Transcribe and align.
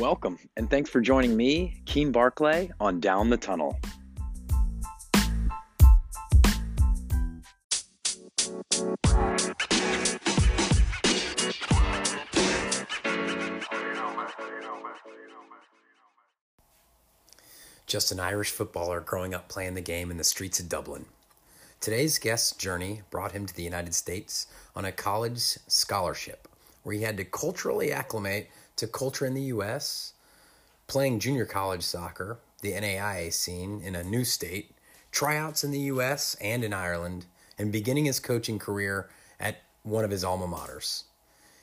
Welcome, 0.00 0.38
and 0.56 0.70
thanks 0.70 0.88
for 0.88 1.02
joining 1.02 1.36
me, 1.36 1.82
Keen 1.84 2.10
Barclay, 2.10 2.70
on 2.80 3.00
Down 3.00 3.28
the 3.28 3.36
Tunnel. 3.36 3.78
Just 17.86 18.10
an 18.10 18.20
Irish 18.20 18.52
footballer 18.52 19.00
growing 19.00 19.34
up 19.34 19.50
playing 19.50 19.74
the 19.74 19.82
game 19.82 20.10
in 20.10 20.16
the 20.16 20.24
streets 20.24 20.58
of 20.60 20.70
Dublin. 20.70 21.04
Today's 21.78 22.18
guest's 22.18 22.56
journey 22.56 23.02
brought 23.10 23.32
him 23.32 23.44
to 23.44 23.54
the 23.54 23.62
United 23.62 23.94
States 23.94 24.46
on 24.74 24.86
a 24.86 24.92
college 24.92 25.58
scholarship 25.68 26.48
where 26.84 26.94
he 26.94 27.02
had 27.02 27.18
to 27.18 27.24
culturally 27.24 27.92
acclimate 27.92 28.48
to 28.80 28.86
culture 28.86 29.26
in 29.26 29.34
the 29.34 29.42
US, 29.42 30.14
playing 30.86 31.20
junior 31.20 31.44
college 31.44 31.82
soccer, 31.82 32.38
the 32.62 32.72
NAIA 32.72 33.30
scene 33.30 33.82
in 33.84 33.94
a 33.94 34.02
new 34.02 34.24
state, 34.24 34.70
tryouts 35.12 35.62
in 35.62 35.70
the 35.70 35.80
US 35.80 36.34
and 36.40 36.64
in 36.64 36.72
Ireland, 36.72 37.26
and 37.58 37.70
beginning 37.70 38.06
his 38.06 38.18
coaching 38.18 38.58
career 38.58 39.10
at 39.38 39.58
one 39.82 40.02
of 40.02 40.10
his 40.10 40.24
alma 40.24 40.46
maters. 40.46 41.04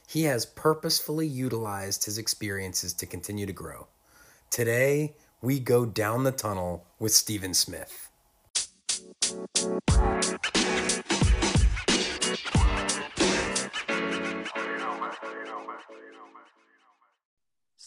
He 0.08 0.24
has 0.24 0.46
purposefully 0.46 1.26
utilized 1.26 2.06
his 2.06 2.20
experiences 2.20 2.94
to 2.94 3.08
continue 3.08 3.48
to 3.48 3.54
grow. 3.54 3.88
Today, 4.52 5.16
we 5.42 5.60
go 5.60 5.88
down 5.88 6.24
the 6.24 6.32
tunnel 6.32 6.86
with 7.00 7.14
Stephen 7.14 7.56
Smith. 7.56 8.10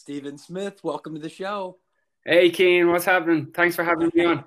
Stephen 0.01 0.35
Smith, 0.35 0.83
welcome 0.83 1.13
to 1.13 1.21
the 1.21 1.29
show. 1.29 1.77
Hey, 2.25 2.49
Keen, 2.49 2.89
what's 2.89 3.05
happening? 3.05 3.51
Thanks 3.53 3.75
for 3.75 3.83
having 3.83 4.09
me 4.15 4.25
on. 4.25 4.43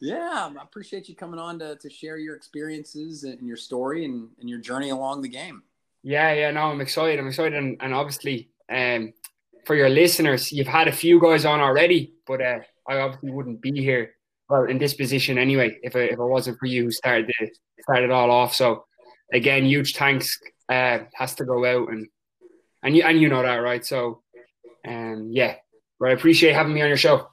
Yeah, 0.00 0.50
I 0.58 0.62
appreciate 0.64 1.08
you 1.08 1.14
coming 1.14 1.38
on 1.38 1.60
to, 1.60 1.76
to 1.76 1.88
share 1.88 2.16
your 2.16 2.34
experiences 2.34 3.22
and 3.22 3.46
your 3.46 3.56
story 3.56 4.04
and, 4.04 4.30
and 4.40 4.50
your 4.50 4.58
journey 4.58 4.90
along 4.90 5.22
the 5.22 5.28
game. 5.28 5.62
Yeah, 6.02 6.32
yeah, 6.32 6.50
no, 6.50 6.62
I'm 6.62 6.80
excited. 6.80 7.20
I'm 7.20 7.28
excited. 7.28 7.54
And, 7.56 7.76
and 7.78 7.94
obviously, 7.94 8.50
um, 8.68 9.12
for 9.64 9.76
your 9.76 9.88
listeners, 9.88 10.50
you've 10.50 10.66
had 10.66 10.88
a 10.88 10.92
few 10.92 11.20
guys 11.20 11.44
on 11.44 11.60
already, 11.60 12.14
but 12.26 12.42
uh, 12.42 12.58
I 12.88 12.98
obviously 12.98 13.30
wouldn't 13.30 13.60
be 13.60 13.80
here, 13.80 14.14
well, 14.48 14.64
in 14.64 14.78
this 14.78 14.94
position 14.94 15.38
anyway, 15.38 15.78
if 15.84 15.94
it, 15.94 16.10
if 16.10 16.18
it 16.18 16.24
wasn't 16.24 16.58
for 16.58 16.66
you 16.66 16.82
who 16.82 16.90
started, 16.90 17.28
the, 17.28 17.48
started 17.82 18.06
it 18.06 18.10
all 18.10 18.32
off. 18.32 18.56
So, 18.56 18.86
again, 19.32 19.66
huge 19.66 19.94
thanks 19.94 20.36
uh, 20.68 20.98
has 21.14 21.36
to 21.36 21.44
go 21.44 21.64
out. 21.64 21.92
And, 21.92 22.08
and, 22.82 22.96
you, 22.96 23.04
and 23.04 23.20
you 23.20 23.28
know 23.28 23.42
that, 23.42 23.58
right? 23.58 23.86
So, 23.86 24.24
um, 24.86 25.28
yeah, 25.30 25.56
but 25.98 26.10
I 26.10 26.12
appreciate 26.12 26.54
having 26.54 26.74
me 26.74 26.82
on 26.82 26.88
your 26.88 26.96
show. 26.96 27.28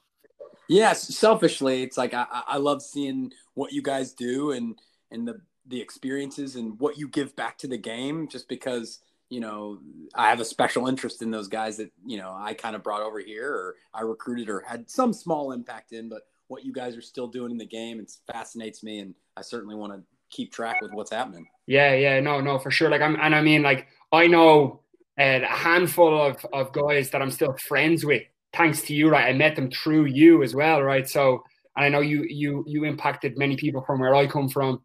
Yes, 0.70 1.16
selfishly, 1.16 1.84
it's 1.84 1.98
like 1.98 2.14
I, 2.14 2.26
I 2.30 2.58
love 2.58 2.82
seeing 2.82 3.32
what 3.54 3.72
you 3.72 3.82
guys 3.82 4.14
do 4.14 4.52
and 4.52 4.78
and 5.12 5.28
the 5.28 5.40
the 5.68 5.82
experiences 5.82 6.56
and 6.56 6.80
what 6.80 6.98
you 6.98 7.08
give 7.08 7.36
back 7.36 7.58
to 7.60 7.68
the 7.68 7.78
game. 7.78 8.28
Just 8.28 8.50
because 8.50 9.00
you 9.30 9.40
know 9.40 9.80
I 10.14 10.30
have 10.30 10.40
a 10.40 10.46
special 10.46 10.88
interest 10.88 11.22
in 11.22 11.32
those 11.32 11.48
guys 11.48 11.78
that 11.78 11.92
you 12.06 12.18
know 12.18 12.36
I 12.38 12.54
kind 12.54 12.76
of 12.76 12.84
brought 12.84 13.02
over 13.02 13.20
here 13.20 13.52
or 13.52 13.76
I 13.94 14.02
recruited 14.02 14.50
or 14.50 14.62
had 14.62 14.90
some 14.90 15.14
small 15.14 15.52
impact 15.54 15.94
in, 15.94 16.10
but 16.10 16.24
what 16.48 16.66
you 16.66 16.74
guys 16.74 16.96
are 16.96 17.02
still 17.02 17.28
doing 17.28 17.52
in 17.52 17.58
the 17.58 17.66
game 17.66 18.00
it 18.00 18.12
fascinates 18.32 18.84
me, 18.84 19.00
and 19.00 19.16
I 19.38 19.42
certainly 19.42 19.76
want 19.76 19.94
to 19.94 20.04
keep 20.30 20.52
track 20.52 20.82
with 20.82 20.92
what's 20.94 21.12
happening. 21.12 21.48
Yeah, 21.66 21.94
yeah, 21.94 22.20
no, 22.20 22.42
no, 22.42 22.60
for 22.60 22.72
sure. 22.72 22.90
Like 22.90 23.02
I'm, 23.02 23.18
and 23.22 23.34
I 23.34 23.42
mean, 23.42 23.62
like 23.62 23.88
I 24.12 24.28
know 24.28 24.82
uh, 25.20 25.40
a 25.44 25.46
handful 25.46 26.22
of 26.22 26.46
of 26.54 26.72
guys 26.72 27.10
that 27.12 27.22
I'm 27.22 27.32
still 27.32 27.56
friends 27.68 28.06
with 28.06 28.24
thanks 28.54 28.82
to 28.84 28.94
you, 28.94 29.10
right? 29.10 29.30
I 29.30 29.34
met 29.34 29.56
them 29.56 29.70
through 29.72 30.06
you 30.06 30.44
as 30.44 30.56
well, 30.56 30.82
right? 30.82 31.08
So, 31.08 31.44
and 31.76 31.86
I 31.86 31.90
know 31.90 32.02
you 32.02 32.26
you 32.30 32.64
you 32.68 32.84
impacted 32.86 33.38
many 33.38 33.56
people 33.56 33.82
from 33.82 34.00
where 34.00 34.16
I 34.16 34.28
come 34.28 34.50
from, 34.50 34.82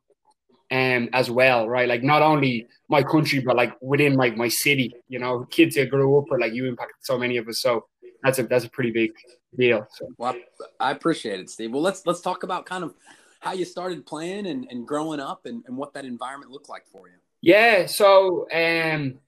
um, 0.70 1.08
as 1.12 1.30
well, 1.30 1.68
right? 1.68 1.88
Like 1.88 2.02
not 2.02 2.22
only 2.22 2.66
my 2.88 3.02
country, 3.02 3.40
but 3.40 3.56
like 3.56 3.74
within 3.80 4.14
like 4.14 4.36
my 4.36 4.48
city, 4.48 4.94
you 5.08 5.18
know, 5.18 5.44
kids 5.50 5.74
that 5.76 5.90
grew 5.90 6.18
up 6.18 6.24
with 6.30 6.40
like 6.40 6.54
you 6.54 6.66
impacted 6.66 6.96
so 7.02 7.18
many 7.18 7.36
of 7.36 7.46
us. 7.48 7.60
So 7.60 7.86
that's 8.22 8.38
a 8.38 8.44
that's 8.44 8.64
a 8.64 8.70
pretty 8.70 8.90
big 8.90 9.12
deal. 9.56 9.86
So. 9.92 10.08
Well, 10.16 10.36
I 10.80 10.92
appreciate 10.92 11.40
it, 11.40 11.50
Steve. 11.50 11.72
Well, 11.72 11.82
let's 11.82 12.06
let's 12.06 12.20
talk 12.20 12.42
about 12.42 12.66
kind 12.66 12.84
of 12.84 12.94
how 13.40 13.52
you 13.52 13.64
started 13.64 14.06
playing 14.06 14.46
and, 14.46 14.66
and 14.70 14.86
growing 14.86 15.18
up 15.20 15.46
and, 15.46 15.64
and 15.66 15.76
what 15.76 15.92
that 15.94 16.04
environment 16.04 16.52
looked 16.52 16.68
like 16.68 16.86
for 16.86 17.08
you. 17.08 17.14
Yeah, 17.40 17.86
so 17.86 18.46
um, 18.52 19.18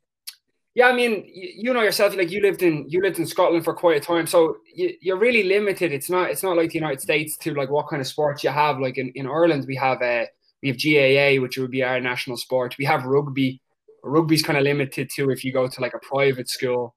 yeah, 0.74 0.88
I 0.88 0.92
mean, 0.92 1.24
you, 1.32 1.50
you, 1.56 1.72
know 1.72 1.82
yourself, 1.82 2.16
like 2.16 2.32
you 2.32 2.42
lived 2.42 2.62
in 2.62 2.86
you 2.88 3.00
lived 3.00 3.20
in 3.20 3.26
Scotland 3.26 3.64
for 3.64 3.74
quite 3.74 3.96
a 3.96 4.04
time, 4.04 4.26
so 4.26 4.56
you, 4.74 5.14
are 5.14 5.18
really 5.18 5.44
limited. 5.44 5.92
It's 5.92 6.10
not 6.10 6.30
it's 6.30 6.42
not 6.42 6.56
like 6.56 6.70
the 6.70 6.78
United 6.78 7.00
States 7.00 7.36
to 7.38 7.54
like 7.54 7.70
what 7.70 7.88
kind 7.88 8.00
of 8.00 8.08
sports 8.08 8.42
you 8.42 8.50
have. 8.50 8.80
Like 8.80 8.98
in, 8.98 9.12
in 9.14 9.28
Ireland, 9.28 9.66
we 9.68 9.76
have 9.76 10.02
uh, 10.02 10.24
we 10.62 10.68
have 10.68 10.78
GAA, 10.78 11.40
which 11.40 11.58
would 11.58 11.70
be 11.70 11.84
our 11.84 12.00
national 12.00 12.36
sport. 12.38 12.74
We 12.76 12.86
have 12.86 13.04
rugby. 13.04 13.60
Rugby's 14.02 14.42
kind 14.42 14.58
of 14.58 14.64
limited 14.64 15.10
to 15.14 15.30
if 15.30 15.44
you 15.44 15.52
go 15.52 15.68
to 15.68 15.80
like 15.80 15.94
a 15.94 16.00
private 16.00 16.48
school, 16.48 16.96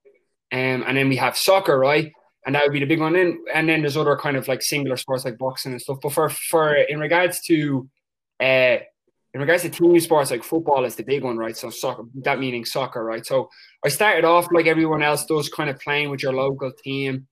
um, 0.52 0.82
and 0.86 0.96
then 0.96 1.08
we 1.08 1.16
have 1.16 1.36
soccer, 1.36 1.78
right? 1.78 2.12
And 2.44 2.56
that 2.56 2.64
would 2.64 2.72
be 2.72 2.80
the 2.80 2.86
big 2.86 3.00
one. 3.00 3.14
And 3.14 3.38
and 3.54 3.68
then 3.68 3.82
there's 3.82 3.96
other 3.96 4.16
kind 4.16 4.36
of 4.36 4.48
like 4.48 4.60
singular 4.60 4.96
sports 4.96 5.24
like 5.24 5.38
boxing 5.38 5.70
and 5.70 5.80
stuff. 5.80 5.98
But 6.02 6.12
for 6.12 6.28
for 6.30 6.74
in 6.74 6.98
regards 6.98 7.40
to 7.46 7.88
uh, 8.40 8.78
in 9.38 9.42
regards 9.42 9.62
to 9.62 9.68
team 9.68 10.00
sports, 10.00 10.32
like 10.32 10.42
football 10.42 10.84
is 10.84 10.96
the 10.96 11.04
big 11.04 11.22
one, 11.22 11.36
right? 11.36 11.56
So 11.56 11.70
soccer, 11.70 12.02
that 12.24 12.40
meaning 12.40 12.64
soccer, 12.64 13.04
right? 13.04 13.24
So 13.24 13.48
I 13.84 13.88
started 13.88 14.24
off 14.24 14.48
like 14.50 14.66
everyone 14.66 15.00
else 15.00 15.24
does, 15.26 15.48
kind 15.48 15.70
of 15.70 15.78
playing 15.78 16.10
with 16.10 16.24
your 16.24 16.32
local 16.32 16.72
team. 16.72 17.28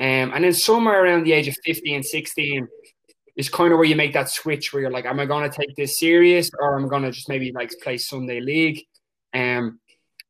Um, 0.00 0.32
and 0.34 0.42
then 0.42 0.52
somewhere 0.52 1.04
around 1.04 1.22
the 1.22 1.30
age 1.30 1.46
of 1.46 1.54
15, 1.64 2.02
16 2.02 2.66
is 3.36 3.48
kind 3.48 3.72
of 3.72 3.78
where 3.78 3.86
you 3.86 3.94
make 3.94 4.12
that 4.14 4.28
switch 4.28 4.72
where 4.72 4.82
you're 4.82 4.90
like, 4.90 5.04
am 5.04 5.20
I 5.20 5.24
going 5.24 5.48
to 5.48 5.56
take 5.56 5.76
this 5.76 6.00
serious 6.00 6.50
or 6.58 6.76
am 6.76 6.86
I 6.86 6.88
going 6.88 7.04
to 7.04 7.12
just 7.12 7.28
maybe 7.28 7.52
like 7.52 7.70
play 7.80 7.96
Sunday 7.96 8.40
league? 8.40 8.82
Um, 9.32 9.78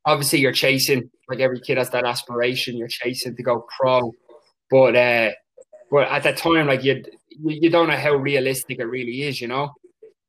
obviously 0.04 0.40
you're 0.40 0.52
chasing, 0.52 1.10
like 1.30 1.40
every 1.40 1.60
kid 1.60 1.78
has 1.78 1.88
that 1.90 2.04
aspiration, 2.04 2.76
you're 2.76 2.88
chasing 2.88 3.34
to 3.34 3.42
go 3.42 3.66
pro. 3.80 4.12
But, 4.70 4.94
uh, 4.94 5.30
but 5.90 6.08
at 6.08 6.24
that 6.24 6.36
time, 6.36 6.66
like 6.66 6.84
you, 6.84 7.02
you 7.42 7.70
don't 7.70 7.88
know 7.88 7.96
how 7.96 8.16
realistic 8.16 8.80
it 8.80 8.84
really 8.84 9.22
is, 9.22 9.40
you 9.40 9.48
know? 9.48 9.72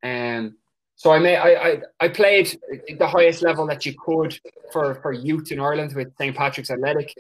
Um, 0.01 0.55
so 0.97 1.12
I, 1.12 1.19
may, 1.19 1.38
I, 1.38 1.50
I, 1.50 1.81
I 2.00 2.08
played 2.08 2.59
the 2.97 3.08
highest 3.08 3.44
level 3.44 3.68
that 3.68 3.85
you 3.85 3.94
could 4.03 4.38
for, 4.74 4.96
for 4.96 5.13
youth 5.13 5.52
in 5.52 5.59
Ireland 5.59 5.96
with 5.96 6.12
St. 6.18 6.35
Patrick's 6.35 6.72
Athletic 6.72 7.13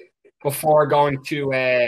before 0.43 0.87
going 0.87 1.23
to, 1.25 1.53
uh, 1.53 1.87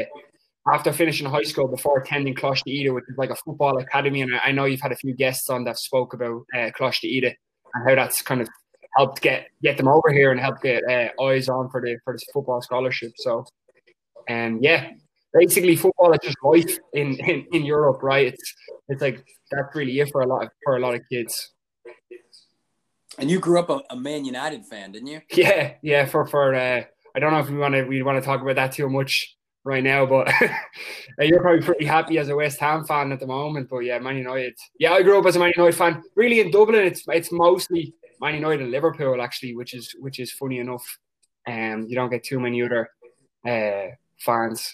after 0.72 0.94
finishing 0.94 1.28
high 1.28 1.44
school, 1.44 1.68
before 1.68 2.00
attending 2.00 2.36
Coláiste 2.36 2.68
Íde, 2.68 2.94
which 2.94 3.06
is 3.10 3.18
like 3.18 3.32
a 3.32 3.36
football 3.36 3.80
academy. 3.80 4.22
And 4.22 4.32
I 4.46 4.52
know 4.52 4.66
you've 4.66 4.82
had 4.82 4.92
a 4.92 4.96
few 4.96 5.16
guests 5.16 5.50
on 5.50 5.64
that 5.64 5.80
spoke 5.80 6.14
about 6.14 6.44
uh, 6.56 6.70
Coláiste 6.80 7.06
Íde 7.06 7.34
and 7.74 7.90
how 7.90 7.96
that's 7.96 8.22
kind 8.22 8.42
of 8.42 8.48
helped 8.96 9.22
get 9.22 9.48
get 9.64 9.78
them 9.78 9.88
over 9.88 10.12
here 10.12 10.32
and 10.32 10.40
help 10.40 10.62
get 10.62 10.84
uh, 10.88 11.10
eyes 11.24 11.50
on 11.50 11.70
for 11.70 11.82
the 11.82 11.98
for 12.04 12.14
the 12.14 12.22
football 12.32 12.62
scholarship. 12.62 13.14
So, 13.18 13.46
and 14.28 14.58
um, 14.58 14.60
yeah, 14.62 14.92
basically 15.34 15.76
football 15.76 16.12
is 16.14 16.20
just 16.22 16.38
life 16.44 16.78
in, 16.94 17.16
in, 17.20 17.46
in 17.52 17.66
Europe, 17.66 18.04
right? 18.04 18.28
It's 18.28 18.54
it's 18.90 19.02
like 19.02 19.26
that's 19.52 19.76
really 19.76 20.00
it 20.00 20.12
for 20.12 20.22
a 20.22 20.28
lot 20.28 20.44
of, 20.44 20.50
for 20.64 20.78
a 20.78 20.80
lot 20.80 20.96
of 20.96 21.02
kids. 21.12 21.52
And 23.20 23.30
you 23.30 23.40
grew 23.40 23.60
up 23.60 23.70
a, 23.70 23.82
a, 23.90 23.96
Man 23.96 24.26
United 24.26 24.66
fan, 24.66 24.92
didn't 24.92 25.08
you? 25.08 25.22
Yeah, 25.34 25.74
yeah. 25.82 26.06
For 26.06 26.26
for 26.26 26.56
uh, 26.56 26.84
I 27.16 27.20
don't 27.20 27.32
know 27.32 27.40
if 27.40 27.50
we 27.50 27.58
want 27.58 27.76
to 27.76 27.84
we 27.84 28.02
want 28.02 28.18
to 28.18 28.26
talk 28.26 28.42
about 28.42 28.56
that 28.56 28.72
too 28.72 28.90
much 28.90 29.36
right 29.64 29.84
now, 29.84 30.06
but 30.06 30.32
you're 31.20 31.42
probably 31.42 31.62
pretty 31.62 31.86
happy 31.86 32.18
as 32.18 32.30
a 32.30 32.36
West 32.36 32.60
Ham 32.60 32.86
fan 32.86 33.12
at 33.12 33.20
the 33.20 33.28
moment. 33.28 33.70
But 33.70 33.80
yeah, 33.80 34.00
Man 34.00 34.18
United. 34.18 34.58
Yeah, 34.80 34.94
I 34.94 35.04
grew 35.04 35.20
up 35.20 35.26
as 35.26 35.36
a 35.36 35.40
Man 35.40 35.52
United 35.56 35.78
fan. 35.78 36.02
Really 36.16 36.40
in 36.40 36.52
Dublin, 36.52 36.86
it's 36.86 37.04
it's 37.08 37.32
mostly 37.32 37.94
Man 38.22 38.36
United 38.36 38.62
and 38.62 38.72
Liverpool 38.72 39.22
actually, 39.22 39.56
which 39.56 39.74
is 39.74 39.94
which 40.00 40.20
is 40.20 40.32
funny 40.32 40.60
enough. 40.60 40.86
Um, 41.48 41.86
you 41.88 41.96
don't 41.96 42.10
get 42.10 42.24
too 42.24 42.40
many 42.40 42.64
other 42.64 42.90
uh, 43.46 43.96
fans. 44.20 44.72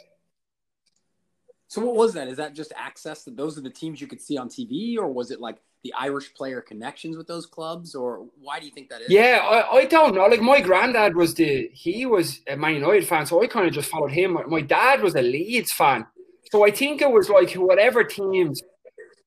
So 1.76 1.82
what 1.82 1.98
was 1.98 2.14
that? 2.14 2.30
Is 2.30 2.38
that 2.38 2.54
just 2.54 2.72
access 2.78 3.26
that 3.26 3.36
those 3.36 3.58
are 3.58 3.62
the 3.62 3.70
teams 3.70 4.00
you 4.00 4.08
could 4.08 4.22
see 4.22 4.38
on 4.38 4.48
TV, 4.48 4.98
or 4.98 5.10
was 5.10 5.30
it 5.30 5.42
like 5.42 5.58
the 5.84 5.94
Irish 6.00 6.34
player 6.34 6.62
connections 6.62 7.18
with 7.18 7.28
those 7.28 7.46
clubs, 7.46 7.96
or 7.96 8.28
why 8.40 8.62
do 8.62 8.66
you 8.66 8.72
think 8.72 8.88
that 8.88 9.02
is? 9.02 9.10
Yeah, 9.10 9.42
I, 9.44 9.80
I 9.80 9.86
don't 9.86 10.16
know. 10.16 10.26
Like 10.26 10.40
my 10.40 10.62
granddad 10.62 11.18
was 11.18 11.34
the 11.34 11.70
he 11.74 12.06
was 12.06 12.40
a 12.48 12.56
Man 12.56 12.76
United 12.76 13.06
fan, 13.06 13.26
so 13.26 13.44
I 13.44 13.48
kind 13.48 13.68
of 13.68 13.74
just 13.74 13.90
followed 13.90 14.14
him. 14.14 14.38
My 14.48 14.62
dad 14.62 15.02
was 15.02 15.16
a 15.16 15.22
Leeds 15.22 15.74
fan, 15.74 16.06
so 16.50 16.66
I 16.66 16.72
think 16.72 17.02
it 17.02 17.12
was 17.12 17.30
like 17.30 17.52
whatever 17.56 18.06
teams. 18.06 18.62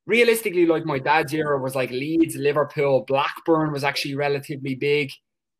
Realistically, 0.06 0.64
like 0.64 0.86
my 0.86 0.98
dad's 0.98 1.34
era 1.34 1.60
was 1.60 1.74
like 1.74 1.90
Leeds, 1.90 2.34
Liverpool, 2.34 3.04
Blackburn 3.06 3.72
was 3.72 3.84
actually 3.84 4.14
relatively 4.14 4.74
big, 4.74 5.10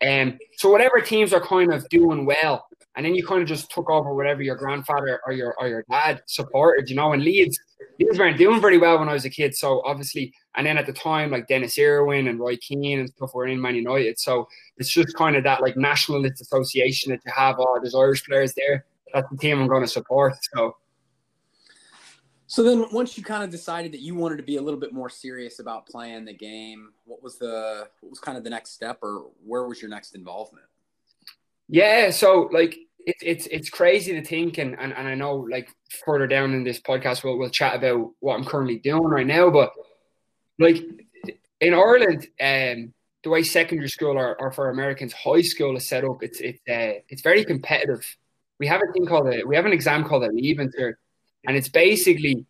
um, 0.07 0.39
so 0.57 0.71
whatever 0.71 1.01
teams 1.01 1.33
are 1.33 1.41
kind 1.41 1.73
of 1.73 1.89
doing 1.89 2.25
well, 2.25 2.67
and 2.97 3.05
then 3.05 3.15
you 3.15 3.27
kind 3.27 3.43
of 3.43 3.49
just 3.49 3.71
took 3.71 3.91
over 3.91 4.15
whatever 4.15 4.43
your 4.43 4.57
grandfather 4.57 5.21
or 5.27 5.33
your 5.33 5.55
or 5.59 5.69
your 5.69 5.85
dad 5.91 6.23
supported, 6.27 6.89
you 6.89 6.97
know. 6.97 7.13
And 7.13 7.23
Leeds, 7.23 7.59
Leeds 7.99 8.19
weren't 8.19 8.39
doing 8.39 8.61
very 8.61 8.79
well 8.79 8.99
when 8.99 9.09
I 9.09 9.13
was 9.13 9.25
a 9.25 9.31
kid, 9.31 9.57
so 9.57 9.83
obviously, 9.85 10.33
and 10.57 10.67
then 10.67 10.79
at 10.79 10.87
the 10.87 10.93
time, 10.93 11.31
like 11.31 11.49
Denis 11.49 11.79
Irwin 11.79 12.29
and 12.29 12.39
Roy 12.39 12.57
Keane 12.57 13.01
and 13.01 13.09
stuff 13.09 13.35
were 13.35 13.47
in 13.47 13.61
Man 13.61 13.75
United, 13.75 14.19
so 14.19 14.49
it's 14.77 14.91
just 14.91 15.17
kind 15.17 15.37
of 15.37 15.45
that 15.45 15.63
like 15.63 15.77
nationalist 15.77 16.41
association 16.41 17.11
that 17.11 17.21
you 17.25 17.33
have. 17.35 17.57
Oh, 17.59 17.79
there's 17.81 17.95
Irish 17.95 18.25
players 18.25 18.55
there. 18.55 18.85
that's 19.13 19.29
the 19.31 19.37
team 19.37 19.61
I'm 19.61 19.69
going 19.69 19.83
to 19.83 19.89
support. 19.89 20.35
So. 20.55 20.77
So 22.51 22.63
then, 22.63 22.87
once 22.93 23.19
you 23.19 23.23
kind 23.23 23.45
of 23.45 23.51
decided 23.51 23.93
that 23.93 24.01
you 24.01 24.15
wanted 24.15 24.39
to 24.39 24.43
be 24.43 24.57
a 24.57 24.63
little 24.63 24.81
bit 24.81 24.91
more 24.91 25.11
serious 25.11 25.59
about 25.59 25.87
playing 25.87 26.25
the 26.25 26.33
game, 26.33 26.93
what 27.05 27.23
was 27.23 27.37
the 27.37 27.87
what 28.01 28.09
was 28.09 28.21
kind 28.21 28.39
of 28.39 28.43
the 28.43 28.49
next 28.49 28.71
step, 28.71 28.99
or 29.03 29.27
where 29.45 29.65
was 29.69 29.83
your 29.83 29.91
next 29.91 30.15
involvement? 30.15 30.65
Yeah, 31.69 32.09
so 32.09 32.49
like 32.51 32.75
it's 33.01 33.23
it's 33.23 33.47
it's 33.49 33.69
crazy 33.69 34.13
to 34.13 34.25
think, 34.25 34.57
and, 34.57 34.79
and 34.81 34.95
and 34.95 35.07
I 35.07 35.15
know 35.15 35.37
like 35.37 35.69
further 36.07 36.27
down 36.27 36.55
in 36.55 36.65
this 36.65 36.81
podcast 36.81 37.23
we'll 37.23 37.39
we'll 37.39 37.51
chat 37.51 37.77
about 37.77 38.13
what 38.21 38.37
I'm 38.37 38.47
currently 38.47 38.79
doing 38.79 39.05
right 39.05 39.27
now, 39.27 39.51
but 39.51 39.73
like 40.59 40.83
in 41.61 41.75
Ireland, 41.75 42.29
um, 42.41 42.95
the 43.25 43.31
way 43.31 43.43
secondary 43.43 43.91
school 43.91 44.17
or, 44.17 44.41
or 44.41 44.53
for 44.53 44.71
Americans 44.71 45.13
high 45.13 45.43
school 45.43 45.77
is 45.77 45.87
set 45.87 46.03
up, 46.03 46.23
it's 46.23 46.41
it's 46.41 46.61
uh, 46.67 47.05
it's 47.11 47.21
very 47.21 47.45
competitive. 47.45 48.01
We 48.59 48.67
have 48.69 48.81
a 48.81 48.91
thing 48.95 49.05
called 49.05 49.27
a 49.27 49.45
we 49.45 49.55
have 49.55 49.67
an 49.67 49.73
exam 49.75 50.05
called 50.05 50.25
a 50.25 50.33
leaving 50.33 50.71
cert, 50.71 50.95
and 51.47 51.57
it's 51.57 51.69
basically 51.69 52.47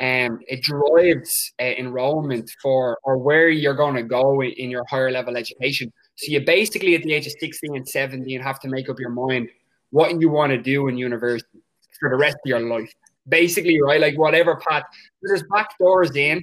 um, 0.00 0.40
it 0.48 0.62
drives 0.62 1.52
uh, 1.60 1.64
enrollment 1.64 2.50
for 2.60 2.98
or 3.04 3.16
where 3.16 3.48
you're 3.48 3.74
going 3.74 3.94
to 3.94 4.02
go 4.02 4.40
in, 4.40 4.50
in, 4.52 4.70
your 4.70 4.84
higher 4.90 5.10
level 5.10 5.36
education. 5.36 5.92
So 6.16 6.32
you 6.32 6.44
basically 6.44 6.96
at 6.96 7.02
the 7.04 7.14
age 7.14 7.26
of 7.26 7.34
16 7.38 7.76
and 7.76 7.88
17 7.88 8.40
have 8.40 8.58
to 8.60 8.68
make 8.68 8.88
up 8.88 8.98
your 8.98 9.10
mind 9.10 9.50
what 9.90 10.20
you 10.20 10.28
want 10.28 10.50
to 10.50 10.58
do 10.58 10.88
in 10.88 10.98
university 10.98 11.60
for 12.00 12.10
the 12.10 12.16
rest 12.16 12.36
of 12.44 12.48
your 12.48 12.60
life. 12.60 12.92
Basically, 13.28 13.80
right? 13.80 14.00
Like 14.00 14.18
whatever 14.18 14.56
path. 14.56 14.82
There's 15.22 15.44
back 15.44 15.78
doors 15.78 16.14
in, 16.16 16.42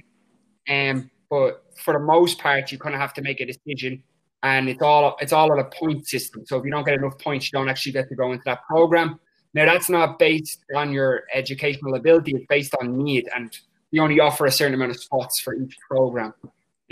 um, 0.68 1.10
but 1.30 1.62
for 1.76 1.92
the 1.92 2.00
most 2.00 2.38
part, 2.38 2.72
you 2.72 2.78
kind 2.78 2.94
of 2.94 3.00
have 3.00 3.14
to 3.14 3.22
make 3.22 3.40
a 3.40 3.46
decision, 3.46 4.02
and 4.42 4.68
it's 4.68 4.82
all 4.82 5.16
it's 5.20 5.32
all 5.32 5.52
on 5.52 5.60
a 5.60 5.64
point 5.64 6.08
system. 6.08 6.44
So 6.46 6.56
if 6.56 6.64
you 6.64 6.70
don't 6.70 6.84
get 6.84 6.94
enough 6.94 7.18
points, 7.18 7.52
you 7.52 7.58
don't 7.58 7.68
actually 7.68 7.92
get 7.92 8.08
to 8.08 8.16
go 8.16 8.32
into 8.32 8.42
that 8.46 8.64
program. 8.66 9.20
Now 9.54 9.66
that's 9.66 9.90
not 9.90 10.18
based 10.18 10.60
on 10.74 10.92
your 10.92 11.24
educational 11.32 11.94
ability; 11.94 12.32
it's 12.32 12.46
based 12.48 12.74
on 12.80 12.96
need, 12.96 13.28
and 13.34 13.56
you 13.90 14.02
only 14.02 14.20
offer 14.20 14.46
a 14.46 14.50
certain 14.50 14.74
amount 14.74 14.92
of 14.92 15.00
spots 15.00 15.40
for 15.40 15.54
each 15.54 15.76
program. 15.88 16.34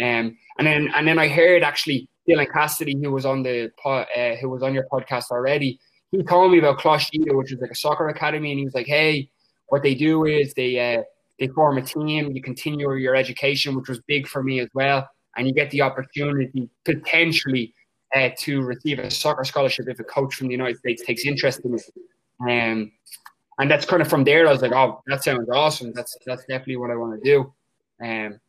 Um, 0.00 0.36
and 0.58 0.66
then 0.66 0.90
and 0.94 1.06
then 1.06 1.18
I 1.18 1.28
heard 1.28 1.62
actually 1.62 2.08
Dylan 2.28 2.50
Cassidy, 2.52 2.96
who 3.02 3.10
was 3.10 3.24
on 3.24 3.42
the 3.42 3.70
uh, 3.84 4.36
who 4.36 4.48
was 4.48 4.62
on 4.62 4.74
your 4.74 4.86
podcast 4.92 5.30
already, 5.30 5.78
he 6.10 6.22
told 6.22 6.52
me 6.52 6.58
about 6.58 6.78
Closh 6.78 7.08
which 7.12 7.52
is 7.52 7.60
like 7.60 7.70
a 7.70 7.76
soccer 7.76 8.08
academy, 8.08 8.50
and 8.50 8.58
he 8.58 8.64
was 8.64 8.74
like, 8.74 8.86
"Hey, 8.86 9.30
what 9.68 9.82
they 9.82 9.94
do 9.94 10.26
is 10.26 10.52
they 10.54 10.96
uh, 10.96 11.02
they 11.38 11.48
form 11.48 11.78
a 11.78 11.82
team, 11.82 12.32
you 12.32 12.42
continue 12.42 12.92
your 12.94 13.16
education, 13.16 13.74
which 13.74 13.88
was 13.88 14.00
big 14.06 14.28
for 14.28 14.42
me 14.42 14.60
as 14.60 14.68
well, 14.74 15.08
and 15.36 15.46
you 15.46 15.54
get 15.54 15.70
the 15.70 15.80
opportunity 15.80 16.68
potentially 16.84 17.74
uh, 18.14 18.28
to 18.38 18.62
receive 18.62 18.98
a 18.98 19.10
soccer 19.10 19.44
scholarship 19.44 19.88
if 19.88 19.98
a 19.98 20.04
coach 20.04 20.34
from 20.34 20.48
the 20.48 20.52
United 20.52 20.76
States 20.76 21.02
takes 21.04 21.24
interest 21.24 21.60
in 21.64 21.74
it. 21.74 21.82
Um, 22.40 22.92
and 23.58 23.70
that's 23.70 23.84
kind 23.84 24.00
of 24.00 24.08
from 24.08 24.24
there. 24.24 24.48
I 24.48 24.52
was 24.52 24.62
like, 24.62 24.72
oh, 24.72 25.02
that 25.06 25.22
sounds 25.22 25.48
awesome. 25.50 25.92
That's 25.94 26.16
that's 26.24 26.42
definitely 26.46 26.76
what 26.76 26.90
I 26.90 26.96
want 26.96 27.22
to 27.22 27.24
do. 27.24 27.52
Um, 28.02 28.40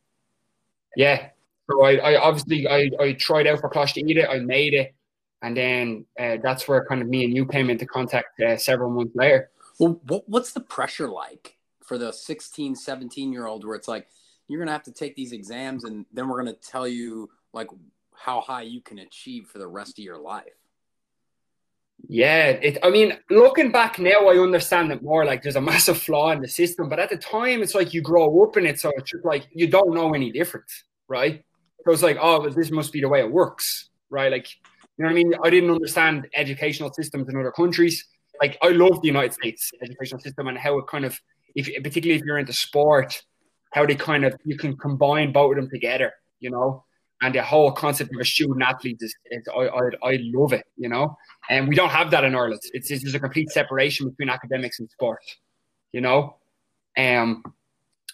yeah. 0.95 1.29
So 1.69 1.83
I, 1.83 1.95
I 1.95 2.21
obviously 2.21 2.67
I, 2.67 2.89
I 2.99 3.13
tried 3.13 3.47
out 3.47 3.59
for 3.59 3.69
Coláiste 3.69 4.03
Íde. 4.03 4.29
I 4.29 4.39
made 4.39 4.73
it, 4.73 4.93
and 5.41 5.55
then 5.55 6.05
uh, 6.19 6.37
that's 6.41 6.67
where 6.67 6.85
kind 6.85 7.01
of 7.01 7.07
me 7.07 7.25
and 7.25 7.35
you 7.35 7.45
came 7.45 7.69
into 7.69 7.85
contact 7.85 8.39
uh, 8.39 8.57
several 8.57 8.89
months 8.89 9.15
later. 9.15 9.49
Well, 9.79 9.99
what, 10.07 10.27
what's 10.29 10.53
the 10.53 10.61
pressure 10.61 11.07
like 11.07 11.57
for 11.83 11.97
the 11.97 12.11
16, 12.11 12.75
17 12.75 13.33
year 13.33 13.47
old 13.47 13.65
where 13.65 13.75
it's 13.75 13.87
like, 13.87 14.07
you're 14.47 14.63
to 14.65 14.71
have 14.71 14.83
to 14.83 14.91
take 14.91 15.15
these 15.15 15.31
exams 15.31 15.85
and 15.85 16.05
then 16.11 16.27
we're 16.27 16.43
to 16.43 16.53
tell 16.53 16.87
you 16.87 17.29
like 17.53 17.67
how 18.13 18.41
high 18.41 18.61
you 18.61 18.81
can 18.81 18.99
achieve 18.99 19.47
for 19.47 19.59
the 19.59 19.67
rest 19.67 19.97
of 19.97 20.03
your 20.03 20.17
life. 20.17 20.53
Yeah, 22.07 22.47
it, 22.47 22.77
I 22.83 22.89
mean, 22.89 23.17
looking 23.29 23.71
back 23.71 23.99
now, 23.99 24.27
I 24.27 24.37
understand 24.37 24.91
it 24.91 25.01
more. 25.01 25.25
Like, 25.25 25.43
there's 25.43 25.55
a 25.55 25.61
massive 25.73 26.01
flaw 26.01 26.31
in 26.31 26.41
the 26.41 26.47
system, 26.47 26.89
but 26.89 26.99
at 26.99 27.09
the 27.09 27.17
time, 27.17 27.61
it's 27.61 27.75
like 27.75 27.93
you 27.93 28.01
grow 28.01 28.43
up 28.43 28.57
in 28.57 28.65
it, 28.65 28.79
so 28.79 28.91
it's 28.97 29.11
just 29.11 29.25
like 29.25 29.47
you 29.53 29.67
don't 29.67 29.93
know 29.93 30.13
any 30.13 30.31
difference, 30.31 30.83
right? 31.07 31.43
So 31.85 31.91
it's 31.91 32.03
like, 32.03 32.17
oh, 32.19 32.49
this 32.49 32.71
must 32.71 32.91
be 32.93 33.01
the 33.01 33.09
way 33.09 33.19
it 33.19 33.31
works, 33.31 33.89
right? 34.09 34.31
Like, 34.31 34.47
you 34.97 35.05
know 35.05 35.11
what 35.11 35.11
I 35.11 35.23
mean? 35.23 35.33
I 35.43 35.49
didn't 35.49 35.71
understand 35.71 36.27
educational 36.35 36.93
systems 36.93 37.27
in 37.29 37.39
other 37.39 37.51
countries. 37.51 38.05
Like, 38.39 38.57
I 38.61 38.69
love 38.69 39.01
the 39.01 39.07
United 39.07 39.33
States 39.33 39.71
educational 39.81 40.19
system 40.19 40.47
and 40.47 40.57
how 40.57 40.77
it 40.79 40.87
kind 40.87 41.05
of 41.05 41.19
if 41.55 41.67
particularly 41.83 42.19
if 42.19 42.25
you're 42.25 42.37
into 42.37 42.53
sport, 42.53 43.21
how 43.71 43.85
they 43.85 43.95
kind 43.95 44.25
of 44.25 44.35
you 44.45 44.57
can 44.57 44.77
combine 44.77 45.31
both 45.31 45.51
of 45.51 45.55
them 45.57 45.69
together, 45.69 46.13
you 46.39 46.49
know. 46.49 46.83
And 47.21 47.35
the 47.35 47.43
whole 47.43 47.71
concept 47.71 48.13
of 48.13 48.19
a 48.19 48.25
student 48.25 48.63
athlete 48.63 48.97
is, 48.99 49.15
is 49.29 49.47
I, 49.55 49.67
I, 49.67 49.81
I 50.03 50.19
love 50.33 50.53
it, 50.53 50.65
you 50.75 50.89
know. 50.89 51.15
And 51.49 51.67
we 51.67 51.75
don't 51.75 51.89
have 51.89 52.11
that 52.11 52.23
in 52.23 52.33
Ireland. 52.35 52.61
It's, 52.73 52.89
it's 52.89 53.13
a 53.13 53.19
complete 53.19 53.49
separation 53.51 54.09
between 54.09 54.29
academics 54.29 54.79
and 54.79 54.89
sport, 54.89 55.21
you 55.91 56.01
know. 56.01 56.37
Um, 56.97 57.43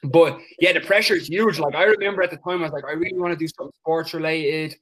but 0.04 0.40
yeah, 0.60 0.74
the 0.74 0.82
pressure 0.82 1.16
is 1.16 1.28
huge. 1.28 1.58
Like 1.58 1.76
I 1.76 1.84
remember 1.84 2.22
at 2.22 2.32
the 2.32 2.38
time, 2.38 2.60
I 2.60 2.64
was 2.64 2.72
like, 2.72 2.86
I 2.86 2.92
really 2.92 3.18
want 3.18 3.32
to 3.32 3.38
do 3.38 3.48
something 3.48 3.74
sports 3.80 4.14
related, 4.14 4.76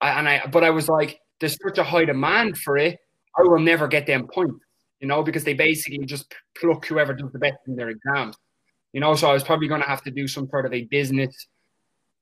I, 0.00 0.18
and 0.18 0.28
I, 0.28 0.46
but 0.46 0.64
I 0.64 0.70
was 0.70 0.88
like, 0.88 1.18
there's 1.40 1.56
such 1.62 1.78
a 1.78 1.84
high 1.84 2.04
demand 2.04 2.58
for 2.58 2.76
it. 2.76 2.98
I 3.38 3.42
will 3.42 3.58
never 3.58 3.88
get 3.88 4.06
them 4.06 4.28
points 4.28 4.64
you 5.02 5.08
know, 5.08 5.22
because 5.22 5.44
they 5.44 5.52
basically 5.52 6.06
just 6.06 6.32
pluck 6.56 6.86
whoever 6.86 7.12
does 7.12 7.30
the 7.32 7.38
best 7.38 7.58
in 7.66 7.74
their 7.74 7.90
exams, 7.90 8.36
you 8.92 9.00
know. 9.00 9.14
So 9.16 9.28
I 9.28 9.32
was 9.32 9.42
probably 9.42 9.66
going 9.66 9.82
to 9.82 9.88
have 9.88 10.02
to 10.04 10.12
do 10.12 10.28
some 10.28 10.48
sort 10.48 10.64
of 10.64 10.72
a 10.72 10.84
business, 10.84 11.48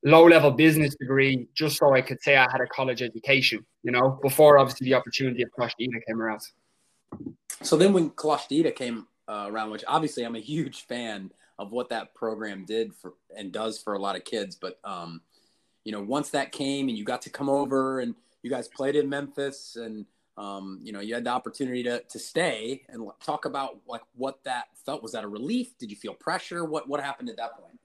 low 0.02 0.24
level 0.24 0.50
business 0.50 0.94
degree 0.94 1.48
just 1.54 1.76
so 1.76 1.94
I 1.94 2.00
could 2.00 2.22
say 2.22 2.36
I 2.36 2.46
had 2.50 2.60
a 2.60 2.66
college 2.66 3.02
education, 3.02 3.64
you 3.82 3.92
know, 3.92 4.18
before 4.22 4.58
obviously 4.58 4.86
the 4.86 4.94
opportunity 4.94 5.42
of 5.42 5.50
Dita 5.78 6.00
came 6.06 6.20
around. 6.20 6.40
So 7.62 7.76
then 7.76 7.92
when 7.92 8.12
Dita 8.48 8.70
came 8.72 9.06
uh, 9.28 9.46
around, 9.50 9.70
which 9.70 9.84
obviously 9.86 10.24
I'm 10.24 10.36
a 10.36 10.40
huge 10.40 10.86
fan 10.86 11.30
of 11.58 11.72
what 11.72 11.90
that 11.90 12.14
program 12.14 12.64
did 12.64 12.94
for 12.94 13.12
and 13.36 13.52
does 13.52 13.78
for 13.78 13.94
a 13.94 13.98
lot 13.98 14.16
of 14.16 14.24
kids, 14.24 14.56
but 14.56 14.78
um, 14.84 15.20
you 15.84 15.92
know, 15.92 16.02
once 16.02 16.30
that 16.30 16.52
came 16.52 16.88
and 16.88 16.96
you 16.96 17.04
got 17.04 17.22
to 17.22 17.30
come 17.30 17.48
over 17.48 18.00
and 18.00 18.14
you 18.42 18.50
guys 18.50 18.68
played 18.68 18.96
in 18.96 19.08
Memphis 19.08 19.76
and 19.76 20.06
um, 20.40 20.80
you 20.82 20.92
know, 20.92 21.00
you 21.00 21.14
had 21.14 21.24
the 21.24 21.30
opportunity 21.30 21.82
to, 21.82 22.00
to 22.00 22.18
stay 22.18 22.82
and 22.88 23.06
talk 23.22 23.44
about 23.44 23.80
like 23.86 24.00
what 24.14 24.42
that 24.44 24.68
felt. 24.86 25.02
Was 25.02 25.12
that 25.12 25.22
a 25.22 25.28
relief? 25.28 25.76
Did 25.76 25.90
you 25.90 25.96
feel 25.96 26.14
pressure? 26.14 26.64
What, 26.64 26.88
what 26.88 27.00
happened 27.00 27.28
at 27.28 27.36
that 27.36 27.58
point? 27.58 27.78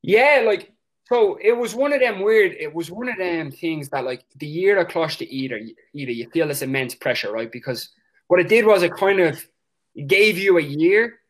Yeah, 0.00 0.42
like, 0.46 0.72
so 1.08 1.38
it 1.42 1.56
was 1.56 1.74
one 1.74 1.92
of 1.92 2.00
them 2.00 2.20
weird, 2.20 2.52
it 2.58 2.74
was 2.74 2.90
one 2.90 3.08
of 3.08 3.16
them 3.18 3.50
things 3.50 3.88
that 3.90 4.04
like 4.04 4.24
the 4.36 4.46
year 4.46 4.78
I 4.78 4.84
clashed 4.84 5.18
to 5.18 5.32
either, 5.32 5.60
either 5.94 6.12
you 6.12 6.28
feel 6.30 6.48
this 6.48 6.62
immense 6.62 6.94
pressure, 6.94 7.32
right? 7.32 7.50
Because 7.50 7.90
what 8.28 8.40
it 8.40 8.48
did 8.48 8.66
was 8.66 8.82
it 8.82 8.92
kind 8.92 9.20
of 9.20 9.44
gave 10.06 10.36
you 10.36 10.58
a 10.58 10.62
year 10.62 11.20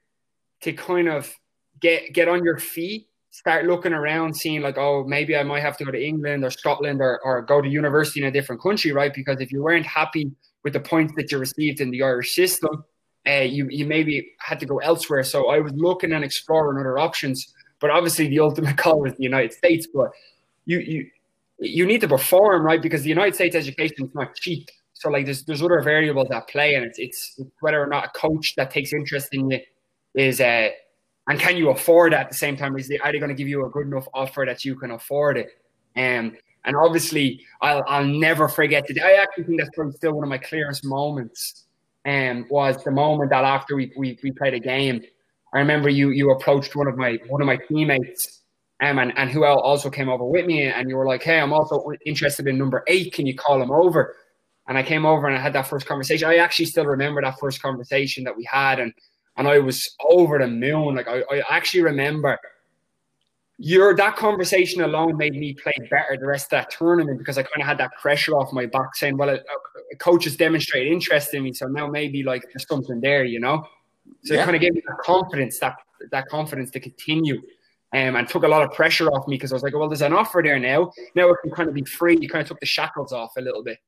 to 0.63 0.73
kind 0.73 1.09
of 1.09 1.33
get, 1.81 2.13
get 2.13 2.29
on 2.29 2.45
your 2.45 2.59
feet 2.59 3.09
start 3.37 3.67
looking 3.67 3.93
around, 3.93 4.35
seeing 4.35 4.63
like, 4.63 4.79
oh, 4.79 5.05
maybe 5.05 5.37
I 5.37 5.43
might 5.43 5.61
have 5.61 5.77
to 5.77 5.85
go 5.85 5.91
to 5.91 6.03
England 6.03 6.43
or 6.43 6.51
Scotland 6.51 7.03
or, 7.03 7.21
or 7.23 7.43
go 7.43 7.61
to 7.61 7.69
university 7.69 8.21
in 8.21 8.27
a 8.27 8.31
different 8.31 8.63
country, 8.63 8.93
right? 8.93 9.13
Because 9.13 9.43
if 9.43 9.53
you 9.53 9.63
weren't 9.63 9.85
happy 9.85 10.31
with 10.65 10.73
the 10.73 10.81
points 10.81 11.13
that 11.17 11.31
you 11.31 11.37
received 11.37 11.83
in 11.83 11.91
the 11.91 12.03
Irish 12.03 12.35
system, 12.35 12.83
uh, 13.29 13.41
you 13.41 13.67
you 13.69 13.85
maybe 13.85 14.33
had 14.39 14.59
to 14.61 14.67
go 14.67 14.79
elsewhere. 14.79 15.23
So 15.23 15.51
I 15.51 15.59
was 15.61 15.73
looking 15.75 16.13
and 16.13 16.25
exploring 16.25 16.81
other 16.81 16.99
options, 16.99 17.53
but 17.81 17.91
obviously 17.91 18.29
the 18.29 18.41
ultimate 18.41 18.77
call 18.85 19.05
is 19.05 19.15
the 19.17 19.23
United 19.23 19.53
States. 19.53 19.87
But 19.93 20.11
you 20.65 20.79
you 20.79 21.11
you 21.59 21.87
need 21.87 22.01
to 22.03 22.09
perform, 22.09 22.65
right? 22.65 22.83
Because 22.83 23.03
the 23.03 23.09
United 23.09 23.35
States 23.35 23.57
education 23.57 24.07
is 24.07 24.15
not 24.15 24.35
cheap. 24.35 24.69
So 24.95 25.11
like 25.11 25.25
there's 25.25 25.45
there's 25.45 25.63
other 25.63 25.81
variables 25.81 26.31
at 26.31 26.49
play, 26.49 26.75
and 26.75 26.85
it's 26.85 26.99
it's 26.99 27.41
whether 27.61 27.83
or 27.83 27.87
not 27.87 28.07
a 28.07 28.09
coach 28.11 28.55
that 28.57 28.71
takes 28.71 28.93
interest 28.93 29.35
in 29.35 29.51
you 29.51 29.61
is 30.15 30.41
uh 30.41 30.71
and 31.29 31.41
can 31.41 31.57
you 31.57 31.71
afford 31.71 32.13
it 32.13 32.17
at 32.17 32.29
the 32.29 32.35
same 32.35 32.57
time? 32.57 32.77
Is 32.79 32.89
they 32.89 32.99
are 32.99 33.13
they 33.13 33.19
going 33.19 33.31
to 33.31 33.35
give 33.35 33.49
you 33.49 33.67
a 33.67 33.71
good 33.71 33.87
enough 33.87 34.07
offer 34.15 34.45
that 34.47 34.65
you 34.65 34.77
can 34.77 34.93
afford 34.93 35.39
it? 35.39 35.49
Um, 35.97 36.37
and 36.65 36.77
obviously, 36.77 37.41
I'll, 37.61 37.85
I'll 37.87 38.05
never 38.05 38.49
forget 38.49 38.89
it. 38.89 39.01
I 39.03 39.15
actually 39.15 39.45
think 39.45 39.61
that's 39.61 39.71
probably 39.75 39.93
still 39.95 40.15
one 40.15 40.25
of 40.25 40.31
my 40.31 40.39
clearest 40.39 40.85
moments. 40.85 41.65
Um, 42.05 42.47
was 42.49 42.83
the 42.85 42.93
moment 42.93 43.31
that 43.31 43.45
after 43.45 43.75
we, 43.75 43.93
we, 43.97 44.17
we 44.23 44.31
played 44.31 44.55
a 44.55 44.61
game, 44.61 45.03
I 45.57 45.61
remember 45.61 45.89
you 45.89 46.11
you 46.11 46.31
approached 46.33 46.77
one 46.77 46.87
of 46.87 46.99
my 46.99 47.19
one 47.29 47.41
of 47.41 47.47
my 47.47 47.57
teammates, 47.57 48.43
um, 48.83 48.99
and 48.99 49.17
and 49.17 49.31
who 49.31 49.47
also 49.47 49.89
came 49.89 50.11
over 50.11 50.25
with 50.25 50.45
me, 50.45 50.65
and 50.65 50.91
you 50.91 50.97
were 50.97 51.07
like, 51.07 51.23
"Hey, 51.23 51.41
I'm 51.41 51.55
also 51.55 51.83
interested 52.05 52.47
in 52.47 52.59
number 52.59 52.85
eight. 52.89 53.15
Can 53.15 53.25
you 53.25 53.35
call 53.35 53.63
him 53.63 53.71
over?" 53.71 54.15
And 54.69 54.77
I 54.77 54.83
came 54.83 55.07
over 55.07 55.27
and 55.27 55.35
I 55.35 55.41
had 55.41 55.55
that 55.55 55.67
first 55.67 55.87
conversation. 55.87 56.29
I 56.29 56.37
actually 56.37 56.67
still 56.67 56.85
remember 56.85 57.23
that 57.23 57.39
first 57.39 57.63
conversation 57.63 58.23
that 58.25 58.37
we 58.37 58.45
had, 58.45 58.79
and 58.81 58.93
and 59.39 59.49
I 59.49 59.59
was 59.59 59.97
over 60.11 60.39
the 60.39 60.47
moon. 60.47 60.97
Like 60.97 61.09
I, 61.09 61.23
I 61.31 61.43
actually 61.49 61.83
remember 61.83 62.39
your 63.57 63.97
that 63.97 64.17
conversation 64.17 64.83
alone 64.83 65.17
made 65.17 65.33
me 65.33 65.55
play 65.55 65.73
better 65.89 66.19
the 66.21 66.27
rest 66.27 66.47
of 66.47 66.51
that 66.51 66.71
tournament 66.71 67.19
because 67.19 67.39
I 67.39 67.43
kind 67.45 67.63
of 67.63 67.67
had 67.67 67.79
that 67.79 67.93
pressure 67.99 68.33
off 68.33 68.53
my 68.53 68.67
back 68.67 68.95
saying, 68.95 69.17
well, 69.17 69.31
a, 69.31 69.37
a 69.91 69.97
coach 69.97 70.25
has 70.25 70.37
demonstrated 70.37 70.93
interest 70.93 71.33
in 71.33 71.45
me, 71.45 71.55
so 71.55 71.67
now 71.67 71.87
maybe 71.87 72.23
like 72.23 72.43
there's 72.43 72.69
something 72.69 73.01
there, 73.01 73.25
you 73.25 73.41
know. 73.41 73.67
So 74.25 74.35
yeah. 74.35 74.43
it 74.43 74.45
kind 74.45 74.57
of 74.57 74.63
gave 74.63 74.75
me 74.75 74.83
that 74.87 74.99
confidence, 75.03 75.59
that 75.61 75.77
that 76.11 76.29
confidence 76.29 76.71
to 76.73 76.81
continue. 76.81 77.43
Um, 77.93 78.17
and 78.17 78.29
took 78.29 78.43
a 78.43 78.49
lot 78.49 78.63
of 78.63 78.73
pressure 78.73 79.07
off 79.09 79.29
me 79.29 79.37
because 79.37 79.53
I 79.53 79.55
was 79.55 79.63
like, 79.63 79.73
well, 79.73 79.89
there's 79.89 80.03
an 80.03 80.13
offer 80.13 80.43
there 80.45 80.59
now. 80.59 80.91
Now 81.15 81.31
it 81.31 81.37
can 81.41 81.53
kind 81.53 81.69
of 81.69 81.75
be 81.75 81.85
free. 81.85 82.19
You 82.21 82.29
kind 82.29 82.43
of 82.43 82.49
took 82.49 82.59
the 82.59 82.67
shackles 82.67 83.13
off 83.13 83.31
a 83.39 83.41
little 83.41 83.63
bit. 83.63 83.79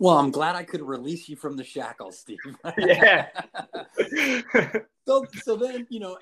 Well, 0.00 0.16
I'm 0.16 0.30
glad 0.30 0.54
I 0.54 0.62
could 0.62 0.80
release 0.80 1.28
you 1.28 1.34
from 1.34 1.56
the 1.56 1.64
shackles, 1.64 2.20
Steve. 2.20 2.38
yeah. 2.78 3.26
so, 5.06 5.26
so 5.42 5.56
then 5.56 5.88
you 5.90 5.98
know 5.98 6.16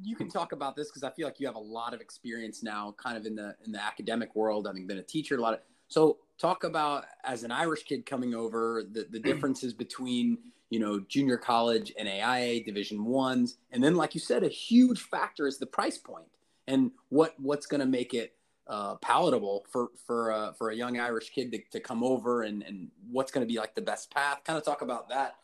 you 0.00 0.14
can 0.14 0.28
talk 0.28 0.52
about 0.52 0.76
this 0.76 0.88
because 0.88 1.02
I 1.02 1.10
feel 1.10 1.26
like 1.26 1.40
you 1.40 1.46
have 1.46 1.56
a 1.56 1.60
lot 1.60 1.92
of 1.92 2.00
experience 2.00 2.62
now, 2.62 2.94
kind 2.96 3.16
of 3.16 3.26
in 3.26 3.34
the 3.34 3.56
in 3.64 3.72
the 3.72 3.82
academic 3.82 4.36
world, 4.36 4.68
having 4.68 4.86
been 4.86 4.98
a 4.98 5.02
teacher 5.02 5.36
a 5.36 5.40
lot 5.40 5.54
of. 5.54 5.60
So, 5.88 6.18
talk 6.38 6.64
about 6.64 7.04
as 7.24 7.42
an 7.42 7.50
Irish 7.50 7.84
kid 7.84 8.06
coming 8.06 8.34
over 8.34 8.84
the 8.90 9.06
the 9.10 9.18
differences 9.20 9.72
between 9.72 10.38
you 10.70 10.80
know 10.80 11.00
junior 11.00 11.36
college 11.36 11.92
and 11.98 12.08
AIA 12.08 12.64
Division 12.64 13.04
ones, 13.04 13.58
and 13.70 13.82
then 13.82 13.94
like 13.94 14.14
you 14.14 14.20
said, 14.20 14.42
a 14.42 14.48
huge 14.48 15.00
factor 15.00 15.46
is 15.46 15.58
the 15.58 15.66
price 15.66 15.98
point 15.98 16.28
and 16.66 16.90
what 17.08 17.34
what's 17.38 17.66
going 17.66 17.80
to 17.80 17.86
make 17.86 18.14
it 18.14 18.34
uh, 18.68 18.96
palatable 18.96 19.64
for 19.70 19.90
for 20.06 20.32
uh, 20.32 20.52
for 20.52 20.70
a 20.70 20.76
young 20.76 20.98
Irish 20.98 21.30
kid 21.30 21.52
to, 21.52 21.60
to 21.70 21.80
come 21.80 22.02
over 22.02 22.42
and 22.42 22.62
and 22.62 22.88
what's 23.10 23.30
going 23.30 23.46
to 23.46 23.52
be 23.52 23.58
like 23.58 23.74
the 23.74 23.82
best 23.82 24.12
path. 24.12 24.40
Kind 24.44 24.58
of 24.58 24.64
talk 24.64 24.82
about 24.82 25.08
that. 25.08 25.36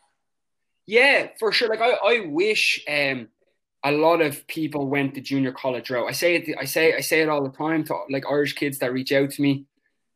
Yeah, 0.87 1.29
for 1.39 1.53
sure. 1.53 1.69
Like 1.69 1.81
I, 1.81 1.93
I 1.93 2.27
wish 2.27 2.85
um, 2.89 3.29
a 3.85 3.93
lot 3.93 4.21
of 4.21 4.47
people 4.49 4.89
went 4.89 5.15
the 5.15 5.21
junior 5.21 5.53
college 5.53 5.91
route. 5.91 6.09
I 6.09 6.13
say 6.13 6.37
it. 6.37 6.57
I 6.59 6.65
say 6.65 6.95
I 6.95 7.01
say 7.01 7.21
it 7.21 7.29
all 7.29 7.43
the 7.43 7.57
time 7.57 7.85
to 7.85 8.01
like 8.11 8.25
Irish 8.29 8.55
kids 8.55 8.79
that 8.79 8.93
reach 8.93 9.13
out 9.13 9.31
to 9.31 9.43
me, 9.43 9.67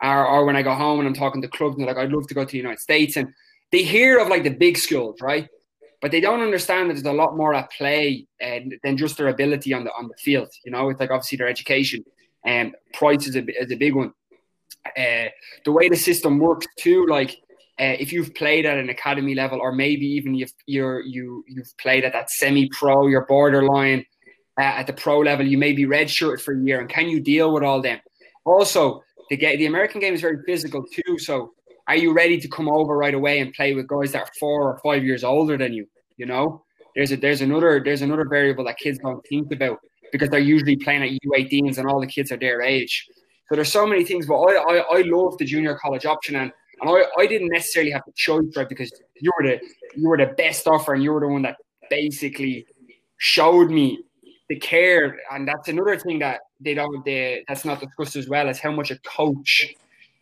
or, 0.03 0.27
or 0.27 0.45
when 0.45 0.57
I 0.57 0.63
go 0.63 0.75
home 0.75 0.99
and 1.01 1.09
I'm 1.09 1.15
talking 1.15 1.43
to 1.43 1.49
clubs 1.49 1.77
and 1.77 1.87
like, 1.87 1.97
I'd 1.97 2.13
love 2.13 2.27
to 2.29 2.35
go 2.35 2.45
to 2.45 2.51
the 2.51 2.59
United 2.59 2.81
States, 2.81 3.17
and 3.17 3.29
they 3.73 3.83
hear 3.83 4.19
of 4.19 4.29
like 4.29 4.45
the 4.45 4.51
big 4.51 4.77
schools, 4.77 5.17
right? 5.21 5.49
But 6.03 6.11
they 6.11 6.21
don't 6.21 6.43
understand 6.43 6.91
that 6.91 6.95
there's 6.95 7.07
a 7.07 7.13
lot 7.13 7.37
more 7.37 7.55
at 7.55 7.71
play 7.73 8.27
uh, 8.45 8.61
than 8.83 8.97
just 8.97 9.17
their 9.17 9.29
ability 9.29 9.73
on 9.73 9.85
the 9.85 9.91
on 9.93 10.09
the 10.09 10.15
field. 10.19 10.49
You 10.65 10.73
know, 10.73 10.91
it's 10.91 11.01
like 11.01 11.11
obviously 11.11 11.39
their 11.39 11.49
education 11.49 12.05
and 12.45 12.75
price 12.93 13.27
is 13.27 13.37
a, 13.37 13.45
is 13.63 13.73
a 13.73 13.77
big 13.77 13.95
one. 13.95 14.13
Uh, 14.97 15.29
the 15.65 15.73
way 15.73 15.89
the 15.89 15.97
system 15.97 16.39
works 16.39 16.67
too, 16.79 17.07
like 17.07 17.31
uh, 17.81 17.97
if 17.99 18.13
you've 18.13 18.35
played 18.35 18.67
at 18.67 18.79
an 18.79 18.89
academy 18.89 19.35
level, 19.35 19.59
or 19.61 19.73
maybe 19.73 20.07
even 20.07 20.35
you've 20.35 20.53
you're 20.67 21.01
you 21.01 21.45
you've 21.49 21.77
played 21.79 22.05
at 22.05 22.13
that 22.13 22.31
semi-pro, 22.31 23.09
you're 23.09 23.27
borderline 23.27 24.05
uh, 24.59 24.63
at 24.63 24.87
the 24.87 24.93
pro 24.93 25.19
level, 25.21 25.47
you 25.47 25.59
may 25.59 25.73
be 25.73 25.85
redshirted 25.85 26.41
for 26.41 26.55
a 26.55 26.63
year, 26.63 26.81
and 26.81 26.89
can 26.89 27.09
you 27.09 27.21
deal 27.21 27.53
with 27.53 27.63
all 27.63 27.83
them? 27.83 27.99
Also, 28.45 29.03
the 29.31 29.37
game, 29.37 29.59
the 29.59 29.67
American 29.67 30.01
game 30.01 30.15
is 30.15 30.21
very 30.21 30.43
physical 30.45 30.85
too. 30.85 31.19
So, 31.19 31.53
are 31.89 31.97
you 31.97 32.13
ready 32.13 32.39
to 32.39 32.49
come 32.49 32.69
over 32.69 32.97
right 32.97 33.15
away 33.15 33.41
and 33.41 33.53
play 33.53 33.75
with 33.75 33.87
guys 33.87 34.13
that 34.13 34.23
are 34.23 34.33
four 34.39 34.71
or 34.71 34.79
five 34.85 35.05
years 35.05 35.25
older 35.25 35.57
than 35.57 35.73
you? 35.73 35.87
You 36.17 36.27
know, 36.27 36.65
there's 36.95 37.13
a 37.13 37.17
there's 37.17 37.43
another 37.43 37.83
there's 37.85 38.03
another 38.03 38.27
variable 38.29 38.65
that 38.65 38.79
kids 38.79 38.99
don't 38.99 39.25
think 39.29 39.53
about 39.53 39.79
because 40.13 40.31
they're 40.31 40.41
usually 40.41 40.77
playing 40.77 41.03
at 41.03 41.21
U18s 41.27 41.79
and 41.79 41.89
all 41.89 42.01
the 42.01 42.07
kids 42.07 42.33
are 42.33 42.37
their 42.37 42.63
age. 42.63 43.07
So 43.49 43.55
there's 43.55 43.71
so 43.71 43.87
many 43.87 44.05
things, 44.05 44.27
but 44.27 44.37
I, 44.37 44.55
I, 44.57 44.99
I 44.99 45.03
love 45.03 45.39
the 45.39 45.45
junior 45.45 45.77
college 45.77 46.07
option 46.07 46.37
and, 46.37 46.53
and 46.81 46.91
I, 46.91 47.05
I 47.19 47.27
didn't 47.27 47.49
necessarily 47.49 47.93
have 47.93 48.03
the 48.07 48.13
choice, 48.17 48.45
right? 48.57 48.69
Because 48.69 48.91
you 49.21 49.31
were 49.37 49.47
the 49.47 49.61
you 49.95 50.09
were 50.09 50.17
the 50.17 50.35
best 50.37 50.67
offer 50.67 50.95
and 50.95 51.03
you 51.03 51.13
were 51.13 51.21
the 51.21 51.29
one 51.29 51.43
that 51.43 51.57
basically 51.91 52.67
showed 53.19 53.71
me 53.71 54.01
the 54.49 54.57
care. 54.57 55.19
And 55.31 55.47
that's 55.47 55.69
another 55.69 55.99
thing 55.99 56.19
that 56.21 56.41
they 56.61 56.75
don't 56.75 57.05
they 57.05 57.45
that's 57.49 57.65
not 57.65 57.81
discussed 57.81 58.17
as 58.17 58.29
well 58.29 58.49
as 58.49 58.59
how 58.59 58.73
much 58.73 58.91
a 58.91 58.99
coach 59.01 59.67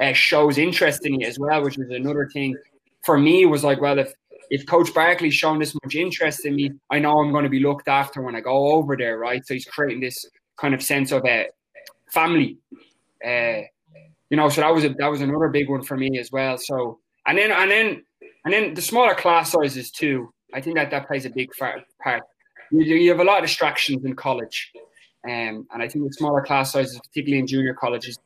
uh, 0.01 0.13
shows 0.13 0.59
interest 0.59 1.07
in 1.07 1.21
you 1.21 1.27
as 1.27 1.39
well, 1.39 1.63
which 1.63 1.79
was 1.79 1.91
another 1.91 2.29
thing 2.33 2.57
for 3.05 3.19
me 3.19 3.47
was 3.47 3.63
like, 3.63 3.81
well, 3.81 3.99
if 3.99 4.13
if 4.51 4.67
Coach 4.67 4.93
Barkley's 4.93 5.35
shown 5.35 5.59
this 5.59 5.75
much 5.83 5.95
interest 5.95 6.45
in 6.45 6.55
me, 6.55 6.71
I 6.91 6.99
know 6.99 7.19
I'm 7.19 7.33
going 7.33 7.45
to 7.45 7.51
be 7.51 7.61
looked 7.61 7.89
after 7.89 8.23
when 8.23 8.37
I 8.37 8.41
go 8.41 8.73
over 8.73 8.97
there, 8.97 9.19
right? 9.19 9.45
So 9.47 9.55
he's 9.55 9.65
creating 9.65 10.01
this 10.01 10.25
kind 10.59 10.75
of 10.75 10.83
sense 10.83 11.13
of 11.13 11.25
a 11.25 11.43
uh, 11.43 11.45
family. 12.13 12.59
Uh, 13.25 13.63
you 14.31 14.37
know, 14.37 14.49
so 14.49 14.61
that 14.61 14.75
was 14.75 14.85
a, 14.85 14.91
that 14.91 15.11
was 15.11 15.21
another 15.21 15.49
big 15.49 15.69
one 15.69 15.83
for 15.83 15.97
me 15.97 16.19
as 16.19 16.31
well. 16.31 16.59
So 16.59 16.99
and 17.27 17.39
then 17.39 17.53
and 17.53 17.71
then 17.71 18.05
and 18.45 18.53
then 18.53 18.75
the 18.75 18.83
smaller 18.83 19.15
class 19.15 19.53
sizes 19.53 19.91
too. 19.91 20.33
I 20.53 20.61
think 20.61 20.77
that 20.77 20.91
that 20.91 21.07
plays 21.07 21.25
a 21.25 21.31
big 21.31 21.51
part. 21.59 21.83
You, 22.81 22.97
you 22.97 23.11
have 23.11 23.21
a 23.21 23.25
lot 23.25 23.39
of 23.39 23.45
distractions 23.45 24.05
in 24.05 24.15
college, 24.15 24.73
um, 25.25 25.67
and 25.73 25.83
I 25.83 25.89
think 25.89 26.07
the 26.07 26.13
smaller 26.13 26.43
class 26.43 26.73
sizes, 26.73 26.99
particularly 26.99 27.41
in 27.41 27.47
junior 27.47 27.75
colleges, 27.75 28.19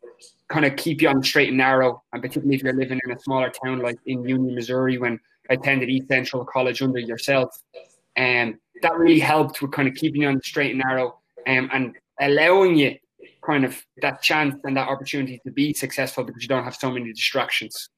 kind 0.49 0.65
of 0.65 0.77
keep 0.77 1.03
you 1.03 1.09
on 1.09 1.19
the 1.19 1.25
straight 1.25 1.49
and 1.49 1.59
narrow. 1.59 2.03
And 2.13 2.23
particularly 2.23 2.57
if 2.57 2.63
you're 2.63 2.73
living 2.73 3.01
in 3.05 3.13
a 3.13 3.21
smaller 3.21 3.51
town 3.51 3.81
like 3.81 3.99
in 4.07 4.27
Union, 4.27 4.55
Missouri, 4.55 4.99
when 4.99 5.21
I 5.51 5.55
attended 5.55 5.91
East 5.91 6.09
Central 6.09 6.45
College 6.45 6.83
under 6.83 6.99
yourself. 6.99 7.63
And 8.17 8.55
um, 8.55 8.61
that 8.83 8.97
really 8.97 9.21
helped 9.21 9.63
with 9.63 9.73
kind 9.73 9.89
of 9.89 9.95
keeping 9.95 10.23
you 10.23 10.29
on 10.29 10.37
the 10.37 10.43
straight 10.43 10.73
and 10.73 10.83
narrow 10.85 11.19
um, 11.47 11.71
and 11.73 11.95
allowing 12.21 12.77
you 12.77 12.97
kind 13.45 13.65
of 13.65 13.83
that 14.03 14.23
chance 14.23 14.57
and 14.65 14.77
that 14.77 14.89
opportunity 14.89 15.41
to 15.45 15.51
be 15.51 15.73
successful 15.73 16.25
because 16.25 16.43
you 16.43 16.49
don't 16.49 16.65
have 16.65 16.75
so 16.75 16.91
many 16.91 17.13
distractions. 17.13 17.91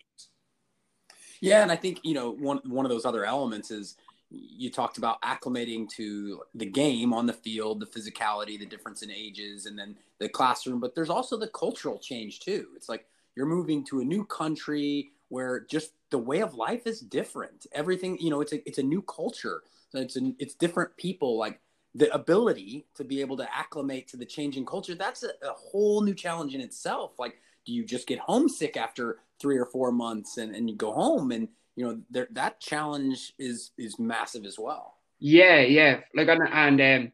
Yeah, 1.40 1.62
and 1.62 1.72
I 1.72 1.76
think 1.76 2.00
you 2.02 2.14
know 2.14 2.30
one 2.32 2.60
one 2.64 2.84
of 2.84 2.90
those 2.90 3.06
other 3.06 3.24
elements 3.24 3.70
is 3.70 3.96
you 4.30 4.70
talked 4.70 4.98
about 4.98 5.20
acclimating 5.22 5.88
to 5.90 6.42
the 6.54 6.66
game 6.66 7.12
on 7.12 7.26
the 7.26 7.32
field, 7.32 7.80
the 7.80 7.86
physicality, 7.86 8.58
the 8.58 8.66
difference 8.66 9.02
in 9.02 9.10
ages, 9.10 9.66
and 9.66 9.78
then 9.78 9.96
the 10.18 10.28
classroom. 10.28 10.80
But 10.80 10.94
there's 10.94 11.10
also 11.10 11.36
the 11.36 11.48
cultural 11.48 11.98
change 11.98 12.40
too. 12.40 12.68
It's 12.76 12.88
like 12.88 13.06
you're 13.34 13.46
moving 13.46 13.84
to 13.86 14.00
a 14.00 14.04
new 14.04 14.24
country 14.24 15.10
where 15.28 15.60
just 15.60 15.92
the 16.10 16.18
way 16.18 16.40
of 16.40 16.54
life 16.54 16.86
is 16.86 17.00
different. 17.00 17.66
Everything, 17.72 18.18
you 18.20 18.30
know, 18.30 18.40
it's 18.40 18.52
a 18.52 18.66
it's 18.68 18.78
a 18.78 18.82
new 18.82 19.02
culture. 19.02 19.62
It's 19.92 20.16
a, 20.16 20.32
it's 20.38 20.54
different 20.54 20.96
people. 20.96 21.36
Like 21.36 21.60
the 21.94 22.12
ability 22.14 22.86
to 22.94 23.04
be 23.04 23.20
able 23.20 23.36
to 23.36 23.54
acclimate 23.54 24.06
to 24.08 24.16
the 24.16 24.24
changing 24.24 24.64
culture. 24.64 24.94
That's 24.94 25.24
a, 25.24 25.28
a 25.42 25.52
whole 25.52 26.02
new 26.02 26.14
challenge 26.14 26.54
in 26.54 26.60
itself. 26.60 27.18
Like, 27.18 27.36
do 27.66 27.72
you 27.72 27.84
just 27.84 28.06
get 28.06 28.20
homesick 28.20 28.76
after 28.76 29.18
three 29.40 29.58
or 29.58 29.66
four 29.66 29.90
months 29.90 30.36
and, 30.36 30.54
and 30.54 30.68
you 30.68 30.76
go 30.76 30.92
home 30.92 31.32
and 31.32 31.48
you 31.76 31.84
know 31.84 32.24
that 32.32 32.60
challenge 32.60 33.32
is 33.38 33.70
is 33.78 33.98
massive 33.98 34.44
as 34.44 34.58
well. 34.58 34.94
Yeah, 35.18 35.60
yeah. 35.60 36.00
Like 36.14 36.28
and, 36.28 36.48
and 36.50 36.80
um, 36.80 37.12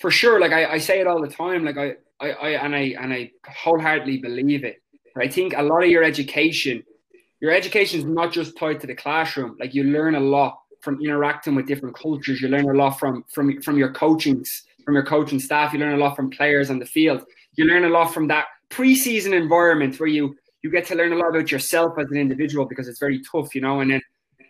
for 0.00 0.10
sure, 0.10 0.40
like 0.40 0.52
I, 0.52 0.72
I 0.72 0.78
say 0.78 1.00
it 1.00 1.06
all 1.06 1.20
the 1.20 1.28
time. 1.28 1.64
Like 1.64 1.78
I, 1.78 1.94
I, 2.20 2.30
I 2.30 2.48
and 2.64 2.74
I 2.74 2.94
and 3.00 3.12
I 3.12 3.30
wholeheartedly 3.46 4.18
believe 4.18 4.64
it. 4.64 4.82
I 5.16 5.28
think 5.28 5.54
a 5.56 5.62
lot 5.62 5.82
of 5.82 5.90
your 5.90 6.02
education 6.04 6.82
your 7.42 7.50
education 7.50 7.98
is 7.98 8.06
not 8.06 8.32
just 8.32 8.56
tied 8.56 8.80
to 8.80 8.86
the 8.86 8.94
classroom. 8.94 9.56
Like 9.58 9.74
you 9.74 9.82
learn 9.82 10.14
a 10.14 10.20
lot 10.20 10.60
from 10.80 11.00
interacting 11.02 11.56
with 11.56 11.66
different 11.66 11.96
cultures. 11.96 12.40
You 12.40 12.48
learn 12.48 12.70
a 12.70 12.72
lot 12.72 13.00
from 13.00 13.24
from 13.28 13.60
from 13.60 13.76
your 13.76 13.92
coachings, 13.92 14.62
from 14.84 14.94
your 14.94 15.04
coaching 15.04 15.40
staff. 15.40 15.72
You 15.72 15.80
learn 15.80 15.94
a 15.94 16.02
lot 16.02 16.14
from 16.14 16.30
players 16.30 16.70
on 16.70 16.78
the 16.78 16.86
field. 16.86 17.24
You 17.56 17.64
learn 17.64 17.84
a 17.84 17.88
lot 17.88 18.14
from 18.14 18.28
that 18.28 18.46
preseason 18.70 19.34
environment 19.34 19.98
where 19.98 20.08
you 20.08 20.36
you 20.62 20.70
get 20.70 20.86
to 20.86 20.94
learn 20.94 21.12
a 21.12 21.16
lot 21.16 21.30
about 21.30 21.50
yourself 21.50 21.98
as 21.98 22.10
an 22.10 22.16
individual 22.16 22.64
because 22.66 22.88
it's 22.88 22.98
very 22.98 23.20
tough, 23.30 23.54
you 23.54 23.60
know. 23.60 23.80
And 23.80 23.90
then 23.90 24.02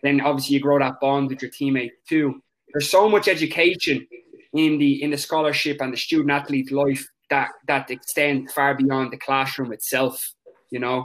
then 0.03 0.21
obviously 0.21 0.55
you 0.55 0.61
grow 0.61 0.79
that 0.79 1.01
bond 1.01 1.29
with 1.29 1.43
your 1.43 1.51
teammate 1.51 1.93
too. 2.09 2.43
There's 2.73 2.91
so 2.91 3.09
much 3.09 3.29
education 3.29 4.07
in 4.53 4.79
the 4.79 5.03
in 5.03 5.11
the 5.11 5.19
scholarship 5.19 5.81
and 5.81 5.93
the 5.93 5.97
student 5.97 6.31
athlete 6.31 6.71
life 6.73 7.07
that 7.31 7.51
that 7.67 7.91
extends 7.91 8.53
far 8.53 8.75
beyond 8.75 9.13
the 9.13 9.19
classroom 9.19 9.73
itself, 9.73 10.35
you 10.71 10.79
know 10.79 11.05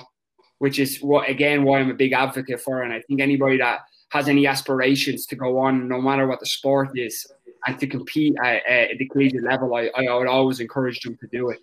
which 0.60 0.80
is 0.80 1.00
what 1.00 1.30
again 1.30 1.64
why 1.64 1.80
I'm 1.80 1.92
a 1.92 1.96
big 1.96 2.14
advocate 2.14 2.62
for. 2.62 2.82
And 2.82 2.94
I 2.94 3.02
think 3.02 3.22
anybody 3.22 3.58
that 3.58 3.82
has 4.10 4.28
any 4.28 4.48
aspirations 4.48 5.26
to 5.28 5.36
go 5.36 5.60
on, 5.60 5.88
no 5.88 6.02
matter 6.02 6.28
what 6.28 6.40
the 6.40 6.46
sport 6.46 6.90
is, 6.96 7.26
and 7.66 7.80
to 7.80 7.88
compete 7.88 8.36
at, 8.44 8.66
at 8.66 8.98
the 8.98 9.08
collegiate 9.08 9.44
level, 9.44 9.76
I, 9.76 9.90
I 9.96 10.14
would 10.16 10.28
always 10.28 10.60
encourage 10.60 11.02
them 11.02 11.18
to 11.18 11.28
do 11.28 11.50
it. 11.50 11.60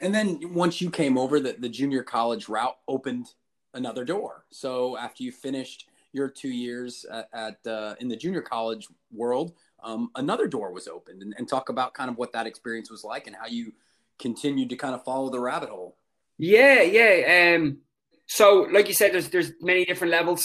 And 0.00 0.14
then 0.14 0.54
once 0.54 0.80
you 0.80 0.90
came 0.90 1.18
over, 1.18 1.40
the, 1.40 1.56
the 1.58 1.68
junior 1.68 2.02
college 2.02 2.48
route 2.48 2.76
opened 2.86 3.26
another 3.74 4.04
door. 4.04 4.44
So 4.50 4.96
after 4.96 5.22
you 5.22 5.32
finished 5.32 5.88
your 6.12 6.28
two 6.28 6.48
years 6.48 7.04
at, 7.10 7.28
at 7.32 7.66
uh, 7.66 7.94
in 8.00 8.08
the 8.08 8.16
junior 8.16 8.42
college 8.42 8.86
world, 9.12 9.52
um, 9.82 10.10
another 10.14 10.46
door 10.46 10.72
was 10.72 10.88
opened. 10.88 11.22
And, 11.22 11.34
and 11.36 11.48
talk 11.48 11.68
about 11.68 11.94
kind 11.94 12.10
of 12.10 12.16
what 12.16 12.32
that 12.32 12.46
experience 12.46 12.90
was 12.90 13.04
like 13.04 13.26
and 13.26 13.36
how 13.36 13.46
you 13.46 13.72
continued 14.18 14.68
to 14.70 14.76
kind 14.76 14.94
of 14.94 15.04
follow 15.04 15.30
the 15.30 15.40
rabbit 15.40 15.68
hole. 15.68 15.96
Yeah, 16.38 16.82
yeah. 16.82 17.56
Um, 17.56 17.78
so, 18.26 18.68
like 18.72 18.88
you 18.88 18.94
said, 18.94 19.12
there's 19.12 19.28
there's 19.30 19.52
many 19.60 19.84
different 19.84 20.12
levels, 20.12 20.44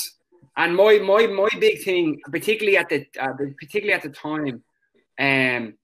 and 0.57 0.75
my 0.75 0.97
my 0.99 1.27
my 1.27 1.49
big 1.59 1.83
thing, 1.83 2.19
particularly 2.31 2.77
at 2.77 2.89
the 2.89 3.05
uh, 3.19 3.33
particularly 3.59 3.93
at 3.93 4.01
the 4.01 4.09
time, 4.09 4.63
um, 5.19 5.75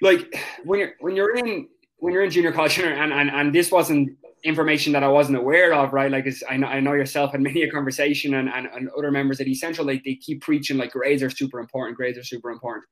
like 0.00 0.32
when 0.64 0.80
you're 0.80 0.92
when 1.00 1.16
you're 1.16 1.36
in 1.36 1.68
when 1.98 2.12
you're 2.12 2.24
in 2.24 2.30
junior 2.30 2.52
college, 2.52 2.78
and 2.78 3.12
and 3.12 3.30
and 3.30 3.54
this 3.54 3.70
wasn't 3.70 4.16
information 4.44 4.92
that 4.92 5.02
I 5.02 5.08
wasn't 5.08 5.38
aware 5.38 5.74
of, 5.74 5.92
right? 5.92 6.10
Like, 6.10 6.26
I 6.48 6.56
know, 6.56 6.66
I 6.68 6.80
know 6.80 6.92
yourself 6.92 7.34
and 7.34 7.42
many 7.48 7.62
a 7.62 7.70
conversation 7.70 8.34
and, 8.34 8.48
and, 8.48 8.66
and 8.66 8.88
other 8.96 9.10
members 9.10 9.40
at 9.40 9.46
East 9.46 9.60
Central, 9.60 9.86
like 9.86 10.04
they 10.04 10.14
keep 10.14 10.42
preaching 10.42 10.76
like 10.76 10.92
grades 10.92 11.22
are 11.22 11.30
super 11.30 11.58
important, 11.58 11.96
grades 11.96 12.18
are 12.18 12.24
super 12.24 12.50
important. 12.50 12.84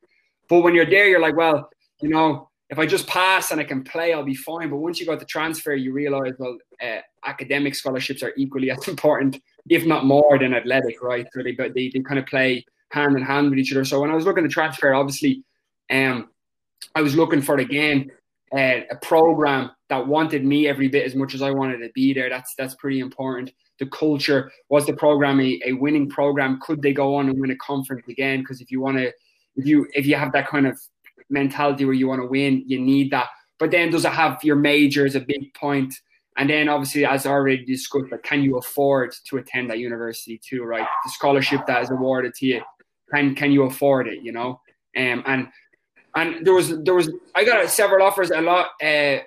But 0.49 0.61
when 0.61 0.75
you're 0.75 0.89
there, 0.89 1.07
you're 1.07 1.21
like, 1.21 1.37
well, 1.37 1.69
you 2.01 2.09
know, 2.09 2.51
if 2.69 2.79
I 2.79 2.87
just 2.87 3.07
pass 3.07 3.53
and 3.53 3.61
I 3.61 3.65
can 3.65 3.85
play, 3.85 4.13
I'll 4.13 4.25
be 4.25 4.35
fine. 4.35 4.71
But 4.71 4.79
once 4.79 4.99
you 4.99 5.07
go 5.07 5.17
to 5.17 5.25
transfer, 5.25 5.75
you 5.75 5.93
realize, 5.93 6.33
well, 6.39 6.59
uh, 6.83 6.99
academic 7.25 7.75
scholarships 7.75 8.23
are 8.23 8.33
equally 8.37 8.71
as 8.73 8.89
important, 8.89 9.41
if 9.69 9.87
not 9.87 10.05
more 10.05 10.39
than 10.39 10.55
athletic, 10.55 11.03
right? 11.03 11.27
So 11.33 11.43
they, 11.43 11.53
they, 11.53 11.91
they 11.93 12.01
kind 12.01 12.19
of 12.19 12.27
play 12.27 12.65
hand 12.91 13.17
in 13.17 13.23
hand 13.23 13.51
with 13.51 13.59
each 13.59 13.73
other. 13.73 13.85
So 13.85 14.01
when 14.01 14.11
I 14.11 14.15
was 14.15 14.25
looking 14.25 14.45
to 14.45 14.51
transfer, 14.51 14.95
obviously, 14.95 15.45
um, 15.91 16.29
I 16.95 17.03
was 17.03 17.17
looking 17.17 17.43
for 17.43 17.57
again 17.57 18.11
uh, 18.53 18.81
a 18.91 18.97
program 19.03 19.71
that 19.89 20.07
wanted 20.07 20.45
me 20.45 20.69
every 20.69 20.89
bit 20.89 21.07
as 21.07 21.15
much 21.15 21.35
as 21.35 21.43
I 21.43 21.51
wanted 21.51 21.79
to 21.79 21.91
be 21.95 22.13
there. 22.15 22.29
That's 22.29 22.55
that's 22.57 22.75
pretty 22.77 23.01
important. 23.01 23.53
The 23.79 23.87
culture 23.87 24.51
was 24.69 24.87
the 24.87 24.95
program 24.95 25.41
a, 25.41 25.61
a 25.67 25.73
winning 25.73 26.09
program. 26.09 26.61
Could 26.63 26.83
they 26.83 26.93
go 26.93 27.17
on 27.17 27.29
and 27.29 27.41
win 27.41 27.51
a 27.51 27.57
conference 27.57 28.07
again? 28.09 28.41
Because 28.41 28.61
if 28.61 28.71
you 28.71 28.81
want 28.81 28.99
to, 28.99 29.13
if 29.57 29.67
you 29.67 29.87
if 29.95 30.07
you 30.07 30.17
have 30.17 30.33
that 30.33 30.49
kind 30.49 30.67
of 30.67 30.79
mentality 31.29 31.85
where 31.85 31.95
you 31.95 32.09
want 32.09 32.23
to 32.23 32.27
win, 32.27 32.63
you 32.67 32.81
need 32.81 33.11
that. 33.11 33.29
But 33.59 33.71
then 33.71 33.91
does 33.91 34.05
it 34.05 34.13
have 34.13 34.43
your 34.45 34.57
major 34.57 35.07
is 35.07 35.17
a 35.17 35.21
big 35.21 35.53
point? 35.55 35.95
And 36.39 36.51
then 36.51 36.69
obviously, 36.69 37.07
as 37.07 37.27
already 37.27 37.65
discussed, 37.65 38.13
like, 38.13 38.23
can 38.23 38.43
you 38.43 38.59
afford 38.59 39.15
to 39.29 39.39
attend 39.39 39.71
that 39.71 39.79
university 39.79 40.39
too, 40.39 40.65
right? 40.65 40.87
The 41.05 41.11
scholarship 41.11 41.67
that 41.67 41.83
is 41.83 41.91
awarded 41.91 42.35
to 42.35 42.47
you, 42.47 42.63
can 43.13 43.35
can 43.35 43.53
you 43.53 43.65
afford 43.65 44.07
it? 44.09 44.23
You 44.23 44.33
know, 44.33 44.61
um, 44.97 45.23
and 45.27 45.49
and 46.17 46.45
there 46.45 46.55
was 46.55 46.83
there 46.83 46.95
was 46.95 47.11
I 47.35 47.45
got 47.45 47.69
several 47.71 48.05
offers, 48.05 48.31
a 48.31 48.41
lot. 48.41 48.71
Uh, 48.83 49.19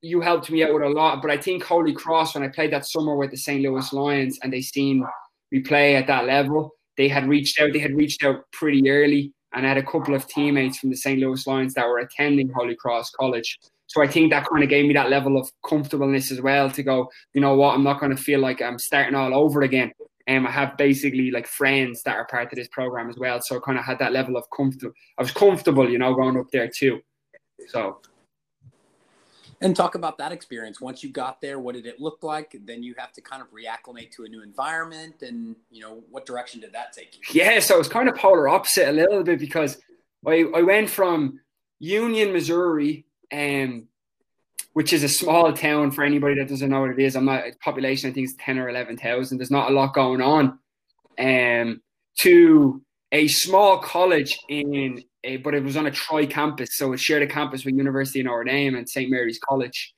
you 0.00 0.20
helped 0.20 0.50
me 0.50 0.64
out 0.64 0.72
with 0.72 0.82
a 0.82 0.88
lot, 0.88 1.20
but 1.22 1.30
I 1.30 1.36
think 1.36 1.62
Holy 1.62 1.92
Cross 1.92 2.34
when 2.34 2.42
I 2.42 2.48
played 2.48 2.72
that 2.72 2.86
summer 2.86 3.14
with 3.16 3.30
the 3.30 3.36
St. 3.36 3.62
Louis 3.62 3.92
Lions 3.92 4.38
and 4.42 4.52
they 4.52 4.62
seen 4.62 5.04
me 5.50 5.60
play 5.60 5.96
at 5.96 6.06
that 6.06 6.24
level, 6.24 6.74
they 6.96 7.08
had 7.08 7.28
reached 7.28 7.60
out. 7.60 7.72
They 7.72 7.78
had 7.78 7.96
reached 7.96 8.24
out 8.24 8.50
pretty 8.52 8.88
early, 8.90 9.32
and 9.52 9.66
I 9.66 9.68
had 9.68 9.78
a 9.78 9.82
couple 9.82 10.14
of 10.14 10.26
teammates 10.26 10.78
from 10.78 10.90
the 10.90 10.96
St. 10.96 11.20
Louis 11.20 11.46
Lions 11.46 11.74
that 11.74 11.86
were 11.86 11.98
attending 11.98 12.50
Holy 12.50 12.74
Cross 12.74 13.10
College. 13.10 13.58
So 13.86 14.02
I 14.02 14.06
think 14.06 14.30
that 14.30 14.46
kind 14.46 14.62
of 14.62 14.68
gave 14.68 14.86
me 14.86 14.94
that 14.94 15.10
level 15.10 15.38
of 15.38 15.50
comfortableness 15.66 16.30
as 16.30 16.42
well 16.42 16.70
to 16.70 16.82
go, 16.82 17.10
you 17.32 17.40
know 17.40 17.54
what, 17.54 17.74
I'm 17.74 17.84
not 17.84 18.00
going 18.00 18.14
to 18.14 18.22
feel 18.22 18.40
like 18.40 18.60
I'm 18.60 18.78
starting 18.78 19.14
all 19.14 19.34
over 19.34 19.62
again. 19.62 19.92
And 20.28 20.44
um, 20.44 20.46
I 20.46 20.50
have 20.50 20.76
basically 20.76 21.30
like 21.30 21.46
friends 21.46 22.02
that 22.02 22.14
are 22.14 22.26
part 22.26 22.52
of 22.52 22.56
this 22.56 22.68
program 22.68 23.08
as 23.08 23.16
well. 23.16 23.40
So 23.40 23.56
I 23.56 23.60
kind 23.60 23.78
of 23.78 23.84
had 23.84 23.98
that 23.98 24.12
level 24.12 24.36
of 24.36 24.44
comfort. 24.54 24.92
I 25.18 25.22
was 25.22 25.32
comfortable, 25.32 25.88
you 25.88 25.98
know, 25.98 26.14
going 26.14 26.36
up 26.36 26.50
there 26.52 26.68
too. 26.68 27.00
So. 27.68 28.00
And 29.62 29.74
talk 29.74 29.94
about 29.94 30.18
that 30.18 30.30
experience. 30.30 30.80
Once 30.80 31.02
you 31.02 31.10
got 31.10 31.40
there, 31.40 31.58
what 31.58 31.74
did 31.74 31.86
it 31.86 31.98
look 31.98 32.22
like? 32.22 32.54
Then 32.64 32.82
you 32.82 32.94
have 32.98 33.12
to 33.14 33.22
kind 33.22 33.42
of 33.42 33.48
reacclimate 33.50 34.12
to 34.12 34.24
a 34.24 34.28
new 34.28 34.42
environment. 34.42 35.22
And, 35.22 35.56
you 35.70 35.80
know, 35.80 36.04
what 36.10 36.26
direction 36.26 36.60
did 36.60 36.72
that 36.74 36.92
take 36.92 37.16
you? 37.16 37.22
Yeah. 37.40 37.58
So 37.58 37.76
it 37.76 37.78
was 37.78 37.88
kind 37.88 38.08
of 38.08 38.14
polar 38.14 38.48
opposite 38.48 38.88
a 38.88 38.92
little 38.92 39.24
bit 39.24 39.40
because 39.40 39.80
I, 40.26 40.44
I 40.54 40.62
went 40.62 40.90
from 40.90 41.40
Union, 41.80 42.32
Missouri, 42.32 43.06
um, 43.32 43.88
which 44.78 44.92
is 44.92 45.02
a 45.02 45.08
small 45.08 45.52
town 45.52 45.90
for 45.90 46.04
anybody 46.04 46.36
that 46.36 46.48
doesn't 46.48 46.70
know 46.70 46.82
what 46.82 46.92
it 46.92 47.00
is. 47.00 47.16
I'm 47.16 47.24
not 47.24 47.42
population. 47.58 48.08
I 48.08 48.12
think 48.12 48.28
it's 48.28 48.36
ten 48.38 48.60
or 48.60 48.68
eleven 48.68 48.96
thousand. 48.96 49.38
There's 49.38 49.50
not 49.50 49.72
a 49.72 49.74
lot 49.74 49.92
going 49.92 50.20
on. 50.20 50.60
Um, 51.18 51.80
to 52.20 52.80
a 53.10 53.26
small 53.26 53.80
college 53.80 54.38
in 54.48 55.02
a, 55.24 55.38
but 55.38 55.56
it 55.56 55.64
was 55.64 55.76
on 55.76 55.86
a 55.86 55.90
tri 55.90 56.26
campus, 56.26 56.76
so 56.76 56.92
it 56.92 57.00
shared 57.00 57.24
a 57.24 57.26
campus 57.26 57.64
with 57.64 57.74
University 57.74 58.20
of 58.20 58.26
Notre 58.26 58.44
Dame 58.44 58.76
and 58.76 58.88
St 58.88 59.10
Mary's 59.10 59.40
College. 59.48 59.94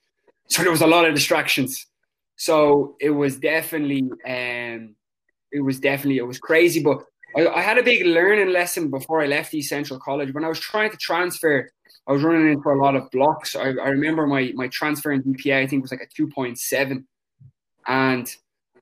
So 0.48 0.62
there 0.62 0.70
was 0.72 0.80
a 0.80 0.86
lot 0.86 1.04
of 1.04 1.14
distractions. 1.14 1.86
So 2.36 2.96
it 3.00 3.10
was 3.10 3.36
definitely, 3.36 4.08
um, 4.26 4.96
it 5.52 5.60
was 5.60 5.78
definitely, 5.78 6.16
it 6.16 6.26
was 6.26 6.38
crazy. 6.38 6.82
But 6.82 7.02
I, 7.36 7.48
I 7.48 7.60
had 7.60 7.76
a 7.76 7.82
big 7.82 8.06
learning 8.06 8.54
lesson 8.54 8.88
before 8.88 9.20
I 9.20 9.26
left 9.26 9.52
East 9.52 9.68
Central 9.68 10.00
College 10.00 10.32
when 10.32 10.46
I 10.46 10.48
was 10.48 10.58
trying 10.58 10.90
to 10.90 10.96
transfer 10.96 11.68
I 12.10 12.12
was 12.12 12.24
running 12.24 12.50
into 12.50 12.68
a 12.68 12.74
lot 12.74 12.96
of 12.96 13.08
blocks. 13.12 13.54
I, 13.54 13.68
I 13.68 13.90
remember 13.90 14.26
my 14.26 14.52
my 14.56 14.66
transfer 14.66 15.12
in 15.12 15.22
GPA 15.22 15.62
I 15.62 15.66
think 15.68 15.82
was 15.82 15.92
like 15.92 16.00
a 16.00 16.08
two 16.12 16.26
point 16.26 16.58
seven, 16.58 17.06
and 17.86 18.28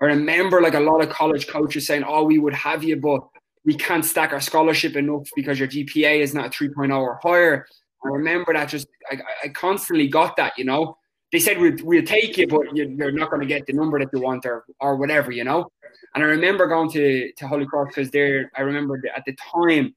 I 0.01 0.07
remember 0.07 0.63
like 0.63 0.73
a 0.73 0.81
lot 0.81 1.03
of 1.03 1.11
college 1.11 1.47
coaches 1.47 1.87
saying, 1.87 2.05
"Oh, 2.09 2.23
we 2.23 2.39
would 2.39 2.55
have 2.55 2.83
you, 2.83 2.97
but 2.97 3.21
we 3.67 3.75
can't 3.75 4.03
stack 4.03 4.33
our 4.33 4.41
scholarship 4.41 4.97
enough 4.97 5.29
because 5.37 5.59
your 5.59 5.69
GPA 5.69 6.21
is 6.21 6.33
not 6.33 6.47
a 6.47 6.49
3.0 6.49 6.99
or 6.99 7.21
higher." 7.23 7.67
I 8.03 8.09
remember 8.09 8.55
that 8.55 8.71
just 8.71 8.89
I, 9.11 9.19
I 9.45 9.49
constantly 9.49 10.09
got 10.09 10.37
that, 10.37 10.55
you 10.57 10.65
know. 10.65 10.97
They 11.31 11.39
said 11.39 11.59
we'll, 11.59 11.77
we'll 11.83 12.07
take 12.07 12.39
you, 12.39 12.47
but 12.47 12.75
you're 12.75 13.13
not 13.13 13.29
going 13.29 13.43
to 13.43 13.47
get 13.47 13.67
the 13.67 13.75
number 13.75 13.99
that 13.99 14.09
you 14.11 14.23
want 14.23 14.47
or 14.47 14.65
or 14.81 14.97
whatever, 14.97 15.33
you 15.33 15.45
know. 15.45 15.71
And 16.15 16.25
I 16.25 16.29
remember 16.29 16.67
going 16.67 16.91
to 16.93 17.31
to 17.37 17.47
Holy 17.47 17.67
Cross 17.67 17.89
because 17.89 18.11
there 18.11 18.51
I 18.57 18.63
remember 18.63 18.99
at 19.15 19.27
the 19.27 19.35
time, 19.53 19.95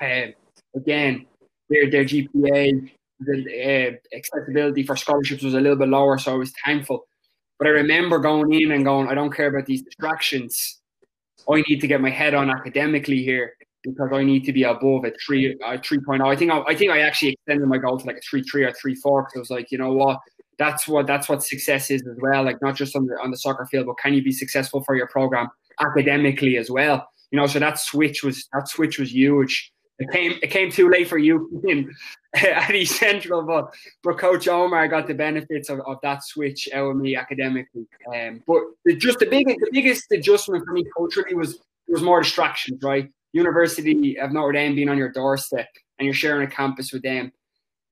uh, 0.00 0.32
again 0.74 1.26
their 1.68 1.90
their 1.90 2.04
GPA, 2.04 2.90
the 3.20 3.92
uh, 3.92 4.16
accessibility 4.16 4.82
for 4.82 4.96
scholarships 4.96 5.42
was 5.42 5.54
a 5.54 5.60
little 5.60 5.78
bit 5.78 5.88
lower, 5.88 6.18
so 6.18 6.32
I 6.32 6.36
was 6.36 6.52
thankful. 6.64 7.04
But 7.58 7.66
I 7.66 7.70
remember 7.70 8.18
going 8.18 8.52
in 8.52 8.72
and 8.72 8.84
going, 8.84 9.08
I 9.08 9.14
don't 9.14 9.34
care 9.34 9.48
about 9.48 9.66
these 9.66 9.82
distractions. 9.82 10.80
I 11.50 11.62
need 11.68 11.80
to 11.80 11.86
get 11.86 12.00
my 12.00 12.10
head 12.10 12.34
on 12.34 12.50
academically 12.50 13.22
here 13.22 13.54
because 13.82 14.10
I 14.12 14.22
need 14.22 14.44
to 14.44 14.52
be 14.52 14.64
above 14.64 15.04
a 15.04 15.12
three 15.24 15.56
a 15.64 15.80
three 15.80 15.98
oh. 16.08 16.26
I 16.26 16.36
think 16.36 16.52
I, 16.52 16.62
I 16.66 16.74
think 16.74 16.90
I 16.92 17.00
actually 17.00 17.32
extended 17.32 17.66
my 17.66 17.78
goal 17.78 17.98
to 17.98 18.06
like 18.06 18.16
a 18.16 18.20
three 18.20 18.42
three 18.42 18.64
or 18.64 18.72
three 18.72 18.94
four 18.94 19.22
because 19.22 19.36
I 19.36 19.40
was 19.40 19.50
like, 19.50 19.70
you 19.70 19.78
know 19.78 19.92
what, 19.92 20.18
that's 20.58 20.86
what 20.86 21.06
that's 21.06 21.28
what 21.28 21.42
success 21.42 21.90
is 21.90 22.02
as 22.02 22.16
well. 22.20 22.44
Like 22.44 22.60
not 22.60 22.76
just 22.76 22.94
on 22.96 23.06
the 23.06 23.14
on 23.22 23.30
the 23.30 23.36
soccer 23.36 23.66
field, 23.66 23.86
but 23.86 23.98
can 23.98 24.14
you 24.14 24.22
be 24.22 24.32
successful 24.32 24.82
for 24.84 24.94
your 24.96 25.08
program 25.08 25.48
academically 25.80 26.56
as 26.56 26.70
well? 26.70 27.08
You 27.30 27.38
know, 27.38 27.46
so 27.46 27.58
that 27.58 27.78
switch 27.78 28.22
was 28.22 28.46
that 28.52 28.68
switch 28.68 28.98
was 28.98 29.12
huge. 29.12 29.72
It 29.98 30.10
came 30.12 30.38
it 30.42 30.50
came 30.50 30.70
too 30.70 30.88
late 30.88 31.08
for 31.08 31.18
you 31.18 31.60
in, 31.68 31.92
at 32.34 32.74
East 32.74 32.98
Central, 32.98 33.42
but 33.42 33.74
but 34.02 34.18
Coach 34.18 34.48
Omar 34.48 34.88
got 34.88 35.06
the 35.06 35.14
benefits 35.14 35.68
of, 35.68 35.80
of 35.80 35.98
that 36.02 36.24
switch 36.24 36.68
out 36.72 36.90
of 36.90 36.96
me 36.96 37.16
academically. 37.16 37.86
Um, 38.14 38.42
but 38.46 38.62
the, 38.84 38.96
just 38.96 39.18
the 39.18 39.26
biggest 39.26 39.58
the 39.60 39.70
biggest 39.72 40.04
adjustment 40.12 40.64
for 40.64 40.72
me 40.72 40.84
culturally 40.96 41.34
was 41.34 41.60
was 41.88 42.02
more 42.02 42.22
distractions, 42.22 42.82
right? 42.82 43.10
University 43.32 44.18
of 44.18 44.32
Notre 44.32 44.52
Dame 44.52 44.74
being 44.74 44.88
on 44.88 44.98
your 44.98 45.10
doorstep 45.10 45.68
and 45.98 46.06
you're 46.06 46.14
sharing 46.14 46.46
a 46.46 46.50
campus 46.50 46.92
with 46.92 47.02
them. 47.02 47.32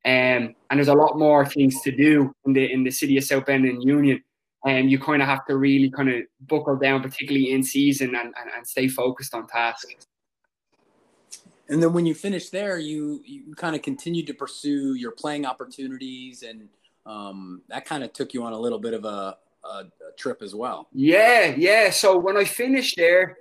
Um, 0.05 0.55
and 0.71 0.79
there's 0.79 0.89
a 0.89 0.95
lot 0.95 1.19
more 1.19 1.45
things 1.45 1.81
to 1.83 1.91
do 1.91 2.33
in 2.45 2.53
the 2.53 2.73
in 2.73 2.85
the 2.85 2.91
city 2.91 3.17
of 3.19 3.25
South 3.25 3.47
Bend 3.47 3.65
and 3.65 3.83
Union. 3.83 4.23
And 4.65 4.91
you 4.91 4.99
kind 4.99 5.23
of 5.23 5.29
have 5.29 5.45
to 5.47 5.57
really 5.57 5.91
kind 5.91 6.09
of 6.09 6.23
buckle 6.41 6.77
down, 6.77 7.03
particularly 7.03 7.53
in 7.53 7.63
season, 7.63 8.17
and, 8.17 8.35
and, 8.41 8.51
and 8.57 8.67
stay 8.67 8.89
focused 8.89 9.35
on 9.35 9.47
task. 9.47 9.87
And 11.69 11.83
then 11.83 11.93
when 11.93 12.07
you 12.07 12.15
finished 12.15 12.53
there, 12.53 12.79
you 12.79 13.23
you 13.25 13.55
kind 13.55 13.75
of 13.75 13.83
continued 13.83 14.27
to 14.29 14.35
pursue 14.35 14.95
your 14.95 15.11
playing 15.11 15.47
opportunities, 15.47 16.43
and 16.43 16.69
um, 17.05 17.63
that 17.69 17.85
kind 17.85 18.05
of 18.05 18.13
took 18.13 18.35
you 18.35 18.45
on 18.45 18.53
a 18.53 18.59
little 18.59 18.79
bit 18.79 18.95
of 18.95 19.05
a, 19.05 19.37
a, 19.65 19.69
a, 19.69 20.13
trip 20.17 20.43
as 20.43 20.55
well. 20.55 20.89
Yeah, 20.93 21.55
yeah. 21.57 21.91
So 21.91 22.19
when 22.19 22.37
I 22.37 22.45
finished 22.45 22.97
there, 22.97 23.39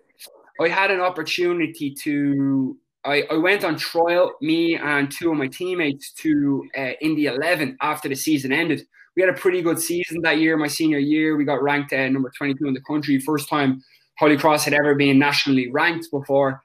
I 0.60 0.68
had 0.68 0.92
an 0.92 1.02
opportunity 1.02 1.94
to. 2.02 2.78
I, 3.04 3.24
I 3.30 3.36
went 3.36 3.64
on 3.64 3.78
trial, 3.78 4.34
me 4.42 4.78
and 4.78 5.12
two 5.12 5.32
of 5.32 5.38
my 5.38 5.46
teammates, 5.48 6.12
to 6.14 6.68
uh, 6.76 6.92
Indy 7.02 7.28
11 7.28 7.78
after 7.80 8.10
the 8.10 8.16
season 8.16 8.52
ended. 8.52 8.88
We 9.16 9.22
had 9.22 9.30
a 9.30 9.38
pretty 9.38 9.62
good 9.62 9.80
season 9.80 10.22
that 10.24 10.40
year, 10.40 10.58
my 10.58 10.68
senior 10.68 10.98
year. 10.98 11.38
We 11.38 11.46
got 11.46 11.62
ranked 11.62 11.94
uh, 11.94 12.10
number 12.10 12.32
22 12.36 12.68
in 12.68 12.74
the 12.74 12.82
country. 12.82 13.20
First 13.20 13.48
time 13.48 13.84
Holy 14.18 14.38
Cross 14.38 14.66
had 14.66 14.74
ever 14.74 14.96
been 14.96 15.20
nationally 15.20 15.70
ranked 15.72 16.10
before. 16.10 16.64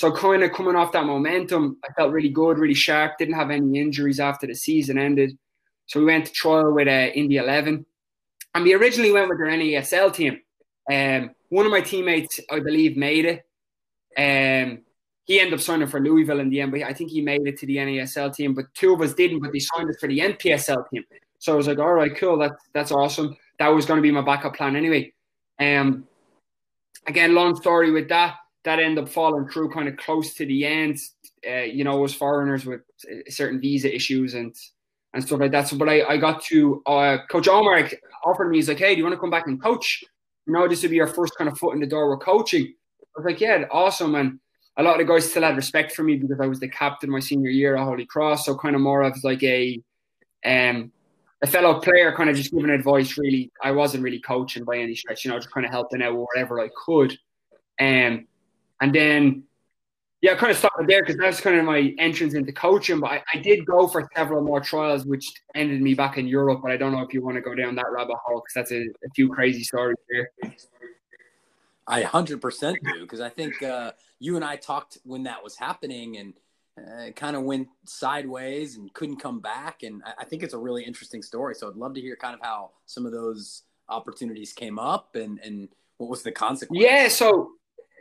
So 0.00 0.10
kind 0.10 0.42
of 0.42 0.52
coming 0.52 0.76
off 0.76 0.92
that 0.92 1.04
momentum, 1.04 1.76
I 1.84 1.92
felt 1.92 2.10
really 2.10 2.30
good, 2.30 2.56
really 2.56 2.72
sharp. 2.72 3.18
Didn't 3.18 3.34
have 3.34 3.50
any 3.50 3.78
injuries 3.78 4.18
after 4.18 4.46
the 4.46 4.54
season 4.54 4.96
ended. 4.96 5.36
So 5.84 6.00
we 6.00 6.06
went 6.06 6.24
to 6.24 6.32
trial 6.32 6.72
with 6.72 6.88
uh, 6.88 7.12
Indy 7.12 7.36
11. 7.36 7.84
And 8.54 8.64
we 8.64 8.72
originally 8.72 9.12
went 9.12 9.28
with 9.28 9.36
their 9.36 9.48
NASL 9.48 10.14
team. 10.14 10.40
Um, 10.90 11.32
one 11.50 11.66
of 11.66 11.70
my 11.70 11.82
teammates, 11.82 12.40
I 12.50 12.60
believe, 12.60 12.96
made 12.96 13.26
it. 13.26 13.44
Um, 14.16 14.78
he 15.26 15.38
ended 15.38 15.52
up 15.52 15.60
signing 15.60 15.86
for 15.86 16.00
Louisville 16.00 16.40
in 16.40 16.48
the 16.48 16.62
end, 16.62 16.72
but 16.72 16.82
I 16.82 16.94
think 16.94 17.10
he 17.10 17.20
made 17.20 17.46
it 17.46 17.58
to 17.58 17.66
the 17.66 17.76
NASL 17.76 18.34
team. 18.34 18.54
But 18.54 18.72
two 18.72 18.94
of 18.94 19.02
us 19.02 19.12
didn't, 19.12 19.40
but 19.40 19.52
they 19.52 19.58
signed 19.58 19.90
us 19.90 19.98
for 20.00 20.08
the 20.08 20.20
NPSL 20.20 20.88
team. 20.88 21.04
So 21.40 21.52
I 21.52 21.56
was 21.56 21.66
like, 21.66 21.78
all 21.78 21.92
right, 21.92 22.16
cool, 22.16 22.38
that's 22.38 22.64
that's 22.72 22.90
awesome. 22.90 23.36
That 23.58 23.68
was 23.68 23.84
going 23.84 23.98
to 23.98 24.02
be 24.02 24.10
my 24.10 24.22
backup 24.22 24.56
plan 24.56 24.76
anyway. 24.76 25.12
Um, 25.58 26.08
again, 27.06 27.34
long 27.34 27.54
story 27.54 27.90
with 27.90 28.08
that 28.08 28.36
that 28.64 28.78
end 28.78 28.98
up 28.98 29.08
falling 29.08 29.48
through 29.48 29.70
kind 29.70 29.88
of 29.88 29.96
close 29.96 30.34
to 30.34 30.46
the 30.46 30.66
end. 30.66 30.98
Uh, 31.48 31.62
you 31.62 31.84
know, 31.84 32.04
as 32.04 32.12
foreigners 32.12 32.66
with 32.66 32.82
certain 33.28 33.60
visa 33.60 33.94
issues 33.94 34.34
and 34.34 34.54
and 35.14 35.24
stuff 35.24 35.40
like 35.40 35.50
that. 35.52 35.68
So, 35.68 35.76
but 35.76 35.88
I, 35.88 36.04
I 36.04 36.16
got 36.18 36.42
to 36.44 36.82
uh, 36.86 37.18
Coach 37.30 37.48
Omar 37.48 37.88
offered 38.24 38.50
me. 38.50 38.58
He's 38.58 38.68
like, 38.68 38.78
"Hey, 38.78 38.94
do 38.94 38.98
you 38.98 39.04
want 39.04 39.14
to 39.14 39.20
come 39.20 39.30
back 39.30 39.46
and 39.46 39.62
coach? 39.62 40.04
You 40.46 40.52
know, 40.52 40.68
this 40.68 40.82
would 40.82 40.90
be 40.90 40.96
your 40.96 41.06
first 41.06 41.36
kind 41.36 41.48
of 41.48 41.58
foot 41.58 41.74
in 41.74 41.80
the 41.80 41.86
door 41.86 42.10
with 42.10 42.24
coaching." 42.24 42.66
I 42.66 43.20
was 43.20 43.24
like, 43.24 43.40
"Yeah, 43.40 43.64
awesome." 43.70 44.14
And 44.14 44.38
a 44.76 44.82
lot 44.82 45.00
of 45.00 45.06
the 45.06 45.12
guys 45.12 45.28
still 45.28 45.42
had 45.42 45.56
respect 45.56 45.92
for 45.92 46.02
me 46.02 46.16
because 46.16 46.40
I 46.40 46.46
was 46.46 46.60
the 46.60 46.68
captain 46.68 47.10
my 47.10 47.20
senior 47.20 47.50
year 47.50 47.76
at 47.76 47.84
Holy 47.84 48.06
Cross. 48.06 48.46
So 48.46 48.56
kind 48.56 48.74
of 48.74 48.82
more 48.82 49.02
of 49.02 49.16
like 49.24 49.42
a 49.42 49.82
um 50.44 50.92
a 51.42 51.46
fellow 51.46 51.80
player, 51.80 52.14
kind 52.14 52.28
of 52.28 52.36
just 52.36 52.52
giving 52.52 52.70
advice. 52.70 53.16
Really, 53.16 53.50
I 53.62 53.70
wasn't 53.70 54.04
really 54.04 54.20
coaching 54.20 54.64
by 54.64 54.78
any 54.78 54.94
stretch. 54.94 55.24
You 55.24 55.30
know, 55.30 55.38
just 55.38 55.50
kind 55.50 55.64
of 55.64 55.72
helping 55.72 56.02
out 56.02 56.14
wherever 56.14 56.60
I 56.60 56.68
could. 56.84 57.16
Um, 57.80 58.26
and 58.80 58.94
then, 58.94 59.44
yeah, 60.22 60.32
I 60.32 60.34
kind 60.34 60.50
of 60.50 60.58
stopped 60.58 60.86
there 60.86 61.02
because 61.02 61.16
that's 61.16 61.40
kind 61.40 61.58
of 61.58 61.64
my 61.64 61.94
entrance 61.98 62.34
into 62.34 62.52
coaching. 62.52 63.00
But 63.00 63.10
I, 63.10 63.22
I, 63.34 63.38
did 63.38 63.64
go 63.64 63.86
for 63.86 64.08
several 64.14 64.42
more 64.42 64.60
trials, 64.60 65.06
which 65.06 65.30
ended 65.54 65.80
me 65.80 65.94
back 65.94 66.18
in 66.18 66.26
Europe. 66.26 66.60
But 66.62 66.72
I 66.72 66.76
don't 66.76 66.92
know 66.92 67.00
if 67.00 67.14
you 67.14 67.22
want 67.22 67.36
to 67.36 67.40
go 67.40 67.54
down 67.54 67.74
that 67.76 67.90
rabbit 67.90 68.16
hole 68.24 68.42
because 68.42 68.54
that's 68.54 68.72
a, 68.72 68.82
a, 68.82 69.10
few 69.14 69.28
crazy 69.30 69.62
stories 69.62 69.96
there. 70.10 70.30
I 71.86 72.02
100% 72.02 72.76
do 72.82 73.00
because 73.00 73.20
I 73.20 73.30
think 73.30 73.62
uh, 73.62 73.92
you 74.18 74.36
and 74.36 74.44
I 74.44 74.56
talked 74.56 74.98
when 75.04 75.22
that 75.24 75.42
was 75.42 75.56
happening, 75.56 76.18
and 76.18 76.34
uh, 76.78 77.10
kind 77.12 77.36
of 77.36 77.42
went 77.42 77.68
sideways 77.84 78.76
and 78.76 78.92
couldn't 78.94 79.16
come 79.16 79.40
back. 79.40 79.82
And 79.82 80.02
I, 80.04 80.22
I 80.22 80.24
think 80.24 80.42
it's 80.42 80.54
a 80.54 80.58
really 80.58 80.84
interesting 80.84 81.22
story. 81.22 81.54
So 81.54 81.68
I'd 81.68 81.76
love 81.76 81.94
to 81.94 82.00
hear 82.00 82.16
kind 82.16 82.34
of 82.34 82.40
how 82.42 82.70
some 82.86 83.06
of 83.06 83.12
those 83.12 83.62
opportunities 83.88 84.52
came 84.52 84.78
up 84.78 85.16
and 85.16 85.40
and 85.40 85.68
what 85.98 86.08
was 86.08 86.22
the 86.22 86.32
consequence. 86.32 86.82
Yeah. 86.82 87.08
So 87.08 87.52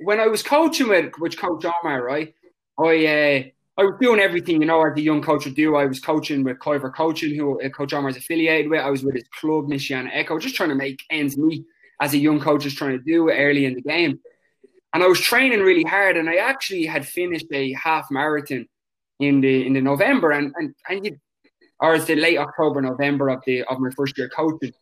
when 0.02 0.20
I 0.20 0.28
was 0.28 0.44
coaching 0.44 0.90
with 0.90 1.14
with 1.20 1.38
Coach 1.38 1.66
Omar, 1.66 2.04
right, 2.04 2.34
I. 2.78 3.06
Uh, 3.06 3.50
I 3.78 3.84
was 3.84 3.96
doing 4.02 4.20
everything, 4.20 4.60
you 4.60 4.68
know, 4.68 4.86
as 4.86 4.98
a 4.98 5.02
young 5.02 5.22
coach 5.22 5.46
would 5.46 5.56
do. 5.56 5.78
I 5.78 5.86
was 5.86 6.02
coaching 6.02 6.44
with 6.44 6.60
Coerver 6.60 6.94
Coaching, 6.94 7.34
who 7.34 7.62
uh, 7.62 7.70
Coach 7.70 7.94
Omar 7.94 8.10
is 8.10 8.18
affiliated 8.18 8.70
with. 8.70 8.82
I 8.82 8.90
was 8.90 9.06
with 9.06 9.16
his 9.16 9.24
club, 9.40 9.68
Michiana 9.68 10.10
Echo, 10.12 10.38
just 10.38 10.56
trying 10.56 10.68
to 10.68 10.76
make 10.76 11.02
ends 11.10 11.38
meet 11.38 11.64
as 12.02 12.14
a 12.14 12.18
young 12.18 12.40
coach 12.40 12.66
is 12.66 12.76
trying 12.76 12.98
to 12.98 13.04
do 13.04 13.30
early 13.30 13.64
in 13.64 13.76
the 13.76 13.82
game. 13.82 14.20
And 14.94 15.04
I 15.04 15.08
was 15.08 15.22
training 15.22 15.62
really 15.62 15.84
hard, 15.84 16.18
and 16.18 16.30
I 16.30 16.36
actually 16.36 16.86
had 16.88 17.08
finished 17.08 17.46
a 17.54 17.74
half 17.74 18.10
marathon 18.12 18.68
in 19.20 19.42
the 19.42 19.66
in 19.66 19.74
the 19.74 19.82
November 19.82 20.32
and 20.32 20.54
and, 20.58 20.76
and 20.90 21.20
or 21.80 21.96
it's 21.96 22.06
the 22.06 22.16
late 22.16 22.38
October, 22.38 22.82
November 22.82 23.30
of 23.30 23.42
the 23.46 23.64
of 23.64 23.80
my 23.80 23.92
first 23.92 24.18
year 24.18 24.30
coaching. 24.30 24.74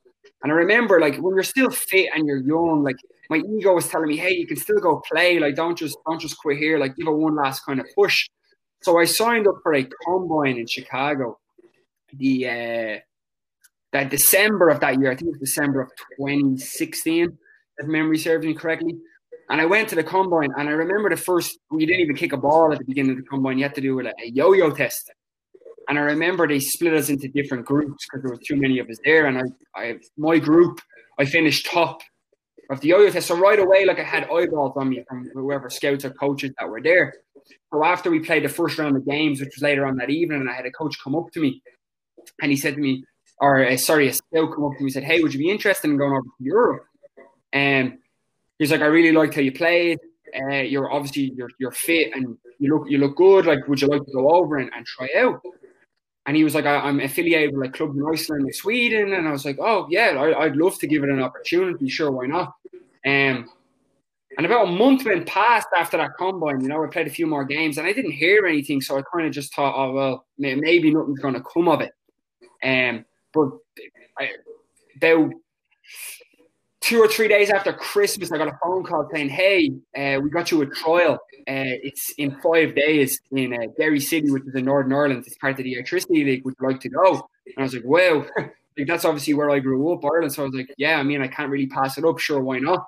And 0.43 0.51
I 0.51 0.55
remember 0.55 0.99
like 0.99 1.17
when 1.17 1.35
you're 1.35 1.43
still 1.43 1.71
fit 1.71 2.09
and 2.13 2.27
you're 2.27 2.41
young, 2.41 2.83
like 2.83 2.97
my 3.29 3.37
ego 3.37 3.73
was 3.73 3.87
telling 3.87 4.07
me, 4.07 4.17
hey, 4.17 4.35
you 4.35 4.47
can 4.47 4.57
still 4.57 4.79
go 4.79 5.01
play. 5.11 5.39
Like 5.39 5.55
don't 5.55 5.77
just 5.77 5.97
don't 6.07 6.19
just 6.19 6.37
quit 6.37 6.57
here. 6.57 6.77
Like 6.77 6.95
give 6.95 7.07
it 7.07 7.11
one 7.11 7.35
last 7.35 7.65
kind 7.65 7.79
of 7.79 7.87
push. 7.95 8.27
So 8.81 8.99
I 8.99 9.05
signed 9.05 9.47
up 9.47 9.55
for 9.63 9.73
a 9.73 9.87
combine 10.05 10.57
in 10.57 10.67
Chicago. 10.67 11.39
The 12.13 12.47
uh, 12.47 12.99
that 13.93 14.09
December 14.09 14.69
of 14.69 14.79
that 14.81 14.99
year, 14.99 15.11
I 15.11 15.15
think 15.15 15.27
it 15.27 15.39
was 15.39 15.39
December 15.39 15.81
of 15.81 15.89
2016, 16.17 17.37
if 17.77 17.87
memory 17.87 18.17
serves 18.17 18.45
me 18.45 18.53
correctly. 18.53 18.95
And 19.49 19.61
I 19.61 19.65
went 19.65 19.87
to 19.89 19.95
the 19.95 20.03
combine, 20.03 20.49
and 20.57 20.67
I 20.67 20.73
remember 20.73 21.09
the 21.09 21.15
first, 21.15 21.57
we 21.71 21.85
didn't 21.85 22.01
even 22.01 22.15
kick 22.15 22.33
a 22.33 22.37
ball 22.37 22.71
at 22.73 22.79
the 22.79 22.85
beginning 22.85 23.11
of 23.11 23.17
the 23.17 23.23
combine. 23.23 23.57
You 23.57 23.63
had 23.63 23.75
to 23.75 23.81
do 23.81 23.99
a, 23.99 24.03
a 24.05 24.29
yo 24.29 24.53
yo 24.53 24.71
test. 24.71 25.09
And 25.87 25.97
I 25.97 26.01
remember 26.01 26.47
they 26.47 26.59
split 26.59 26.93
us 26.93 27.09
into 27.09 27.27
different 27.29 27.65
groups 27.65 28.05
because 28.05 28.23
there 28.23 28.31
were 28.31 28.41
too 28.45 28.57
many 28.57 28.79
of 28.79 28.89
us 28.89 28.97
there. 29.05 29.25
And 29.27 29.37
I, 29.37 29.81
I, 29.81 29.95
my 30.17 30.37
group, 30.37 30.81
I 31.17 31.25
finished 31.25 31.65
top 31.65 32.01
of 32.69 32.81
the 32.81 32.89
yo 32.89 32.99
yo 32.99 33.09
test. 33.09 33.27
So 33.27 33.37
right 33.37 33.59
away, 33.59 33.85
like 33.85 33.99
I 33.99 34.03
had 34.03 34.29
eyeballs 34.29 34.73
on 34.75 34.89
me 34.89 35.03
from 35.07 35.29
whoever 35.33 35.69
scouts 35.69 36.03
or 36.03 36.11
coaches 36.11 36.51
that 36.59 36.67
were 36.67 36.81
there. 36.81 37.13
So 37.71 37.83
after 37.83 38.11
we 38.11 38.19
played 38.19 38.43
the 38.43 38.49
first 38.49 38.77
round 38.77 38.97
of 38.97 39.05
games, 39.05 39.39
which 39.39 39.55
was 39.55 39.61
later 39.61 39.85
on 39.85 39.95
that 39.97 40.09
evening, 40.09 40.41
and 40.41 40.49
I 40.49 40.53
had 40.53 40.65
a 40.65 40.71
coach 40.71 40.97
come 41.01 41.15
up 41.15 41.31
to 41.33 41.39
me, 41.39 41.61
and 42.41 42.51
he 42.51 42.57
said 42.57 42.75
to 42.75 42.81
me, 42.81 43.05
or 43.39 43.65
uh, 43.65 43.77
sorry, 43.77 44.09
a 44.09 44.13
scout 44.13 44.53
come 44.53 44.65
up 44.65 44.73
to 44.73 44.79
me 44.79 44.87
and 44.87 44.91
said, 44.91 45.03
"Hey, 45.03 45.21
would 45.21 45.33
you 45.33 45.39
be 45.39 45.49
interested 45.49 45.89
in 45.89 45.97
going 45.97 46.11
over 46.11 46.21
to 46.21 46.43
Europe?" 46.43 46.85
And 47.53 47.99
he's 48.59 48.71
like, 48.71 48.81
"I 48.81 48.87
really 48.87 49.11
liked 49.11 49.35
how 49.35 49.41
you 49.41 49.51
played. 49.51 49.99
Uh, 50.35 50.55
you're 50.55 50.91
obviously 50.91 51.31
you're 51.35 51.49
you're 51.59 51.71
fit 51.71 52.13
and 52.13 52.37
you 52.59 52.75
look 52.75 52.89
you 52.89 52.97
look 52.97 53.15
good. 53.15 53.45
Like, 53.45 53.65
would 53.67 53.81
you 53.81 53.87
like 53.87 54.03
to 54.03 54.11
go 54.11 54.29
over 54.29 54.57
and, 54.57 54.69
and 54.75 54.85
try 54.85 55.07
out?" 55.17 55.41
And 56.27 56.35
he 56.35 56.43
was 56.43 56.53
like, 56.53 56.65
I, 56.65 56.87
am 56.87 56.99
affiliated 56.99 57.55
with 57.55 57.65
like 57.65 57.73
clubs 57.73 57.97
in 57.97 58.05
Iceland 58.05 58.43
and 58.43 58.55
Sweden. 58.55 59.13
And 59.13 59.27
I 59.27 59.31
was 59.31 59.45
like, 59.45 59.57
oh, 59.59 59.87
yeah, 59.89 60.09
I, 60.09 60.47
would 60.47 60.57
love 60.57 60.77
to 60.79 60.87
give 60.87 61.03
it 61.03 61.09
an 61.09 61.21
opportunity. 61.21 61.87
Sure, 61.87 62.11
why 62.11 62.25
not? 62.25 62.53
Um, 63.05 63.49
and 64.37 64.45
about 64.45 64.67
a 64.67 64.71
month 64.71 65.05
went 65.05 65.25
past 65.25 65.67
after 65.75 65.95
that 65.97 66.11
combine. 66.19 66.59
You 66.59 66.67
know, 66.67 66.83
I 66.83 66.87
played 66.87 67.07
a 67.07 67.11
few 67.11 67.27
more 67.27 67.45
games 67.45 67.77
and 67.77 67.87
I 67.87 67.93
didn't 67.93 68.11
hear 68.11 68.45
anything. 68.45 68.81
So 68.81 68.97
I 68.97 69.03
kind 69.11 69.25
of 69.25 69.31
just 69.31 69.55
thought, 69.55 69.73
oh, 69.75 69.93
well, 69.93 70.25
maybe 70.37 70.93
nothing's 70.93 71.19
going 71.19 71.33
to 71.33 71.41
come 71.41 71.69
of 71.69 71.81
it. 71.81 71.93
Um, 72.61 73.05
but 73.33 73.49
I, 74.19 74.31
about 74.97 75.31
two 76.87 77.01
or 77.01 77.07
three 77.07 77.27
days 77.27 77.49
after 77.49 77.73
Christmas, 77.73 78.31
I 78.31 78.37
got 78.37 78.47
a 78.47 78.57
phone 78.63 78.83
call 78.83 79.09
saying, 79.13 79.29
"Hey, 79.29 79.71
uh, 79.97 80.19
we 80.21 80.29
got 80.29 80.51
you 80.51 80.61
a 80.61 80.65
trial. 80.65 81.19
Uh, 81.47 81.75
it's 81.83 82.13
in 82.17 82.39
five 82.41 82.75
days 82.75 83.19
in 83.31 83.53
uh, 83.53 83.67
Derry 83.77 83.99
City, 83.99 84.31
which 84.31 84.43
is 84.47 84.55
in 84.55 84.65
Northern 84.65 84.93
Ireland. 84.93 85.23
It's 85.27 85.37
part 85.37 85.59
of 85.59 85.63
the 85.63 85.75
Airtricity 85.75 86.25
League. 86.25 86.45
Would 86.45 86.55
you 86.59 86.67
like 86.67 86.79
to 86.81 86.89
go?" 86.89 87.27
And 87.45 87.55
I 87.57 87.63
was 87.63 87.73
like, 87.73 87.85
"Wow." 87.85 88.25
like 88.77 88.87
that's 88.87 89.05
obviously 89.05 89.33
where 89.33 89.49
I 89.49 89.59
grew 89.59 89.91
up, 89.91 90.05
Ireland. 90.05 90.33
So 90.33 90.43
I 90.43 90.45
was 90.45 90.53
like, 90.53 90.73
yeah, 90.77 90.99
I 90.99 91.03
mean, 91.03 91.21
I 91.21 91.27
can't 91.27 91.49
really 91.49 91.67
pass 91.67 91.97
it 91.97 92.05
up. 92.05 92.19
Sure, 92.19 92.41
why 92.41 92.59
not? 92.59 92.85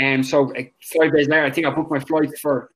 And 0.00 0.20
um, 0.20 0.24
so 0.24 0.52
five 0.98 1.12
days 1.12 1.28
later, 1.28 1.44
I 1.44 1.50
think 1.50 1.66
I 1.66 1.70
booked 1.70 1.90
my 1.90 2.00
flight 2.00 2.36
for 2.38 2.70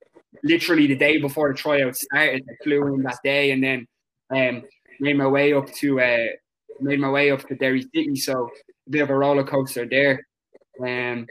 literally 0.44 0.86
the 0.86 0.96
day 0.96 1.18
before 1.18 1.48
the 1.48 1.58
tryout 1.58 1.96
started. 1.96 2.44
I 2.48 2.64
flew 2.64 2.94
in 2.94 3.02
that 3.02 3.18
day 3.24 3.50
and 3.50 3.62
then 3.62 3.86
um, 4.34 4.62
made 5.00 5.16
my 5.16 5.26
way 5.26 5.52
up 5.52 5.72
to 5.74 6.00
uh, 6.00 6.26
made 6.80 7.00
my 7.00 7.10
way 7.10 7.30
up 7.30 7.46
to 7.48 7.54
Derry 7.56 7.82
City. 7.82 8.16
So 8.16 8.48
a 8.86 8.90
bit 8.90 9.02
of 9.02 9.10
a 9.10 9.16
roller 9.16 9.44
coaster 9.44 9.86
there. 9.86 10.26
Um, 10.80 11.26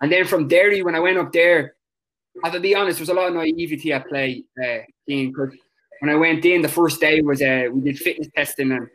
and 0.00 0.10
then 0.10 0.24
from 0.24 0.48
Derry, 0.48 0.82
when 0.82 0.94
I 0.94 1.00
went 1.00 1.18
up 1.18 1.32
there, 1.32 1.74
I 2.42 2.48
have 2.48 2.54
to 2.54 2.60
be 2.60 2.74
honest, 2.74 2.98
there 2.98 3.02
was 3.02 3.08
a 3.08 3.14
lot 3.14 3.28
of 3.28 3.34
naivety 3.34 3.92
at 3.92 4.08
play. 4.08 4.44
Uh, 4.62 4.78
because 5.06 5.54
when 6.00 6.10
I 6.10 6.14
went 6.16 6.44
in, 6.44 6.62
the 6.62 6.68
first 6.68 7.00
day 7.00 7.20
was 7.20 7.42
uh, 7.42 7.66
we 7.72 7.80
did 7.82 7.98
fitness 7.98 8.28
testing, 8.34 8.72
and 8.72 8.88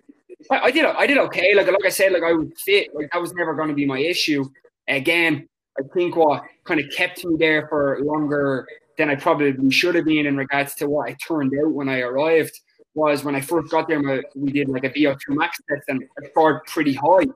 I, 0.52 0.60
I, 0.60 0.72
did 0.72 0.86
I 0.86 1.08
did 1.08 1.18
okay. 1.18 1.56
Like 1.56 1.68
like 1.68 1.86
I 1.86 1.90
said, 1.90 2.12
like 2.12 2.24
I 2.24 2.34
was 2.34 2.50
fit. 2.66 2.94
Like 2.94 3.10
that 3.12 3.22
was 3.22 3.34
never 3.34 3.54
going 3.54 3.70
to 3.70 3.76
be 3.76 3.86
my 3.86 4.00
issue. 4.00 4.46
Again, 4.88 5.48
I 5.80 5.84
think 5.94 6.16
what 6.16 6.44
kind 6.66 6.80
of 6.80 6.88
kept 6.96 7.24
me 7.26 7.36
there 7.38 7.68
for 7.68 8.00
longer 8.02 8.68
than 8.98 9.10
I 9.10 9.16
probably 9.16 9.70
should 9.70 9.96
have 9.96 10.06
been 10.06 10.26
in 10.26 10.36
regards 10.36 10.74
to 10.76 10.90
what 10.90 11.10
I 11.10 11.16
turned 11.26 11.54
out 11.58 11.72
when 11.72 11.88
I 11.88 12.00
arrived 12.00 12.60
was 12.96 13.24
when 13.24 13.36
I 13.36 13.42
first 13.42 13.72
got 13.72 13.88
there, 13.88 14.02
we 14.36 14.52
did 14.52 14.70
like 14.70 14.84
a 14.84 14.90
VO2 14.90 15.18
max 15.30 15.60
test 15.70 15.84
and 15.88 16.04
I 16.22 16.28
scored 16.30 16.66
pretty 16.66 16.94
high. 16.94 17.28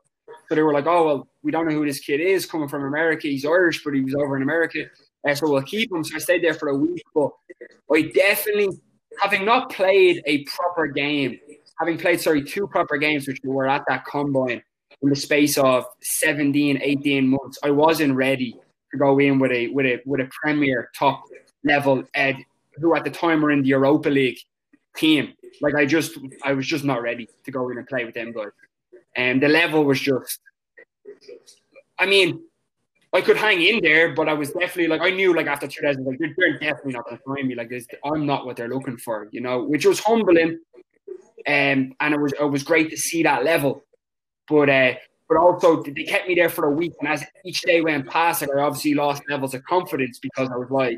So 0.51 0.55
they 0.55 0.63
were 0.63 0.73
like, 0.73 0.85
oh, 0.85 1.05
well, 1.05 1.27
we 1.43 1.51
don't 1.53 1.65
know 1.65 1.73
who 1.73 1.85
this 1.85 2.01
kid 2.01 2.19
is 2.19 2.45
coming 2.45 2.67
from 2.67 2.83
America. 2.83 3.29
He's 3.29 3.45
Irish, 3.45 3.85
but 3.85 3.93
he 3.93 4.01
was 4.01 4.13
over 4.15 4.35
in 4.35 4.43
America. 4.43 4.83
Uh, 5.25 5.33
so 5.33 5.49
we'll 5.49 5.61
keep 5.61 5.89
him. 5.89 6.03
So 6.03 6.17
I 6.17 6.19
stayed 6.19 6.43
there 6.43 6.53
for 6.53 6.67
a 6.67 6.75
week. 6.75 7.01
But 7.15 7.29
I 7.89 8.01
definitely, 8.13 8.77
having 9.21 9.45
not 9.45 9.71
played 9.71 10.21
a 10.25 10.43
proper 10.43 10.87
game, 10.87 11.39
having 11.79 11.97
played, 11.97 12.19
sorry, 12.19 12.43
two 12.43 12.67
proper 12.67 12.97
games, 12.97 13.29
which 13.29 13.39
were 13.45 13.65
at 13.65 13.83
that 13.87 14.03
combine 14.03 14.61
in 15.01 15.09
the 15.09 15.15
space 15.15 15.57
of 15.57 15.85
17, 16.01 16.81
18 16.83 17.29
months, 17.29 17.57
I 17.63 17.71
wasn't 17.71 18.15
ready 18.15 18.53
to 18.91 18.97
go 18.97 19.19
in 19.19 19.39
with 19.39 19.53
a 19.53 19.69
with 19.69 19.85
a 19.85 20.01
with 20.05 20.19
a 20.19 20.29
premier 20.43 20.89
top 20.99 21.23
level 21.63 22.03
ed 22.13 22.35
who 22.73 22.93
at 22.93 23.05
the 23.05 23.09
time 23.09 23.39
were 23.39 23.51
in 23.51 23.61
the 23.61 23.69
Europa 23.69 24.09
League 24.09 24.39
team. 24.97 25.31
Like 25.61 25.75
I 25.75 25.85
just 25.85 26.17
I 26.43 26.51
was 26.51 26.67
just 26.67 26.83
not 26.83 27.01
ready 27.01 27.29
to 27.45 27.51
go 27.51 27.69
in 27.69 27.77
and 27.77 27.87
play 27.87 28.03
with 28.03 28.15
them 28.15 28.33
guys. 28.33 28.51
And 29.15 29.41
the 29.41 29.49
level 29.49 29.83
was 29.83 29.99
just 29.99 30.39
I 32.01 32.07
mean, 32.07 32.41
I 33.13 33.21
could 33.21 33.37
hang 33.37 33.61
in 33.61 33.79
there, 33.81 34.13
but 34.15 34.27
I 34.27 34.33
was 34.33 34.51
definitely 34.51 34.87
like 34.87 35.01
I 35.01 35.11
knew 35.11 35.35
like 35.35 35.45
after 35.45 35.67
two 35.67 35.81
days, 35.81 35.97
like 35.99 36.17
they're, 36.17 36.33
they're 36.35 36.57
definitely 36.57 36.93
not 36.93 37.05
going 37.05 37.17
to 37.17 37.23
find 37.23 37.47
me. 37.47 37.55
Like 37.55 37.69
this, 37.69 37.85
I'm 38.03 38.25
not 38.25 38.45
what 38.45 38.55
they're 38.55 38.69
looking 38.69 38.97
for, 38.97 39.27
you 39.31 39.41
know, 39.41 39.63
which 39.63 39.85
was 39.85 39.99
humbling, 39.99 40.59
um, 41.47 41.93
and 41.99 42.13
it 42.13 42.19
was 42.19 42.33
it 42.33 42.43
was 42.43 42.63
great 42.63 42.89
to 42.89 42.97
see 42.97 43.21
that 43.23 43.43
level, 43.43 43.83
but 44.47 44.69
uh, 44.69 44.93
but 45.29 45.37
also 45.37 45.83
they 45.83 46.03
kept 46.03 46.27
me 46.27 46.35
there 46.35 46.49
for 46.49 46.65
a 46.65 46.71
week, 46.71 46.93
and 47.01 47.09
as 47.09 47.23
each 47.45 47.61
day 47.61 47.81
went 47.81 48.07
past, 48.07 48.41
like, 48.41 48.49
I 48.57 48.61
obviously 48.61 48.95
lost 48.95 49.21
levels 49.29 49.53
of 49.53 49.63
confidence 49.65 50.17
because 50.19 50.49
I 50.49 50.55
was 50.55 50.71
like, 50.71 50.97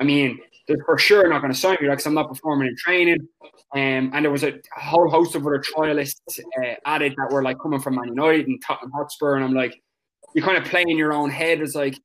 I 0.00 0.04
mean, 0.04 0.38
they're 0.66 0.78
for 0.84 0.98
sure 0.98 1.26
not 1.28 1.40
going 1.40 1.52
to 1.52 1.58
sign 1.58 1.78
me 1.80 1.88
like 1.88 2.04
I'm 2.06 2.14
not 2.14 2.28
performing 2.28 2.68
in 2.68 2.76
training. 2.76 3.26
Um, 3.74 4.10
and 4.12 4.24
there 4.24 4.30
was 4.30 4.44
a 4.44 4.60
whole 4.76 5.10
host 5.10 5.34
of 5.34 5.46
other 5.46 5.62
trialists 5.62 6.38
uh, 6.38 6.74
added 6.84 7.14
that 7.16 7.32
were 7.32 7.42
like 7.42 7.58
coming 7.60 7.80
from 7.80 7.96
Man 7.96 8.08
United 8.08 8.46
and 8.46 8.62
Tottenham 8.64 8.92
Hotspur, 8.92 9.36
and 9.36 9.44
I'm 9.44 9.54
like, 9.54 9.82
you're 10.34 10.44
kind 10.44 10.58
of 10.58 10.64
play 10.64 10.82
in 10.82 10.96
your 10.96 11.12
own 11.12 11.30
head. 11.30 11.60
It's 11.60 11.74
like, 11.74 11.98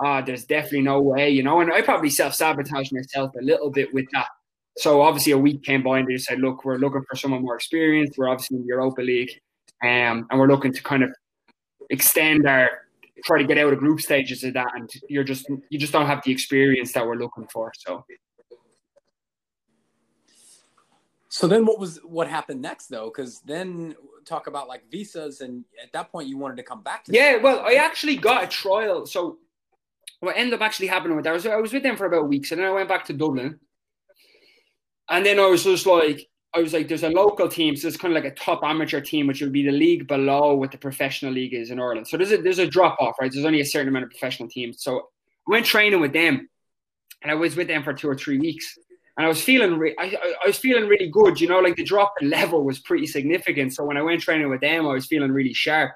ah, 0.00 0.20
oh, 0.20 0.24
there's 0.24 0.44
definitely 0.44 0.82
no 0.82 1.00
way, 1.00 1.30
you 1.30 1.42
know. 1.42 1.60
And 1.60 1.72
I 1.72 1.82
probably 1.82 2.10
self 2.10 2.34
sabotage 2.34 2.92
myself 2.92 3.32
a 3.38 3.42
little 3.42 3.70
bit 3.70 3.92
with 3.92 4.06
that. 4.12 4.28
So 4.78 5.02
obviously 5.02 5.32
a 5.32 5.38
week 5.38 5.62
came 5.62 5.82
by 5.82 5.98
and 5.98 6.08
they 6.08 6.14
just 6.14 6.26
said, 6.26 6.40
look, 6.40 6.64
we're 6.64 6.78
looking 6.78 7.02
for 7.08 7.16
someone 7.16 7.42
more 7.42 7.56
experienced. 7.56 8.16
We're 8.16 8.28
obviously 8.28 8.58
in 8.58 8.62
the 8.62 8.68
Europa 8.68 9.02
League, 9.02 9.30
um, 9.82 10.26
and 10.30 10.38
we're 10.38 10.48
looking 10.48 10.72
to 10.72 10.82
kind 10.82 11.02
of 11.02 11.10
extend 11.90 12.46
our 12.46 12.70
try 13.24 13.38
to 13.38 13.44
get 13.44 13.58
out 13.58 13.72
of 13.72 13.78
group 13.78 14.00
stages 14.00 14.44
of 14.44 14.54
that, 14.54 14.68
and 14.74 14.90
you're 15.08 15.24
just 15.24 15.46
you 15.68 15.78
just 15.78 15.92
don't 15.92 16.06
have 16.06 16.22
the 16.24 16.32
experience 16.32 16.92
that 16.92 17.06
we're 17.06 17.16
looking 17.16 17.46
for. 17.52 17.72
So. 17.76 18.04
So 21.32 21.46
then, 21.46 21.64
what 21.64 21.78
was 21.78 22.00
what 22.02 22.28
happened 22.28 22.60
next 22.60 22.88
though? 22.88 23.06
Because 23.06 23.40
then 23.42 23.94
talk 24.24 24.46
about 24.46 24.68
like 24.68 24.90
visas, 24.90 25.40
and 25.40 25.64
at 25.82 25.92
that 25.92 26.10
point, 26.10 26.28
you 26.28 26.36
wanted 26.36 26.56
to 26.56 26.62
come 26.62 26.82
back. 26.82 27.04
to 27.04 27.12
Yeah, 27.12 27.36
well, 27.36 27.60
I 27.60 27.74
actually 27.74 28.16
got 28.16 28.44
a 28.44 28.46
trial. 28.46 29.06
So 29.06 29.38
what 30.20 30.36
ended 30.36 30.54
up 30.54 30.60
actually 30.60 30.88
happening 30.88 31.16
with 31.16 31.24
that 31.24 31.32
was 31.32 31.46
I 31.46 31.56
was 31.56 31.72
with 31.72 31.82
them 31.82 31.96
for 31.96 32.06
about 32.06 32.28
weeks, 32.28 32.52
and 32.52 32.60
then 32.60 32.68
I 32.68 32.72
went 32.72 32.88
back 32.88 33.04
to 33.06 33.12
Dublin, 33.12 33.58
and 35.08 35.24
then 35.24 35.38
I 35.38 35.46
was 35.46 35.64
just 35.64 35.86
like, 35.86 36.28
I 36.52 36.60
was 36.60 36.72
like, 36.72 36.88
there's 36.88 37.04
a 37.04 37.08
local 37.08 37.48
team, 37.48 37.76
so 37.76 37.86
it's 37.86 37.96
kind 37.96 38.16
of 38.16 38.22
like 38.22 38.32
a 38.32 38.34
top 38.34 38.64
amateur 38.64 39.00
team, 39.00 39.28
which 39.28 39.40
would 39.40 39.52
be 39.52 39.62
the 39.62 39.70
league 39.70 40.08
below 40.08 40.54
what 40.54 40.72
the 40.72 40.78
professional 40.78 41.32
league 41.32 41.54
is 41.54 41.70
in 41.70 41.78
Ireland. 41.78 42.08
So 42.08 42.16
there's 42.16 42.32
a 42.32 42.38
there's 42.38 42.58
a 42.58 42.66
drop 42.66 42.96
off, 43.00 43.16
right? 43.20 43.30
There's 43.32 43.44
only 43.44 43.60
a 43.60 43.64
certain 43.64 43.88
amount 43.88 44.06
of 44.06 44.10
professional 44.10 44.48
teams. 44.48 44.82
So 44.82 44.98
I 44.98 45.50
went 45.50 45.66
training 45.66 46.00
with 46.00 46.12
them, 46.12 46.48
and 47.22 47.30
I 47.30 47.34
was 47.34 47.54
with 47.54 47.68
them 47.68 47.84
for 47.84 47.92
two 47.92 48.08
or 48.08 48.16
three 48.16 48.38
weeks, 48.38 48.76
and 49.16 49.24
I 49.24 49.28
was 49.28 49.40
feeling 49.40 49.78
re- 49.78 49.94
I, 49.96 50.16
I 50.42 50.46
was 50.46 50.58
feeling 50.58 50.88
really 50.88 51.08
good. 51.08 51.40
You 51.40 51.46
know, 51.46 51.60
like 51.60 51.76
the 51.76 51.84
drop 51.84 52.14
in 52.20 52.30
level 52.38 52.64
was 52.64 52.80
pretty 52.80 53.06
significant. 53.06 53.72
So 53.72 53.84
when 53.84 53.96
I 53.96 54.02
went 54.02 54.20
training 54.20 54.48
with 54.48 54.60
them, 54.60 54.88
I 54.88 54.92
was 54.92 55.06
feeling 55.06 55.30
really 55.30 55.54
sharp. 55.54 55.92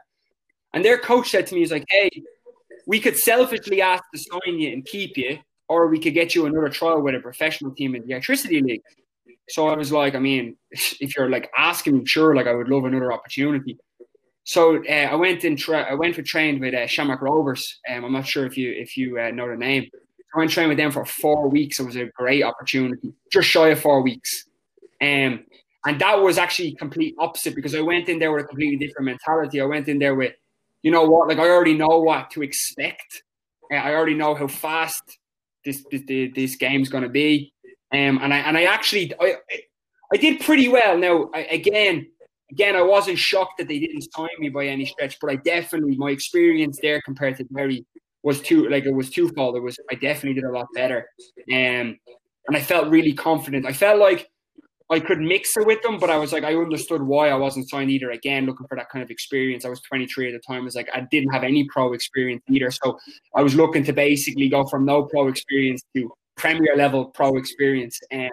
And 0.72 0.84
their 0.84 0.98
coach 0.98 1.30
said 1.30 1.48
to 1.48 1.54
me, 1.54 1.62
"He's 1.62 1.72
like, 1.72 1.86
hey, 1.88 2.10
we 2.86 3.00
could 3.00 3.16
selfishly 3.16 3.82
ask 3.82 4.04
to 4.14 4.20
sign 4.20 4.60
you 4.60 4.72
and 4.72 4.84
keep 4.84 5.16
you, 5.16 5.40
or 5.68 5.88
we 5.88 5.98
could 5.98 6.14
get 6.14 6.36
you 6.36 6.46
another 6.46 6.68
trial 6.68 7.02
with 7.02 7.16
a 7.16 7.20
professional 7.20 7.72
team 7.72 7.96
in 7.96 8.06
the 8.06 8.14
Airtricity 8.14 8.62
league." 8.62 8.82
So 9.48 9.68
I 9.68 9.76
was 9.76 9.92
like, 9.92 10.14
I 10.14 10.18
mean, 10.18 10.56
if 10.70 11.16
you're 11.16 11.30
like 11.30 11.50
asking 11.56 12.04
sure, 12.06 12.34
like 12.34 12.46
I 12.46 12.54
would 12.54 12.68
love 12.68 12.84
another 12.84 13.12
opportunity. 13.12 13.78
So 14.44 14.82
uh, 14.84 14.92
I 14.92 15.14
went 15.14 15.44
and 15.44 15.58
tra- 15.58 15.90
I 15.90 15.94
went 15.94 16.16
to 16.16 16.22
train 16.22 16.60
with 16.60 16.74
uh, 16.74 16.86
Shamrock 16.86 17.22
Rovers. 17.22 17.80
Um, 17.90 18.04
I'm 18.04 18.12
not 18.12 18.26
sure 18.26 18.44
if 18.44 18.58
you 18.58 18.72
if 18.76 18.96
you 18.96 19.18
uh, 19.18 19.30
know 19.30 19.48
the 19.48 19.56
name. 19.56 19.88
I 20.34 20.38
went 20.38 20.50
train 20.50 20.68
with 20.68 20.76
them 20.76 20.90
for 20.90 21.04
four 21.06 21.48
weeks. 21.48 21.80
It 21.80 21.84
was 21.86 21.96
a 21.96 22.06
great 22.06 22.42
opportunity, 22.42 23.14
just 23.32 23.48
shy 23.48 23.68
of 23.68 23.80
four 23.80 24.02
weeks. 24.02 24.44
Um, 25.00 25.44
and 25.86 26.00
that 26.00 26.20
was 26.20 26.38
actually 26.38 26.74
complete 26.74 27.14
opposite 27.18 27.54
because 27.54 27.74
I 27.74 27.80
went 27.80 28.08
in 28.08 28.18
there 28.18 28.32
with 28.32 28.44
a 28.44 28.48
completely 28.48 28.76
different 28.84 29.06
mentality. 29.06 29.60
I 29.60 29.64
went 29.64 29.86
in 29.88 29.98
there 29.98 30.14
with, 30.14 30.32
you 30.82 30.90
know 30.90 31.04
what, 31.04 31.28
like 31.28 31.38
I 31.38 31.48
already 31.48 31.74
know 31.74 32.00
what 32.00 32.30
to 32.32 32.42
expect. 32.42 33.22
Uh, 33.72 33.76
I 33.76 33.94
already 33.94 34.14
know 34.14 34.34
how 34.34 34.48
fast 34.48 35.02
this 35.64 35.84
this, 35.90 36.02
this 36.34 36.56
game's 36.56 36.88
going 36.88 37.04
to 37.04 37.10
be. 37.10 37.53
Um, 37.92 38.18
and 38.22 38.32
I 38.32 38.38
and 38.38 38.56
I 38.56 38.64
actually 38.64 39.12
I 39.20 39.36
I 40.12 40.16
did 40.16 40.40
pretty 40.40 40.68
well. 40.68 40.98
Now 40.98 41.30
I, 41.34 41.40
again, 41.44 42.06
again, 42.50 42.76
I 42.76 42.82
wasn't 42.82 43.18
shocked 43.18 43.58
that 43.58 43.68
they 43.68 43.78
didn't 43.78 44.02
sign 44.12 44.28
me 44.38 44.48
by 44.48 44.66
any 44.66 44.86
stretch, 44.86 45.18
but 45.20 45.30
I 45.30 45.36
definitely 45.36 45.96
my 45.96 46.10
experience 46.10 46.78
there 46.80 47.00
compared 47.02 47.36
to 47.38 47.44
Derry 47.44 47.84
was 48.22 48.40
too 48.40 48.68
like 48.68 48.86
it 48.86 48.94
was 48.94 49.10
twofold. 49.10 49.56
It 49.56 49.60
was 49.60 49.78
I 49.90 49.94
definitely 49.94 50.40
did 50.40 50.48
a 50.48 50.52
lot 50.52 50.66
better, 50.74 51.06
um, 51.52 51.98
and 52.46 52.56
I 52.56 52.60
felt 52.60 52.88
really 52.88 53.12
confident. 53.12 53.66
I 53.66 53.72
felt 53.72 53.98
like 54.00 54.28
I 54.90 55.00
could 55.00 55.20
mix 55.20 55.56
it 55.56 55.66
with 55.66 55.82
them, 55.82 55.98
but 55.98 56.10
I 56.10 56.16
was 56.16 56.32
like 56.32 56.44
I 56.44 56.54
understood 56.54 57.02
why 57.02 57.28
I 57.28 57.34
wasn't 57.34 57.68
signed 57.68 57.90
either. 57.90 58.10
Again, 58.10 58.46
looking 58.46 58.66
for 58.66 58.76
that 58.76 58.90
kind 58.90 59.02
of 59.02 59.10
experience. 59.10 59.64
I 59.64 59.68
was 59.68 59.80
23 59.82 60.28
at 60.28 60.32
the 60.32 60.38
time. 60.40 60.62
I 60.62 60.64
was 60.64 60.74
like 60.74 60.88
I 60.94 61.06
didn't 61.10 61.32
have 61.32 61.44
any 61.44 61.66
pro 61.68 61.92
experience 61.92 62.42
either, 62.48 62.70
so 62.70 62.98
I 63.34 63.42
was 63.42 63.54
looking 63.54 63.84
to 63.84 63.92
basically 63.92 64.48
go 64.48 64.64
from 64.66 64.84
no 64.84 65.04
pro 65.04 65.28
experience 65.28 65.82
to 65.94 66.10
Premier 66.36 66.76
level 66.76 67.06
pro 67.06 67.36
experience. 67.36 68.00
And 68.10 68.32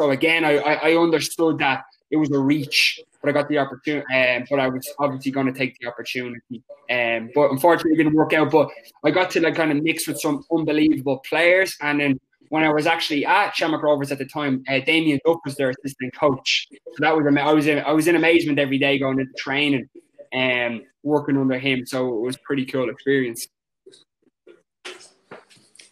so 0.00 0.10
again, 0.10 0.44
I, 0.44 0.58
I 0.58 0.96
understood 0.96 1.58
that 1.58 1.84
it 2.10 2.16
was 2.16 2.30
a 2.30 2.38
reach, 2.38 3.00
but 3.20 3.28
I 3.28 3.32
got 3.32 3.48
the 3.48 3.58
opportunity. 3.58 4.06
Um, 4.14 4.44
but 4.48 4.60
I 4.60 4.68
was 4.68 4.88
obviously 4.98 5.32
going 5.32 5.46
to 5.46 5.52
take 5.52 5.76
the 5.78 5.86
opportunity. 5.86 6.62
Um, 6.90 7.30
but 7.34 7.50
unfortunately, 7.50 7.92
it 7.92 8.04
didn't 8.04 8.14
work 8.14 8.32
out. 8.32 8.50
But 8.50 8.70
I 9.04 9.10
got 9.10 9.30
to 9.32 9.40
like 9.40 9.54
kind 9.54 9.72
of 9.72 9.82
mix 9.82 10.06
with 10.06 10.20
some 10.20 10.44
unbelievable 10.50 11.18
players. 11.28 11.76
And 11.82 12.00
then 12.00 12.20
when 12.48 12.64
I 12.64 12.72
was 12.72 12.86
actually 12.86 13.26
at 13.26 13.54
Shamrock 13.54 13.82
Rovers 13.82 14.10
at 14.10 14.18
the 14.18 14.24
time, 14.24 14.64
uh, 14.68 14.80
Damien 14.80 15.20
Duff 15.24 15.38
was 15.44 15.56
their 15.56 15.70
assistant 15.70 16.14
coach. 16.14 16.68
So 16.72 16.96
that 17.00 17.14
was 17.14 17.26
I 17.26 17.52
was 17.52 17.66
in, 17.66 17.78
I 17.80 17.92
was 17.92 18.08
in 18.08 18.16
amazement 18.16 18.58
every 18.58 18.78
day 18.78 18.98
going 18.98 19.18
to 19.18 19.24
the 19.24 19.38
training 19.38 19.88
and 20.32 20.80
um, 20.80 20.82
working 21.02 21.36
under 21.36 21.58
him. 21.58 21.84
So 21.86 22.16
it 22.16 22.20
was 22.20 22.36
pretty 22.38 22.64
cool 22.64 22.88
experience. 22.90 23.46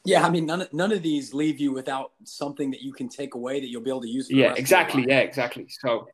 Yeah, 0.07 0.25
I 0.25 0.31
mean, 0.31 0.47
none 0.47 0.63
of, 0.63 0.73
none 0.73 0.93
of 0.93 1.03
these 1.03 1.35
leave 1.35 1.59
you 1.59 1.73
without 1.73 2.13
something 2.25 2.71
that 2.71 2.83
you 2.83 2.93
can 2.93 3.09
take 3.09 3.35
away 3.35 3.61
that 3.61 3.69
you'll 3.69 3.83
be 3.83 3.91
able 3.91 4.03
to 4.03 4.09
use. 4.09 4.31
yeah, 4.31 4.55
exactly. 4.57 5.05
Yeah, 5.07 5.21
exactly. 5.21 5.67
So, 5.69 6.07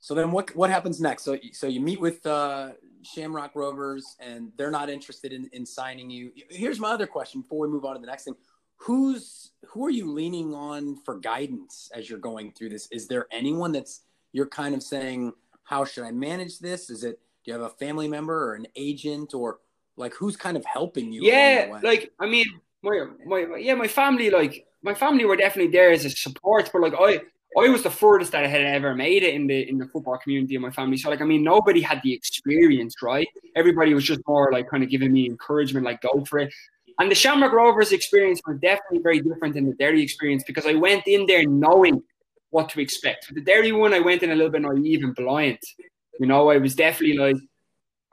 so 0.00 0.14
then 0.14 0.32
what 0.32 0.54
what 0.56 0.70
happens 0.70 1.00
next? 1.00 1.22
So 1.22 1.38
so 1.52 1.68
you 1.68 1.80
meet 1.80 2.00
with 2.00 2.26
uh, 2.26 2.70
Shamrock 3.02 3.54
Rovers, 3.54 4.16
and 4.20 4.50
they're 4.56 4.70
not 4.70 4.90
interested 4.90 5.32
in, 5.32 5.48
in 5.52 5.64
signing 5.64 6.10
you. 6.10 6.32
Here's 6.50 6.80
my 6.80 6.90
other 6.90 7.06
question 7.06 7.42
before 7.42 7.60
we 7.60 7.68
move 7.68 7.84
on 7.84 7.94
to 7.94 8.00
the 8.00 8.06
next 8.06 8.24
thing: 8.24 8.34
Who's 8.76 9.52
who 9.66 9.86
are 9.86 9.90
you 9.90 10.10
leaning 10.10 10.54
on 10.54 10.96
for 11.04 11.18
guidance 11.18 11.90
as 11.94 12.10
you're 12.10 12.18
going 12.18 12.52
through 12.52 12.70
this? 12.70 12.88
Is 12.90 13.06
there 13.06 13.26
anyone 13.30 13.72
that's 13.72 14.02
you're 14.32 14.48
kind 14.48 14.74
of 14.74 14.82
saying, 14.82 15.32
how 15.64 15.84
should 15.84 16.04
I 16.04 16.10
manage 16.10 16.58
this? 16.58 16.90
Is 16.90 17.04
it 17.04 17.20
do 17.44 17.50
you 17.50 17.52
have 17.52 17.62
a 17.62 17.74
family 17.74 18.08
member 18.08 18.50
or 18.50 18.54
an 18.54 18.66
agent 18.76 19.34
or 19.34 19.58
like 19.96 20.14
who's 20.14 20.36
kind 20.36 20.56
of 20.56 20.64
helping 20.64 21.12
you 21.12 21.22
yeah 21.22 21.78
like 21.82 22.10
i 22.20 22.26
mean 22.26 22.46
my, 22.82 23.04
my 23.26 23.56
yeah 23.58 23.74
my 23.74 23.88
family 23.88 24.30
like 24.30 24.66
my 24.82 24.94
family 24.94 25.24
were 25.24 25.36
definitely 25.36 25.70
there 25.70 25.90
as 25.90 26.04
a 26.04 26.10
support 26.10 26.70
but 26.72 26.82
like 26.82 26.94
i 26.98 27.20
I 27.58 27.68
was 27.68 27.82
the 27.82 27.90
furthest 27.90 28.32
that 28.32 28.44
I 28.44 28.46
had 28.46 28.62
ever 28.62 28.94
made 28.94 29.22
it 29.22 29.34
in 29.34 29.46
the 29.46 29.68
in 29.68 29.76
the 29.76 29.86
football 29.86 30.16
community 30.16 30.54
of 30.54 30.62
my 30.62 30.70
family. 30.70 30.96
So 30.96 31.10
like 31.10 31.20
I 31.20 31.24
mean 31.24 31.42
nobody 31.42 31.82
had 31.82 32.00
the 32.02 32.12
experience, 32.12 32.94
right? 33.02 33.28
Everybody 33.56 33.92
was 33.92 34.04
just 34.04 34.20
more 34.26 34.50
like 34.50 34.70
kind 34.70 34.82
of 34.82 34.88
giving 34.88 35.12
me 35.12 35.26
encouragement, 35.26 35.84
like 35.84 36.00
go 36.00 36.24
for 36.24 36.38
it. 36.38 36.52
And 36.98 37.10
the 37.10 37.14
Shamrock 37.14 37.52
Rovers 37.52 37.92
experience 37.92 38.40
was 38.46 38.58
definitely 38.58 39.00
very 39.02 39.20
different 39.20 39.54
than 39.54 39.66
the 39.66 39.74
Derry 39.74 40.02
experience 40.02 40.44
because 40.46 40.66
I 40.66 40.74
went 40.74 41.06
in 41.06 41.26
there 41.26 41.44
knowing 41.46 42.02
what 42.50 42.68
to 42.70 42.80
expect. 42.80 43.24
For 43.24 43.34
the 43.34 43.40
Derry 43.40 43.72
one, 43.72 43.92
I 43.92 43.98
went 43.98 44.22
in 44.22 44.30
a 44.30 44.34
little 44.34 44.50
bit 44.50 44.62
naive 44.62 45.02
and 45.02 45.14
blind. 45.14 45.58
You 46.20 46.26
know, 46.26 46.50
I 46.50 46.58
was 46.58 46.74
definitely 46.74 47.18
like 47.18 47.36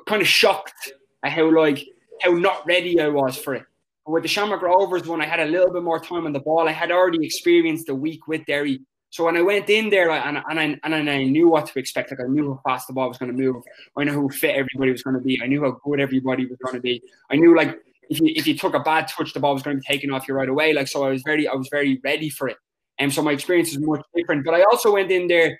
kind 0.05 0.21
of 0.21 0.27
shocked 0.27 0.91
at 1.23 1.31
how 1.31 1.55
like 1.55 1.85
how 2.21 2.31
not 2.31 2.65
ready 2.65 2.99
I 2.99 3.07
was 3.07 3.37
for 3.37 3.55
it. 3.55 3.63
With 4.05 4.23
the 4.23 4.29
Shamrock 4.29 4.61
Rovers 4.61 5.07
one, 5.07 5.21
I 5.21 5.25
had 5.25 5.39
a 5.39 5.45
little 5.45 5.71
bit 5.71 5.83
more 5.83 5.99
time 5.99 6.25
on 6.25 6.33
the 6.33 6.39
ball. 6.39 6.67
I 6.67 6.71
had 6.71 6.91
already 6.91 7.23
experienced 7.25 7.87
the 7.87 7.95
week 7.95 8.27
with 8.27 8.45
Derry. 8.45 8.81
So 9.11 9.25
when 9.25 9.37
I 9.37 9.41
went 9.41 9.69
in 9.69 9.89
there 9.89 10.11
and, 10.11 10.41
and, 10.49 10.59
I, 10.59 10.77
and 10.83 11.09
I 11.09 11.23
knew 11.23 11.49
what 11.49 11.65
to 11.67 11.79
expect, 11.79 12.11
like 12.11 12.19
I 12.19 12.27
knew 12.27 12.53
how 12.53 12.71
fast 12.71 12.87
the 12.87 12.93
ball 12.93 13.07
was 13.07 13.17
going 13.17 13.35
to 13.35 13.37
move. 13.37 13.63
I 13.97 14.03
knew 14.03 14.13
how 14.13 14.27
fit 14.29 14.55
everybody 14.55 14.91
was 14.91 15.01
going 15.01 15.15
to 15.15 15.21
be. 15.21 15.41
I 15.41 15.47
knew 15.47 15.63
how 15.63 15.79
good 15.83 15.99
everybody 15.99 16.45
was 16.45 16.57
going 16.63 16.75
to 16.75 16.81
be. 16.81 17.01
I 17.31 17.35
knew 17.35 17.55
like 17.55 17.79
if 18.09 18.19
you, 18.19 18.33
if 18.35 18.45
you 18.47 18.57
took 18.57 18.75
a 18.75 18.79
bad 18.79 19.07
touch, 19.07 19.33
the 19.33 19.39
ball 19.39 19.53
was 19.53 19.63
going 19.63 19.77
to 19.77 19.81
be 19.81 19.85
taken 19.85 20.11
off 20.11 20.27
you 20.27 20.33
right 20.33 20.49
away. 20.49 20.73
Like 20.73 20.87
so, 20.87 21.03
I 21.03 21.09
was 21.09 21.23
very 21.23 21.47
I 21.47 21.53
was 21.53 21.67
very 21.71 21.99
ready 22.03 22.29
for 22.29 22.49
it. 22.49 22.57
And 22.99 23.13
so 23.13 23.21
my 23.21 23.31
experience 23.31 23.69
is 23.69 23.79
much 23.79 24.05
different. 24.15 24.45
But 24.45 24.55
I 24.55 24.63
also 24.63 24.93
went 24.93 25.09
in 25.11 25.27
there 25.27 25.59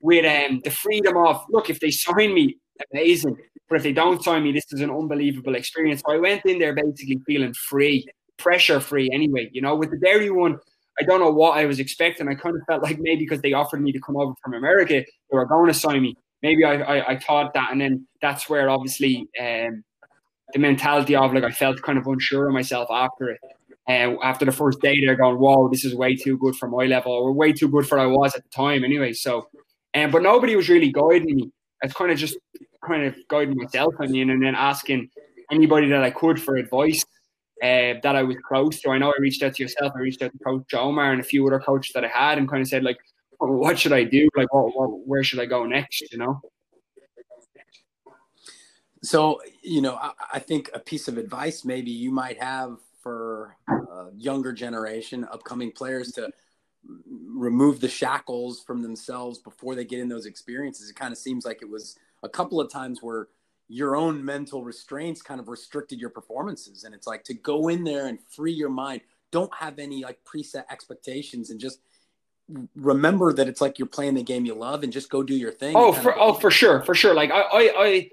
with 0.00 0.24
um, 0.24 0.60
the 0.64 0.70
freedom 0.70 1.16
of 1.16 1.44
look, 1.50 1.70
if 1.70 1.80
they 1.80 1.90
sign 1.90 2.34
me, 2.34 2.56
amazing. 2.92 3.36
But 3.68 3.76
if 3.76 3.82
they 3.82 3.92
don't 3.92 4.22
sign 4.22 4.42
me, 4.42 4.52
this 4.52 4.66
is 4.72 4.80
an 4.80 4.90
unbelievable 4.90 5.54
experience. 5.54 6.02
So 6.04 6.12
I 6.12 6.18
went 6.18 6.44
in 6.44 6.58
there 6.58 6.74
basically 6.74 7.20
feeling 7.26 7.54
free, 7.54 8.06
pressure 8.36 8.80
free 8.80 9.10
anyway. 9.12 9.48
You 9.52 9.62
know, 9.62 9.76
with 9.76 9.90
the 9.90 9.98
Derry 9.98 10.30
one, 10.30 10.58
I 11.00 11.04
don't 11.04 11.20
know 11.20 11.30
what 11.30 11.56
I 11.56 11.66
was 11.66 11.78
expecting. 11.78 12.28
I 12.28 12.34
kind 12.34 12.56
of 12.56 12.62
felt 12.66 12.82
like 12.82 12.98
maybe 12.98 13.24
because 13.24 13.40
they 13.40 13.52
offered 13.52 13.80
me 13.80 13.92
to 13.92 14.00
come 14.00 14.16
over 14.16 14.34
from 14.42 14.54
America, 14.54 14.94
they 14.94 15.36
were 15.36 15.46
going 15.46 15.68
to 15.68 15.74
sign 15.74 16.02
me. 16.02 16.16
Maybe 16.42 16.64
I, 16.64 16.74
I, 16.80 17.08
I 17.12 17.18
thought 17.18 17.54
that. 17.54 17.70
And 17.70 17.80
then 17.80 18.06
that's 18.20 18.48
where 18.48 18.68
obviously 18.68 19.28
um, 19.40 19.84
the 20.52 20.58
mentality 20.58 21.14
of 21.16 21.32
like 21.32 21.44
I 21.44 21.50
felt 21.50 21.80
kind 21.82 21.98
of 21.98 22.06
unsure 22.06 22.48
of 22.48 22.54
myself 22.54 22.88
after 22.90 23.30
it. 23.30 23.40
Uh, 23.88 24.14
after 24.22 24.44
the 24.44 24.52
first 24.52 24.80
day, 24.80 25.00
they're 25.00 25.16
going, 25.16 25.38
"Whoa, 25.38 25.68
this 25.68 25.84
is 25.84 25.94
way 25.94 26.14
too 26.14 26.38
good 26.38 26.54
for 26.54 26.68
my 26.68 26.84
level, 26.84 27.12
or 27.12 27.32
way 27.32 27.52
too 27.52 27.68
good 27.68 27.88
for 27.88 27.98
I 27.98 28.06
was 28.06 28.34
at 28.34 28.42
the 28.42 28.48
time." 28.50 28.84
Anyway, 28.84 29.12
so, 29.12 29.48
um, 29.94 30.10
but 30.10 30.22
nobody 30.22 30.54
was 30.54 30.68
really 30.68 30.92
guiding 30.92 31.36
me. 31.36 31.50
I 31.82 31.86
was 31.86 31.94
kind 31.94 32.10
of 32.10 32.18
just 32.18 32.36
kind 32.86 33.04
of 33.04 33.16
guiding 33.28 33.56
myself, 33.56 33.94
I 34.00 34.06
mean, 34.06 34.30
and 34.30 34.42
then 34.42 34.54
asking 34.54 35.10
anybody 35.50 35.88
that 35.88 36.02
I 36.02 36.10
could 36.10 36.40
for 36.40 36.56
advice 36.56 37.04
uh, 37.62 37.94
that 38.02 38.16
I 38.16 38.22
was 38.22 38.36
close 38.46 38.80
to. 38.80 38.90
I 38.90 38.98
know 38.98 39.08
I 39.08 39.20
reached 39.20 39.42
out 39.42 39.54
to 39.54 39.62
yourself, 39.62 39.92
I 39.96 40.00
reached 40.00 40.22
out 40.22 40.32
to 40.32 40.38
Coach 40.38 40.74
Omar 40.74 41.12
and 41.12 41.20
a 41.20 41.24
few 41.24 41.46
other 41.46 41.60
coaches 41.60 41.92
that 41.94 42.04
I 42.04 42.08
had 42.08 42.38
and 42.38 42.48
kind 42.48 42.62
of 42.62 42.68
said, 42.68 42.82
like, 42.82 42.98
what 43.38 43.78
should 43.78 43.92
I 43.92 44.04
do? 44.04 44.28
Like, 44.36 44.52
what, 44.52 44.74
what, 44.74 45.06
where 45.06 45.24
should 45.24 45.40
I 45.40 45.46
go 45.46 45.64
next, 45.64 46.12
you 46.12 46.18
know? 46.18 46.40
So, 49.02 49.40
you 49.62 49.80
know, 49.80 49.94
I, 49.94 50.12
I 50.34 50.38
think 50.38 50.70
a 50.74 50.78
piece 50.78 51.08
of 51.08 51.16
advice 51.16 51.64
maybe 51.64 51.90
you 51.90 52.10
might 52.10 52.40
have 52.42 52.76
for 53.02 53.56
younger 54.14 54.52
generation, 54.52 55.26
upcoming 55.30 55.72
players 55.72 56.12
to 56.12 56.30
remove 56.86 57.80
the 57.80 57.88
shackles 57.88 58.60
from 58.60 58.82
themselves 58.82 59.38
before 59.38 59.74
they 59.74 59.84
get 59.84 60.00
in 60.00 60.08
those 60.08 60.26
experiences. 60.26 60.90
It 60.90 60.96
kind 60.96 61.12
of 61.12 61.18
seems 61.18 61.44
like 61.44 61.62
it 61.62 61.68
was– 61.68 61.96
a 62.22 62.28
couple 62.28 62.60
of 62.60 62.70
times 62.70 63.02
where 63.02 63.28
your 63.68 63.96
own 63.96 64.24
mental 64.24 64.64
restraints 64.64 65.22
kind 65.22 65.40
of 65.40 65.48
restricted 65.48 66.00
your 66.00 66.10
performances. 66.10 66.84
And 66.84 66.94
it's 66.94 67.06
like 67.06 67.24
to 67.24 67.34
go 67.34 67.68
in 67.68 67.84
there 67.84 68.06
and 68.06 68.18
free 68.28 68.52
your 68.52 68.68
mind. 68.68 69.02
Don't 69.30 69.54
have 69.54 69.78
any 69.78 70.02
like 70.02 70.18
preset 70.24 70.64
expectations 70.70 71.50
and 71.50 71.60
just 71.60 71.80
remember 72.74 73.32
that 73.32 73.46
it's 73.46 73.60
like 73.60 73.78
you're 73.78 73.86
playing 73.86 74.14
the 74.14 74.24
game 74.24 74.44
you 74.44 74.54
love 74.54 74.82
and 74.82 74.92
just 74.92 75.08
go 75.08 75.22
do 75.22 75.36
your 75.36 75.52
thing. 75.52 75.76
Oh 75.76 75.92
for 75.92 76.18
oh 76.18 76.34
for 76.34 76.50
sure 76.50 76.82
for 76.82 76.96
sure. 76.96 77.14
Like 77.14 77.30
I, 77.30 77.42
I 77.42 77.72
i 77.76 78.10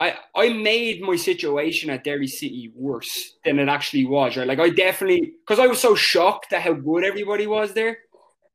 I, 0.00 0.14
I 0.36 0.50
made 0.50 1.02
my 1.02 1.16
situation 1.16 1.90
at 1.90 2.04
Derry 2.04 2.28
City 2.28 2.72
worse 2.74 3.34
than 3.44 3.58
it 3.58 3.68
actually 3.68 4.06
was, 4.06 4.36
right? 4.36 4.46
Like 4.46 4.60
I 4.60 4.70
definitely 4.70 5.32
because 5.46 5.58
I 5.58 5.66
was 5.66 5.80
so 5.80 5.94
shocked 5.94 6.52
at 6.52 6.62
how 6.62 6.74
good 6.74 7.04
everybody 7.04 7.46
was 7.46 7.74
there. 7.74 7.98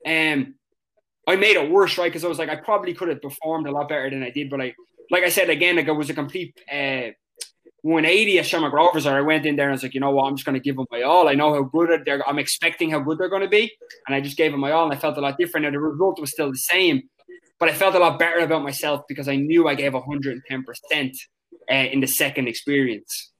Um 0.05 0.55
I 1.27 1.35
made 1.35 1.55
it 1.55 1.71
worse, 1.71 1.97
right? 1.97 2.11
Because 2.11 2.25
I 2.25 2.27
was 2.27 2.39
like, 2.39 2.49
I 2.49 2.57
probably 2.57 2.93
could 2.93 3.07
have 3.07 3.21
performed 3.21 3.67
a 3.67 3.71
lot 3.71 3.89
better 3.89 4.09
than 4.09 4.23
I 4.23 4.29
did, 4.29 4.49
but 4.49 4.61
I, 4.61 4.73
like 5.09 5.23
I 5.23 5.29
said 5.29 5.49
again, 5.49 5.77
like 5.77 5.87
it 5.87 5.93
was 5.93 6.09
a 6.09 6.13
complete 6.13 6.59
uh, 6.71 7.11
180 7.83 8.39
at 8.39 8.45
Shamrock 8.45 8.73
Rovers. 8.73 9.05
I 9.05 9.21
went 9.21 9.45
in 9.45 9.55
there 9.55 9.67
and 9.67 9.71
I 9.71 9.75
was 9.75 9.83
like, 9.83 9.93
you 9.93 9.99
know 9.99 10.11
what, 10.11 10.25
I'm 10.25 10.35
just 10.35 10.45
going 10.45 10.55
to 10.55 10.63
give 10.63 10.75
them 10.75 10.85
my 10.91 11.01
all. 11.03 11.29
I 11.29 11.33
know 11.33 11.53
how 11.53 11.63
good 11.63 12.03
they're. 12.05 12.27
I'm 12.27 12.39
expecting 12.39 12.89
how 12.89 12.99
good 12.99 13.17
they're 13.17 13.29
going 13.29 13.41
to 13.41 13.47
be, 13.47 13.71
and 14.07 14.15
I 14.15 14.21
just 14.21 14.37
gave 14.37 14.51
them 14.51 14.59
my 14.59 14.71
all, 14.71 14.85
and 14.85 14.93
I 14.93 14.97
felt 14.97 15.17
a 15.17 15.21
lot 15.21 15.37
different. 15.37 15.65
And 15.65 15.75
the 15.75 15.79
result 15.79 16.19
was 16.19 16.31
still 16.31 16.51
the 16.51 16.57
same, 16.57 17.03
but 17.59 17.69
I 17.69 17.73
felt 17.73 17.95
a 17.95 17.99
lot 17.99 18.19
better 18.19 18.39
about 18.39 18.63
myself 18.63 19.01
because 19.07 19.29
I 19.29 19.37
knew 19.37 19.67
I 19.67 19.75
gave 19.75 19.93
110 19.93 20.63
percent 20.63 21.15
Uh, 21.69 21.75
in 21.75 21.99
the 21.99 22.07
second 22.07 22.47
experience. 22.47 23.31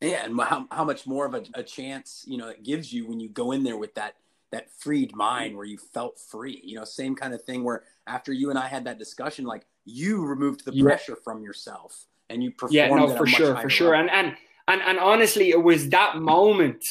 Yeah, 0.00 0.24
and 0.24 0.40
how, 0.40 0.66
how 0.70 0.84
much 0.84 1.06
more 1.06 1.26
of 1.26 1.34
a, 1.34 1.42
a 1.54 1.62
chance 1.62 2.24
you 2.26 2.38
know 2.38 2.48
it 2.48 2.62
gives 2.62 2.92
you 2.92 3.06
when 3.08 3.18
you 3.18 3.28
go 3.28 3.52
in 3.52 3.64
there 3.64 3.76
with 3.76 3.94
that 3.94 4.14
that 4.50 4.70
freed 4.78 5.14
mind 5.14 5.56
where 5.56 5.66
you 5.66 5.78
felt 5.78 6.18
free. 6.18 6.60
You 6.64 6.76
know, 6.76 6.84
same 6.84 7.14
kind 7.14 7.34
of 7.34 7.42
thing 7.42 7.64
where 7.64 7.82
after 8.06 8.32
you 8.32 8.50
and 8.50 8.58
I 8.58 8.66
had 8.68 8.84
that 8.84 8.98
discussion, 8.98 9.44
like 9.44 9.66
you 9.84 10.24
removed 10.24 10.64
the 10.64 10.72
yeah. 10.72 10.84
pressure 10.84 11.16
from 11.16 11.42
yourself 11.42 12.06
and 12.30 12.42
you 12.42 12.50
performed. 12.52 12.74
Yeah, 12.74 12.88
no, 12.88 13.16
for 13.16 13.26
sure, 13.26 13.56
for 13.56 13.70
sure. 13.70 13.94
And 13.94 14.10
and 14.10 14.36
and 14.68 14.80
and 14.82 14.98
honestly, 14.98 15.50
it 15.50 15.62
was 15.62 15.88
that 15.90 16.16
moment 16.16 16.84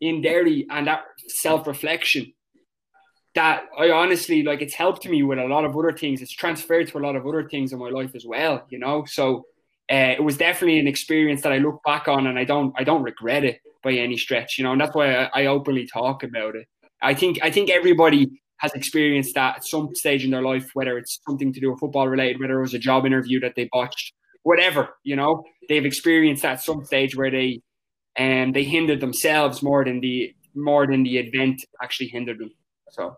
in 0.00 0.22
Derry 0.22 0.66
and 0.70 0.86
that 0.86 1.04
self 1.28 1.66
reflection 1.66 2.32
that 3.34 3.64
I 3.76 3.90
honestly 3.90 4.42
like 4.42 4.62
it's 4.62 4.74
helped 4.74 5.06
me 5.08 5.22
with 5.22 5.38
a 5.38 5.46
lot 5.46 5.64
of 5.64 5.76
other 5.76 5.92
things. 5.92 6.22
It's 6.22 6.32
transferred 6.32 6.88
to 6.88 6.98
a 6.98 7.00
lot 7.00 7.16
of 7.16 7.26
other 7.26 7.48
things 7.48 7.72
in 7.72 7.78
my 7.78 7.90
life 7.90 8.14
as 8.14 8.24
well, 8.24 8.64
you 8.70 8.78
know. 8.78 9.04
So 9.06 9.46
uh, 9.90 10.14
it 10.16 10.22
was 10.22 10.36
definitely 10.36 10.78
an 10.78 10.88
experience 10.88 11.42
that 11.42 11.52
I 11.52 11.58
look 11.58 11.82
back 11.84 12.08
on 12.08 12.26
and 12.26 12.38
I 12.38 12.44
don't 12.44 12.72
I 12.76 12.84
don't 12.84 13.02
regret 13.02 13.44
it 13.44 13.60
by 13.82 13.92
any 13.92 14.16
stretch, 14.16 14.56
you 14.58 14.64
know, 14.64 14.72
and 14.72 14.80
that's 14.80 14.94
why 14.94 15.14
I, 15.14 15.42
I 15.42 15.46
openly 15.46 15.86
talk 15.86 16.22
about 16.22 16.54
it. 16.56 16.66
I 17.02 17.14
think 17.14 17.38
I 17.42 17.50
think 17.50 17.70
everybody 17.70 18.30
has 18.58 18.72
experienced 18.72 19.34
that 19.34 19.56
at 19.56 19.64
some 19.64 19.94
stage 19.94 20.24
in 20.24 20.30
their 20.30 20.42
life, 20.42 20.70
whether 20.74 20.96
it's 20.96 21.20
something 21.26 21.52
to 21.52 21.60
do 21.60 21.70
with 21.70 21.80
football 21.80 22.08
related, 22.08 22.40
whether 22.40 22.58
it 22.58 22.62
was 22.62 22.74
a 22.74 22.78
job 22.78 23.04
interview 23.04 23.40
that 23.40 23.54
they 23.56 23.68
botched, 23.72 24.14
whatever, 24.42 24.90
you 25.02 25.16
know, 25.16 25.44
they've 25.68 25.84
experienced 25.84 26.42
that 26.42 26.52
at 26.52 26.62
some 26.62 26.84
stage 26.84 27.16
where 27.16 27.30
they 27.30 27.60
and 28.16 28.48
um, 28.48 28.52
they 28.52 28.62
hindered 28.62 29.00
themselves 29.00 29.60
more 29.60 29.84
than 29.84 30.00
the 30.00 30.34
more 30.54 30.86
than 30.86 31.02
the 31.02 31.18
event 31.18 31.64
actually 31.82 32.06
hindered 32.06 32.38
them. 32.38 32.50
So 32.94 33.16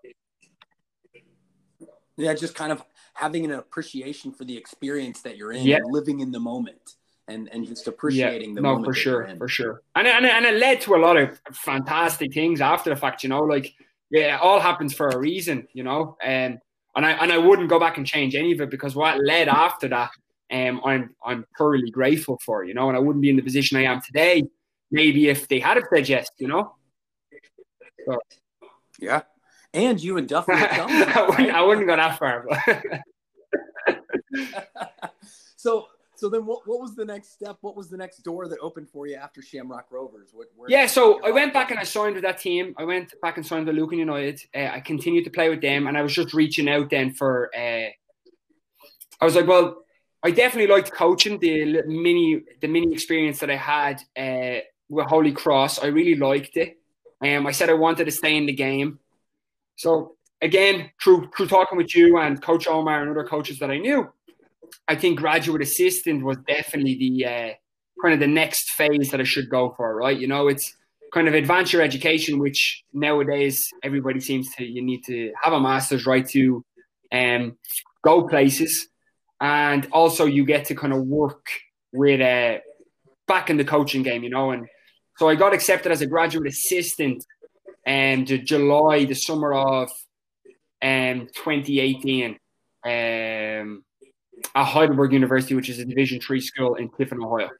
yeah, 2.16 2.34
just 2.34 2.54
kind 2.54 2.72
of 2.72 2.82
having 3.14 3.44
an 3.44 3.52
appreciation 3.52 4.32
for 4.32 4.44
the 4.44 4.56
experience 4.56 5.20
that 5.22 5.36
you're 5.36 5.52
in, 5.52 5.66
yeah. 5.66 5.78
living 5.84 6.20
in 6.20 6.32
the 6.32 6.40
moment, 6.40 6.80
and 7.28 7.48
and 7.52 7.66
just 7.66 7.86
appreciating 7.86 8.50
yeah, 8.50 8.54
the 8.54 8.60
no, 8.62 8.68
moment. 8.70 8.86
for 8.86 8.94
sure, 8.94 9.36
for 9.36 9.48
sure. 9.48 9.82
And 9.94 10.06
and 10.06 10.24
and 10.24 10.46
it 10.46 10.54
led 10.54 10.80
to 10.82 10.94
a 10.94 10.96
lot 10.96 11.16
of 11.16 11.40
fantastic 11.52 12.32
things 12.32 12.60
after 12.60 12.90
the 12.90 12.96
fact. 12.96 13.22
You 13.22 13.28
know, 13.28 13.40
like 13.40 13.74
yeah, 14.10 14.36
it 14.36 14.40
all 14.40 14.60
happens 14.60 14.94
for 14.94 15.08
a 15.08 15.18
reason. 15.18 15.68
You 15.72 15.84
know, 15.84 16.16
and 16.22 16.58
and 16.94 17.04
I 17.04 17.12
and 17.12 17.32
I 17.32 17.38
wouldn't 17.38 17.68
go 17.68 17.78
back 17.78 17.98
and 17.98 18.06
change 18.06 18.34
any 18.34 18.52
of 18.52 18.60
it 18.60 18.70
because 18.70 18.96
what 18.96 19.22
led 19.22 19.48
after 19.48 19.88
that, 19.88 20.10
um, 20.50 20.80
I'm 20.84 21.14
I'm 21.24 21.44
thoroughly 21.58 21.90
grateful 21.90 22.40
for. 22.44 22.64
You 22.64 22.72
know, 22.72 22.88
and 22.88 22.96
I 22.96 23.00
wouldn't 23.00 23.22
be 23.22 23.30
in 23.30 23.36
the 23.36 23.42
position 23.42 23.76
I 23.76 23.84
am 23.84 24.00
today. 24.00 24.44
Maybe 24.90 25.28
if 25.28 25.48
they 25.48 25.58
had 25.58 25.82
said 25.92 26.08
yes, 26.08 26.28
you 26.38 26.48
know. 26.48 26.74
So. 28.06 28.18
Yeah, 28.98 29.22
and 29.76 30.02
you 30.02 30.16
and 30.16 30.28
Duffy. 30.28 30.52
I, 30.54 31.26
wouldn't, 31.28 31.50
I 31.50 31.62
wouldn't 31.62 31.86
go 31.86 31.96
that 31.96 32.18
far. 32.18 32.46
so 35.56 35.86
so 36.16 36.30
then 36.30 36.46
what, 36.46 36.66
what 36.66 36.80
was 36.80 36.94
the 36.94 37.04
next 37.04 37.32
step? 37.32 37.58
What 37.60 37.76
was 37.76 37.90
the 37.90 37.96
next 37.96 38.18
door 38.22 38.48
that 38.48 38.58
opened 38.60 38.88
for 38.88 39.06
you 39.06 39.16
after 39.16 39.42
Shamrock 39.42 39.86
Rovers? 39.90 40.30
What, 40.32 40.48
yeah, 40.66 40.86
so 40.86 41.22
I 41.22 41.30
went 41.30 41.52
back 41.52 41.70
and 41.70 41.78
I 41.78 41.82
signed 41.82 42.14
with 42.14 42.24
that 42.24 42.38
team. 42.38 42.74
I 42.78 42.84
went 42.84 43.12
back 43.20 43.36
and 43.36 43.46
signed 43.46 43.66
with 43.66 43.76
Lucan 43.76 43.98
United. 43.98 44.40
Uh, 44.54 44.70
I 44.72 44.80
continued 44.80 45.24
to 45.24 45.30
play 45.30 45.50
with 45.50 45.60
them 45.60 45.86
and 45.86 45.96
I 45.96 46.02
was 46.02 46.14
just 46.14 46.32
reaching 46.32 46.70
out 46.70 46.88
then 46.88 47.12
for 47.12 47.50
uh, 47.54 47.90
I 49.20 49.24
was 49.24 49.36
like, 49.36 49.46
well, 49.46 49.82
I 50.22 50.30
definitely 50.30 50.74
liked 50.74 50.92
coaching 50.92 51.38
the 51.38 51.82
mini 51.86 52.42
the 52.60 52.68
mini 52.68 52.92
experience 52.92 53.38
that 53.40 53.50
I 53.50 53.56
had 53.56 54.00
uh, 54.16 54.60
with 54.88 55.06
Holy 55.06 55.32
Cross. 55.32 55.82
I 55.82 55.86
really 55.86 56.14
liked 56.14 56.56
it. 56.56 56.78
Um, 57.20 57.46
I 57.46 57.52
said 57.52 57.70
I 57.70 57.74
wanted 57.74 58.06
to 58.06 58.10
stay 58.10 58.36
in 58.36 58.46
the 58.46 58.52
game. 58.52 58.98
So 59.76 60.16
again, 60.42 60.90
through 61.02 61.30
through 61.36 61.46
talking 61.46 61.78
with 61.78 61.94
you 61.94 62.18
and 62.18 62.40
Coach 62.42 62.66
Omar 62.66 63.02
and 63.02 63.10
other 63.10 63.26
coaches 63.26 63.58
that 63.60 63.70
I 63.70 63.78
knew, 63.78 64.08
I 64.88 64.96
think 64.96 65.18
graduate 65.18 65.62
assistant 65.62 66.24
was 66.24 66.38
definitely 66.46 66.96
the 66.98 67.26
uh, 67.26 67.50
kind 68.02 68.14
of 68.14 68.20
the 68.20 68.26
next 68.26 68.70
phase 68.70 69.10
that 69.10 69.20
I 69.20 69.24
should 69.24 69.48
go 69.50 69.74
for. 69.76 69.94
Right, 69.94 70.18
you 70.18 70.26
know, 70.26 70.48
it's 70.48 70.74
kind 71.12 71.28
of 71.28 71.34
advance 71.34 71.72
your 71.72 71.82
education, 71.82 72.38
which 72.38 72.84
nowadays 72.92 73.70
everybody 73.82 74.20
seems 74.20 74.54
to 74.56 74.64
you 74.64 74.82
need 74.82 75.02
to 75.04 75.32
have 75.40 75.52
a 75.52 75.60
master's 75.60 76.06
right 76.06 76.26
to 76.28 76.64
um, 77.12 77.56
go 78.02 78.26
places, 78.26 78.88
and 79.40 79.86
also 79.92 80.26
you 80.26 80.44
get 80.44 80.64
to 80.66 80.74
kind 80.74 80.92
of 80.92 81.06
work 81.06 81.46
with 81.92 82.20
uh, 82.20 82.60
back 83.26 83.50
in 83.50 83.56
the 83.56 83.64
coaching 83.64 84.02
game, 84.02 84.22
you 84.22 84.30
know, 84.30 84.50
and 84.50 84.66
so 85.18 85.28
I 85.28 85.34
got 85.34 85.54
accepted 85.54 85.90
as 85.92 86.02
a 86.02 86.06
graduate 86.06 86.46
assistant 86.46 87.24
and 87.86 88.30
um, 88.30 88.44
July, 88.44 89.04
the 89.04 89.14
summer 89.14 89.54
of 89.54 89.88
um, 90.82 91.28
2018 91.34 92.36
um, 92.84 93.84
at 94.54 94.64
Heidelberg 94.64 95.12
University, 95.12 95.54
which 95.54 95.70
is 95.70 95.78
a 95.78 95.84
Division 95.84 96.20
three 96.20 96.40
school 96.40 96.74
in 96.74 96.90
Tiffin, 96.90 97.22
Ohio. 97.22 97.50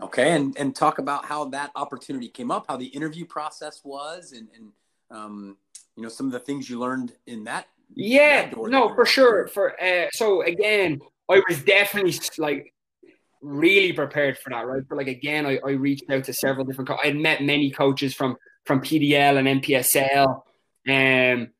Okay, 0.00 0.32
and 0.32 0.56
and 0.58 0.74
talk 0.74 0.98
about 0.98 1.24
how 1.24 1.44
that 1.46 1.70
opportunity 1.76 2.28
came 2.28 2.50
up, 2.50 2.66
how 2.68 2.76
the 2.76 2.86
interview 2.86 3.24
process 3.24 3.80
was, 3.84 4.32
and 4.32 4.48
and 4.56 4.72
um, 5.10 5.56
you 5.96 6.02
know 6.02 6.08
some 6.08 6.26
of 6.26 6.32
the 6.32 6.40
things 6.40 6.70
you 6.70 6.78
learned 6.78 7.12
in 7.26 7.44
that. 7.44 7.66
Yeah, 7.94 8.48
that 8.48 8.56
no, 8.56 8.94
for 8.94 9.04
sure. 9.04 9.46
For 9.48 9.80
uh, 9.80 10.08
so 10.12 10.42
again, 10.42 11.00
I 11.30 11.42
was 11.48 11.62
definitely 11.62 12.18
like 12.38 12.71
really 13.42 13.92
prepared 13.92 14.38
for 14.38 14.50
that, 14.50 14.66
right? 14.66 14.82
But 14.88 14.96
like 14.96 15.08
again, 15.08 15.46
I, 15.46 15.58
I 15.64 15.70
reached 15.72 16.10
out 16.10 16.24
to 16.24 16.32
several 16.32 16.64
different. 16.64 16.88
Co- 16.88 16.98
I 17.02 17.08
had 17.08 17.16
met 17.16 17.42
many 17.42 17.70
coaches 17.70 18.14
from 18.14 18.36
from 18.64 18.80
PDL 18.80 19.38
and 19.38 19.62
NPSL, 19.62 20.26
um, 20.26 20.42
and 20.86 21.50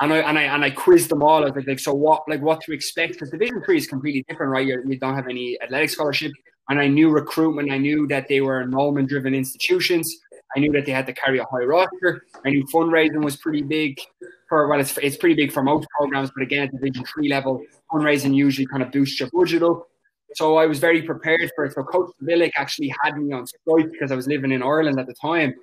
I 0.00 0.16
and 0.18 0.38
I 0.38 0.42
and 0.42 0.64
I 0.64 0.70
quizzed 0.70 1.08
them 1.08 1.22
all. 1.22 1.44
I 1.44 1.50
was 1.50 1.66
like, 1.66 1.78
so 1.78 1.94
what? 1.94 2.22
Like 2.28 2.42
what 2.42 2.60
to 2.62 2.72
expect? 2.72 3.14
Because 3.14 3.30
Division 3.30 3.62
Three 3.64 3.78
is 3.78 3.86
completely 3.86 4.24
different, 4.28 4.52
right? 4.52 4.66
You're, 4.66 4.84
you 4.84 4.98
do 4.98 5.06
not 5.06 5.16
have 5.16 5.28
any 5.28 5.58
athletic 5.62 5.90
scholarship, 5.90 6.32
and 6.68 6.78
I 6.78 6.86
knew 6.86 7.10
recruitment. 7.10 7.70
I 7.70 7.78
knew 7.78 8.06
that 8.08 8.28
they 8.28 8.40
were 8.40 8.62
enrollment 8.62 9.08
driven 9.08 9.34
institutions. 9.34 10.18
I 10.56 10.60
knew 10.60 10.72
that 10.72 10.84
they 10.84 10.92
had 10.92 11.06
to 11.06 11.12
carry 11.12 11.38
a 11.38 11.44
high 11.44 11.64
roster. 11.64 12.24
I 12.44 12.50
knew 12.50 12.64
fundraising 12.66 13.24
was 13.24 13.36
pretty 13.36 13.62
big 13.62 14.00
for 14.48 14.68
well, 14.68 14.80
it's 14.80 14.98
it's 14.98 15.16
pretty 15.16 15.36
big 15.36 15.52
for 15.52 15.62
most 15.62 15.86
programs, 15.96 16.30
but 16.34 16.42
again, 16.42 16.64
at 16.64 16.72
Division 16.72 17.04
Three 17.04 17.28
level, 17.28 17.62
fundraising 17.90 18.34
usually 18.34 18.66
kind 18.66 18.82
of 18.82 18.90
boosts 18.92 19.18
your 19.20 19.30
budget 19.32 19.62
up. 19.62 19.89
So 20.34 20.56
I 20.56 20.66
was 20.66 20.78
very 20.78 21.02
prepared 21.02 21.50
for 21.54 21.64
it. 21.64 21.72
So 21.74 21.82
Coach 21.82 22.12
Villick 22.22 22.52
actually 22.56 22.94
had 23.02 23.16
me 23.16 23.32
on 23.32 23.44
Skype 23.44 23.90
because 23.90 24.12
I 24.12 24.16
was 24.16 24.26
living 24.26 24.52
in 24.52 24.62
Ireland 24.62 24.98
at 25.00 25.06
the 25.06 25.14
time. 25.14 25.54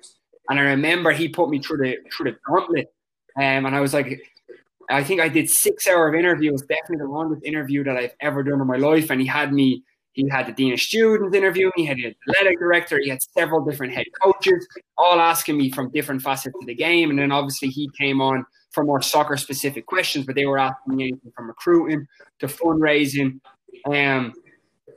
And 0.50 0.58
I 0.58 0.62
remember 0.62 1.10
he 1.10 1.28
put 1.28 1.50
me 1.50 1.60
through 1.60 1.78
the 1.78 1.96
through 2.12 2.32
the 2.32 2.38
gauntlet. 2.46 2.92
Um, 3.36 3.66
and 3.66 3.76
I 3.76 3.80
was 3.80 3.94
like, 3.94 4.20
I 4.90 5.04
think 5.04 5.20
I 5.20 5.28
did 5.28 5.50
six 5.50 5.86
hour 5.86 6.08
of 6.08 6.14
interviews, 6.14 6.62
definitely 6.62 6.98
the 6.98 7.12
longest 7.12 7.44
interview 7.44 7.84
that 7.84 7.96
I've 7.96 8.14
ever 8.20 8.42
done 8.42 8.60
in 8.60 8.66
my 8.66 8.76
life. 8.76 9.10
And 9.10 9.20
he 9.20 9.26
had 9.26 9.52
me, 9.52 9.82
he 10.12 10.26
had 10.28 10.46
the 10.46 10.52
Dean 10.52 10.72
of 10.72 10.80
Students 10.80 11.36
interview, 11.36 11.70
he 11.76 11.84
had 11.84 11.98
the 11.98 12.06
athletic 12.06 12.58
director, 12.58 12.98
he 12.98 13.10
had 13.10 13.22
several 13.22 13.64
different 13.64 13.92
head 13.92 14.06
coaches, 14.22 14.66
all 14.96 15.20
asking 15.20 15.58
me 15.58 15.70
from 15.70 15.90
different 15.90 16.22
facets 16.22 16.56
of 16.58 16.66
the 16.66 16.74
game. 16.74 17.10
And 17.10 17.18
then 17.18 17.30
obviously 17.30 17.68
he 17.68 17.90
came 17.98 18.20
on 18.20 18.44
for 18.72 18.82
more 18.82 19.02
soccer 19.02 19.36
specific 19.36 19.86
questions, 19.86 20.24
but 20.24 20.34
they 20.34 20.46
were 20.46 20.58
asking 20.58 20.96
me 20.96 21.04
anything 21.04 21.32
from 21.36 21.48
recruiting 21.48 22.06
to 22.38 22.46
fundraising. 22.46 23.40
Um, 23.86 24.32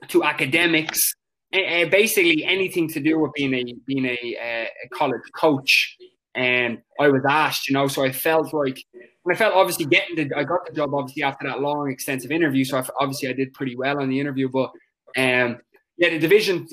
to 0.10 0.24
academics, 0.24 1.14
basically 1.52 2.44
anything 2.46 2.88
to 2.90 3.00
do 3.00 3.20
with 3.20 3.32
being 3.34 3.54
a 3.54 3.64
being 3.86 4.06
a, 4.06 4.18
a 4.42 4.90
college 4.94 5.22
coach. 5.36 5.98
And 6.34 6.80
I 7.00 7.10
was 7.10 7.24
asked, 7.28 7.68
you 7.68 7.74
know, 7.74 7.88
so 7.88 8.06
I 8.06 8.12
felt 8.12 8.54
like, 8.54 8.82
and 8.94 9.34
I 9.34 9.36
felt 9.36 9.54
obviously 9.54 9.86
getting 9.86 10.16
the, 10.16 10.36
I 10.36 10.46
got 10.46 10.66
the 10.66 10.74
job 10.74 10.94
obviously 10.94 11.24
after 11.24 11.46
that 11.48 11.60
long, 11.60 11.92
extensive 11.92 12.32
interview. 12.32 12.64
So 12.64 12.78
I, 12.78 12.86
obviously 13.00 13.28
I 13.28 13.34
did 13.34 13.54
pretty 13.54 13.76
well 13.76 14.02
on 14.02 14.08
the 14.08 14.20
interview, 14.20 14.48
but 14.48 14.72
um, 15.18 15.58
yeah, 15.98 16.10
the 16.10 16.20
division 16.20 16.68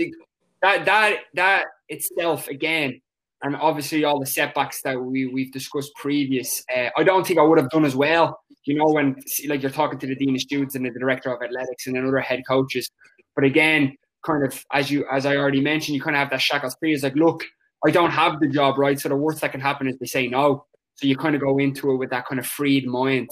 that 0.62 0.84
that 0.86 1.16
that 1.34 1.64
itself 1.88 2.48
again, 2.48 3.00
and 3.42 3.56
obviously 3.56 4.04
all 4.04 4.20
the 4.20 4.26
setbacks 4.26 4.82
that 4.82 5.00
we 5.00 5.26
we've 5.26 5.52
discussed 5.52 5.90
previous, 5.96 6.64
uh, 6.74 6.90
I 6.96 7.02
don't 7.02 7.26
think 7.26 7.38
I 7.38 7.42
would 7.42 7.58
have 7.58 7.70
done 7.70 7.84
as 7.84 7.96
well. 7.96 8.38
You 8.64 8.76
know, 8.76 8.86
when 8.86 9.16
like 9.46 9.62
you're 9.62 9.70
talking 9.70 9.98
to 9.98 10.06
the 10.06 10.14
dean 10.14 10.34
of 10.34 10.40
students 10.40 10.74
and 10.74 10.84
the 10.84 10.90
director 10.90 11.34
of 11.34 11.42
athletics 11.42 11.86
and 11.86 11.96
then 11.96 12.06
other 12.06 12.20
head 12.20 12.42
coaches, 12.46 12.90
but 13.38 13.44
again, 13.44 13.96
kind 14.26 14.44
of 14.44 14.64
as 14.72 14.90
you 14.90 15.06
as 15.08 15.24
I 15.24 15.36
already 15.36 15.60
mentioned, 15.60 15.94
you 15.94 16.02
kind 16.02 16.16
of 16.16 16.18
have 16.18 16.30
that 16.30 16.40
shackles 16.40 16.74
free. 16.80 16.92
It's 16.92 17.04
like, 17.04 17.14
look, 17.14 17.44
I 17.86 17.92
don't 17.92 18.10
have 18.10 18.40
the 18.40 18.48
job, 18.48 18.78
right? 18.78 18.98
So 18.98 19.08
the 19.08 19.14
worst 19.14 19.42
that 19.42 19.52
can 19.52 19.60
happen 19.60 19.86
is 19.86 19.96
they 19.96 20.06
say 20.06 20.26
no. 20.26 20.66
So 20.96 21.06
you 21.06 21.16
kind 21.16 21.36
of 21.36 21.40
go 21.40 21.56
into 21.58 21.92
it 21.92 21.98
with 21.98 22.10
that 22.10 22.26
kind 22.26 22.40
of 22.40 22.46
freed 22.46 22.84
mind. 22.88 23.30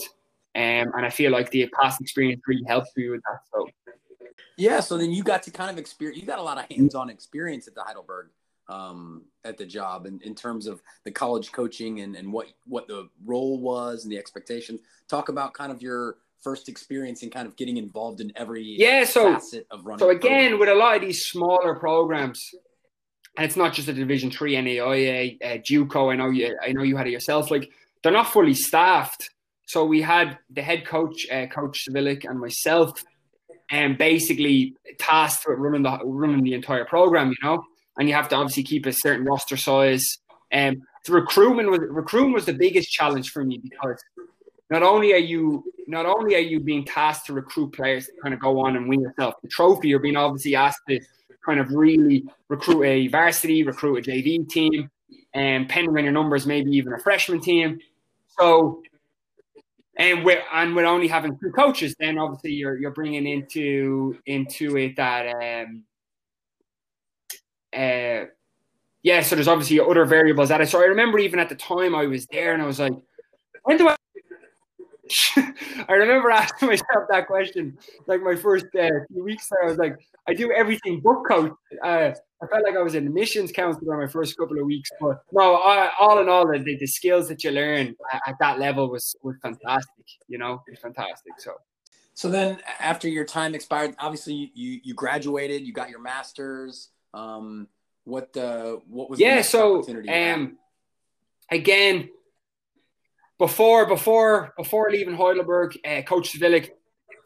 Um, 0.55 0.93
and 0.95 1.05
I 1.05 1.11
feel 1.11 1.33
like 1.33 1.51
the 1.51 1.69
past 1.81 2.01
experience 2.01 2.41
really 2.47 2.63
helps 2.69 2.91
me 2.97 3.09
with 3.09 3.21
that. 3.23 3.41
So 3.53 3.69
yeah, 4.57 4.79
so 4.79 4.97
then 4.97 5.11
you 5.11 5.25
got 5.25 5.43
to 5.43 5.51
kind 5.51 5.73
of 5.73 5.77
experience. 5.77 6.21
You 6.21 6.25
got 6.25 6.39
a 6.39 6.43
lot 6.43 6.57
of 6.57 6.67
hands-on 6.71 7.11
experience 7.11 7.67
at 7.67 7.75
the 7.75 7.83
Heidelberg 7.83 8.29
um, 8.69 9.25
at 9.45 9.59
the 9.59 9.67
job, 9.67 10.07
in, 10.07 10.21
in 10.21 10.37
terms 10.37 10.69
of 10.69 10.83
the 11.05 11.11
college 11.11 11.51
coaching 11.51 11.99
and, 12.03 12.15
and 12.15 12.33
what 12.33 12.47
what 12.65 12.87
the 12.87 13.09
role 13.25 13.61
was 13.61 14.05
and 14.05 14.13
the 14.13 14.19
expectations. 14.19 14.79
Talk 15.09 15.31
about 15.31 15.53
kind 15.53 15.73
of 15.73 15.83
your 15.83 16.19
first 16.43 16.69
experience 16.69 17.23
in 17.23 17.31
kind 17.31 17.47
of 17.49 17.57
getting 17.57 17.77
involved 17.77 18.21
in 18.21 18.33
every 18.37 18.63
yeah 18.63 19.05
so 19.05 19.35
facet 19.35 19.67
of 19.71 19.85
running 19.85 19.99
so 19.99 20.11
again 20.11 20.59
with 20.59 20.69
a 20.69 20.75
lot 20.75 20.97
of 20.97 21.03
these 21.03 21.25
smaller 21.25 21.75
programs 21.75 22.55
and 23.37 23.45
it's 23.45 23.57
not 23.57 23.73
just 23.73 23.89
a 23.89 23.93
division 23.93 24.31
3 24.31 24.55
NAIA 24.55 25.37
uh, 25.43 25.59
JUCO 25.59 26.13
I 26.13 26.17
know 26.17 26.31
you 26.31 26.57
I 26.63 26.73
know 26.73 26.83
you 26.83 26.97
had 26.97 27.07
it 27.07 27.11
yourself 27.11 27.51
like 27.51 27.71
they're 28.07 28.13
not 28.13 28.29
fully 28.33 28.55
staffed. 28.55 29.31
So 29.67 29.85
we 29.85 30.01
had 30.01 30.39
the 30.51 30.63
head 30.63 30.87
coach 30.87 31.27
uh, 31.29 31.47
coach 31.47 31.89
Civilik 31.89 32.25
and 32.25 32.39
myself 32.39 33.03
and 33.69 33.99
basically 33.99 34.77
tasked 35.01 35.45
with 35.49 35.59
running 35.59 35.83
the 35.83 35.99
running 36.05 36.45
the 36.45 36.55
entire 36.55 36.85
program 36.85 37.31
you 37.31 37.37
know? 37.43 37.65
And 37.99 38.09
you 38.09 38.15
have 38.15 38.29
to 38.29 38.37
obviously 38.37 38.63
keep 38.63 38.87
a 38.87 38.93
certain 38.93 39.25
roster 39.25 39.57
size. 39.57 40.19
And 40.53 40.77
um, 40.77 40.83
the 41.05 41.15
recruitment 41.15 41.69
was 41.69 41.81
recruitment 41.81 42.35
was 42.35 42.47
the 42.47 42.53
biggest 42.53 42.93
challenge 42.93 43.31
for 43.31 43.45
me 43.45 43.59
because 43.59 44.01
not 44.71 44.83
only 44.83 45.13
are 45.13 45.19
you 45.19 45.65
not 45.87 46.07
only 46.07 46.35
are 46.35 46.41
you 46.41 46.59
being 46.61 46.85
tasked 46.85 47.27
to 47.27 47.33
recruit 47.33 47.73
players 47.73 48.07
to 48.07 48.13
kind 48.21 48.35
of 48.35 48.41
go 48.41 48.61
on 48.61 48.77
and 48.77 48.89
win 48.89 49.01
yourself 49.01 49.35
the 49.43 49.49
trophy, 49.49 49.89
you're 49.89 50.01
being 50.01 50.17
obviously 50.17 50.57
asked 50.57 50.81
to 50.89 51.01
kind 51.45 51.61
of 51.61 51.71
really 51.71 52.25
recruit 52.49 52.83
a 52.83 53.07
varsity, 53.09 53.63
recruit 53.63 53.99
a 53.99 54.11
JV 54.11 54.49
team, 54.49 54.91
and 55.33 55.69
depending 55.69 55.97
on 55.97 56.03
your 56.03 56.13
numbers, 56.13 56.47
maybe 56.47 56.71
even 56.73 56.93
a 56.93 56.99
freshman 56.99 57.41
team. 57.41 57.79
So, 58.39 58.83
and 59.97 60.25
with 60.25 60.41
and 60.53 60.75
with 60.75 60.85
only 60.85 61.07
having 61.07 61.39
two 61.39 61.53
coaches, 61.53 61.95
then 62.01 62.19
obviously 62.19 62.53
you're 62.53 62.77
you're 62.79 62.91
bringing 62.91 63.27
into 63.27 64.19
into 64.27 64.77
it 64.77 64.97
that 64.97 65.29
um, 65.67 65.85
uh, 67.75 68.27
yeah. 69.03 69.23
So 69.23 69.37
there's 69.37 69.49
obviously 69.49 69.79
other 69.79 70.05
variables 70.05 70.49
that 70.49 70.61
I 70.61 70.65
so 70.65 70.81
I 70.81 70.87
remember 70.87 71.19
even 71.19 71.39
at 71.39 71.49
the 71.49 71.55
time 71.55 71.95
I 71.95 72.07
was 72.07 72.27
there 72.27 72.53
and 72.53 72.63
I 72.63 72.67
was 72.67 72.81
like, 72.81 72.95
when 73.63 73.77
do 73.79 73.89
I 73.89 73.97
I 75.89 75.93
remember 75.93 76.31
asking 76.31 76.69
myself 76.69 77.05
that 77.11 77.27
question 77.27 77.77
like 78.07 78.23
my 78.23 78.35
first 78.37 78.67
uh, 78.79 78.89
few 79.13 79.25
weeks 79.25 79.49
there. 79.49 79.65
I 79.65 79.71
was 79.71 79.79
like, 79.79 79.97
I 80.29 80.35
do 80.35 80.53
everything 80.53 81.01
book 81.01 81.27
coach. 81.29 81.53
Uh, 81.83 82.13
I 82.43 82.47
felt 82.49 82.65
like 82.65 82.77
I 82.77 82.83
was 82.83 82.95
an 82.95 83.07
admissions 83.07 83.53
counselor 83.53 83.97
my 83.97 84.07
first 84.07 84.37
couple 84.37 84.59
of 84.59 84.67
weeks, 84.67 84.91
but 85.01 85.23
no, 85.33 85.57
I, 85.57 85.91
all 85.99 86.21
in 86.21 86.29
all, 86.29 86.47
the, 86.47 86.77
the 86.79 86.87
skills 86.87 87.29
that 87.29 87.45
you 87.45 87.51
learn 87.51 87.95
at, 88.13 88.23
at 88.27 88.35
that 88.41 88.59
level 88.59 88.91
was 88.91 89.15
was 89.23 89.37
fantastic. 89.43 90.05
You 90.29 90.39
know, 90.39 90.63
it 90.67 90.73
was 90.73 90.81
fantastic. 90.81 91.33
So. 91.39 91.53
So 92.15 92.31
then, 92.31 92.61
after 92.81 93.11
your 93.11 93.27
time 93.27 93.55
expired, 93.55 93.95
obviously 93.99 94.51
you 94.55 94.81
you 94.83 94.95
graduated, 94.95 95.67
you 95.67 95.75
got 95.75 95.91
your 95.91 96.01
master's. 96.01 96.89
Um, 97.13 97.69
what 98.05 98.33
the 98.33 98.81
what 98.89 99.11
was 99.11 99.21
yeah? 99.21 99.43
so 99.43 99.85
um, 100.09 100.57
again, 101.51 102.09
before 103.39 103.87
before 103.87 104.53
before 104.57 104.91
leaving 104.91 105.17
Heidelberg, 105.17 105.79
uh, 105.85 106.03
Coach 106.03 106.33
Cvilik, 106.33 106.71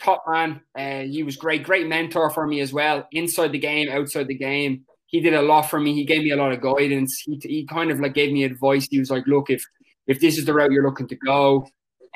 top 0.03 0.25
man. 0.29 0.61
Uh, 0.77 1.03
he 1.03 1.23
was 1.23 1.37
great, 1.37 1.63
great 1.63 1.87
mentor 1.87 2.31
for 2.31 2.47
me 2.47 2.61
as 2.61 2.73
well, 2.73 3.07
inside 3.13 3.53
the 3.53 3.59
game, 3.59 3.89
outside 3.89 4.27
the 4.27 4.35
game. 4.35 4.85
He 5.07 5.21
did 5.21 5.35
a 5.35 5.43
lot 5.43 5.63
for 5.63 5.81
me. 5.81 5.95
He 5.95 6.05
gave 6.05 6.23
me 6.23 6.31
a 6.31 6.37
lot 6.37 6.53
of 6.53 6.61
guidance. 6.61 7.21
He, 7.21 7.41
he 7.43 7.67
kind 7.67 7.91
of 7.91 8.01
like 8.01 8.15
gave 8.15 8.33
me 8.33 8.45
advice. 8.45 8.87
He 8.91 8.99
was 8.99 9.11
like, 9.11 9.27
"Look, 9.27 9.51
if 9.51 9.65
if 10.07 10.21
this 10.21 10.39
is 10.39 10.45
the 10.45 10.55
route 10.55 10.73
you're 10.73 10.87
looking 10.87 11.09
to 11.09 11.17
go, 11.17 11.67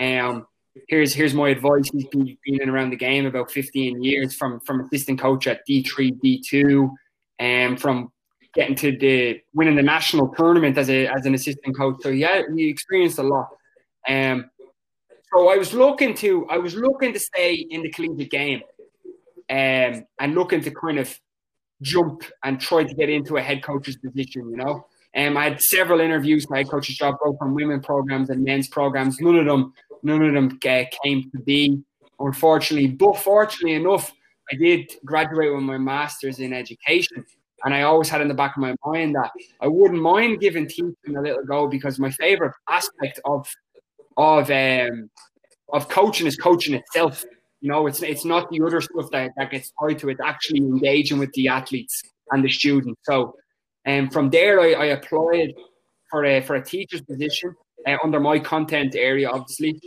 um, 0.00 0.46
here's 0.88 1.12
here's 1.12 1.34
my 1.34 1.48
advice." 1.48 1.90
He's 1.92 2.06
been, 2.06 2.36
been 2.44 2.68
around 2.68 2.90
the 2.90 2.96
game 2.96 3.26
about 3.26 3.50
15 3.50 4.02
years, 4.02 4.34
from 4.34 4.60
from 4.60 4.80
assistant 4.80 5.20
coach 5.20 5.46
at 5.46 5.60
D3, 5.68 6.20
D2, 6.20 6.90
and 7.40 7.80
from 7.80 8.12
getting 8.54 8.76
to 8.76 8.96
the 8.96 9.40
winning 9.52 9.74
the 9.74 9.82
national 9.82 10.28
tournament 10.28 10.78
as 10.78 10.88
a 10.88 11.08
as 11.08 11.26
an 11.26 11.34
assistant 11.34 11.76
coach. 11.76 11.96
So 12.00 12.10
yeah, 12.10 12.42
he 12.54 12.68
experienced 12.68 13.18
a 13.18 13.24
lot. 13.24 13.48
Um, 14.08 14.50
so 15.32 15.48
I 15.48 15.56
was 15.56 15.74
looking 15.74 16.14
to 16.14 16.46
I 16.48 16.58
was 16.58 16.74
looking 16.74 17.12
to 17.12 17.18
stay 17.18 17.54
in 17.54 17.82
the 17.82 17.90
collegiate 17.90 18.30
game, 18.30 18.62
um, 19.50 20.04
and 20.20 20.34
looking 20.34 20.60
to 20.62 20.70
kind 20.70 20.98
of 20.98 21.18
jump 21.82 22.22
and 22.44 22.60
try 22.60 22.84
to 22.84 22.94
get 22.94 23.10
into 23.10 23.36
a 23.36 23.42
head 23.42 23.62
coach's 23.62 23.96
position. 23.96 24.48
You 24.50 24.56
know, 24.56 24.86
um, 25.16 25.36
I 25.36 25.44
had 25.44 25.60
several 25.60 26.00
interviews 26.00 26.44
for 26.46 26.56
head 26.56 26.68
coach's 26.68 26.96
job, 26.96 27.16
both 27.22 27.38
from 27.38 27.54
women 27.54 27.80
programs 27.80 28.30
and 28.30 28.44
men's 28.44 28.68
programs. 28.68 29.20
None 29.20 29.36
of 29.36 29.46
them, 29.46 29.72
none 30.02 30.22
of 30.22 30.34
them 30.34 30.58
uh, 30.64 30.84
came 31.02 31.30
to 31.30 31.38
be, 31.42 31.82
unfortunately. 32.18 32.88
But 32.88 33.18
fortunately 33.18 33.74
enough, 33.74 34.12
I 34.52 34.56
did 34.56 34.92
graduate 35.04 35.54
with 35.54 35.62
my 35.62 35.78
master's 35.78 36.38
in 36.38 36.52
education. 36.52 37.24
And 37.64 37.72
I 37.72 37.82
always 37.82 38.10
had 38.10 38.20
in 38.20 38.28
the 38.28 38.34
back 38.34 38.56
of 38.56 38.60
my 38.60 38.74
mind 38.84 39.14
that 39.14 39.30
I 39.60 39.68
wouldn't 39.68 40.00
mind 40.00 40.40
giving 40.40 40.68
teaching 40.68 40.94
a 41.16 41.20
little 41.20 41.44
go 41.44 41.66
because 41.66 41.98
my 41.98 42.10
favorite 42.10 42.52
aspect 42.68 43.20
of 43.24 43.48
of 44.16 44.50
um, 44.50 45.10
of 45.72 45.88
coaching 45.88 46.26
is 46.26 46.36
coaching 46.36 46.74
itself. 46.74 47.24
You 47.60 47.70
know, 47.70 47.86
it's 47.86 48.02
it's 48.02 48.24
not 48.24 48.50
the 48.50 48.62
other 48.62 48.80
stuff 48.80 49.10
that, 49.12 49.32
that 49.36 49.50
gets 49.50 49.72
tied 49.80 49.98
to 50.00 50.10
it. 50.10 50.18
Actually 50.22 50.58
engaging 50.60 51.18
with 51.18 51.32
the 51.32 51.48
athletes 51.48 52.02
and 52.30 52.44
the 52.44 52.48
students. 52.48 53.00
So, 53.04 53.34
and 53.84 54.06
um, 54.06 54.10
from 54.10 54.30
there, 54.30 54.60
I, 54.60 54.72
I 54.72 54.84
applied 54.86 55.54
for 56.10 56.24
a 56.24 56.40
for 56.42 56.56
a 56.56 56.64
teacher's 56.64 57.02
position 57.02 57.54
uh, 57.86 57.96
under 58.02 58.20
my 58.20 58.38
content 58.38 58.94
area, 58.94 59.28
obviously, 59.30 59.80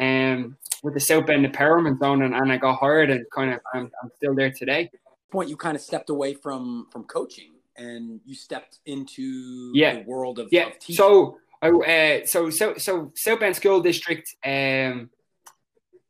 um, 0.00 0.56
with 0.82 0.94
the 0.94 1.00
South 1.00 1.26
Bend 1.26 1.46
Empowerment 1.46 1.98
Zone, 1.98 2.22
and, 2.22 2.34
and 2.34 2.52
I 2.52 2.56
got 2.56 2.78
hired, 2.78 3.10
and 3.10 3.24
kind 3.34 3.52
of 3.52 3.60
I'm, 3.74 3.90
I'm 4.02 4.10
still 4.16 4.34
there 4.34 4.50
today. 4.50 4.90
Point 5.30 5.48
you 5.48 5.56
kind 5.56 5.76
of 5.76 5.82
stepped 5.82 6.10
away 6.10 6.34
from 6.34 6.86
from 6.92 7.04
coaching, 7.04 7.52
and 7.76 8.20
you 8.24 8.34
stepped 8.34 8.80
into 8.86 9.72
yeah. 9.74 9.94
the 9.94 10.02
world 10.02 10.38
of 10.38 10.48
yeah. 10.50 10.68
Of 10.68 10.94
so 10.94 11.38
uh, 11.62 12.26
so 12.26 12.50
so 12.50 12.74
so 12.76 13.12
South 13.14 13.40
Bend 13.40 13.56
School 13.56 13.80
District 13.80 14.28
um, 14.44 15.10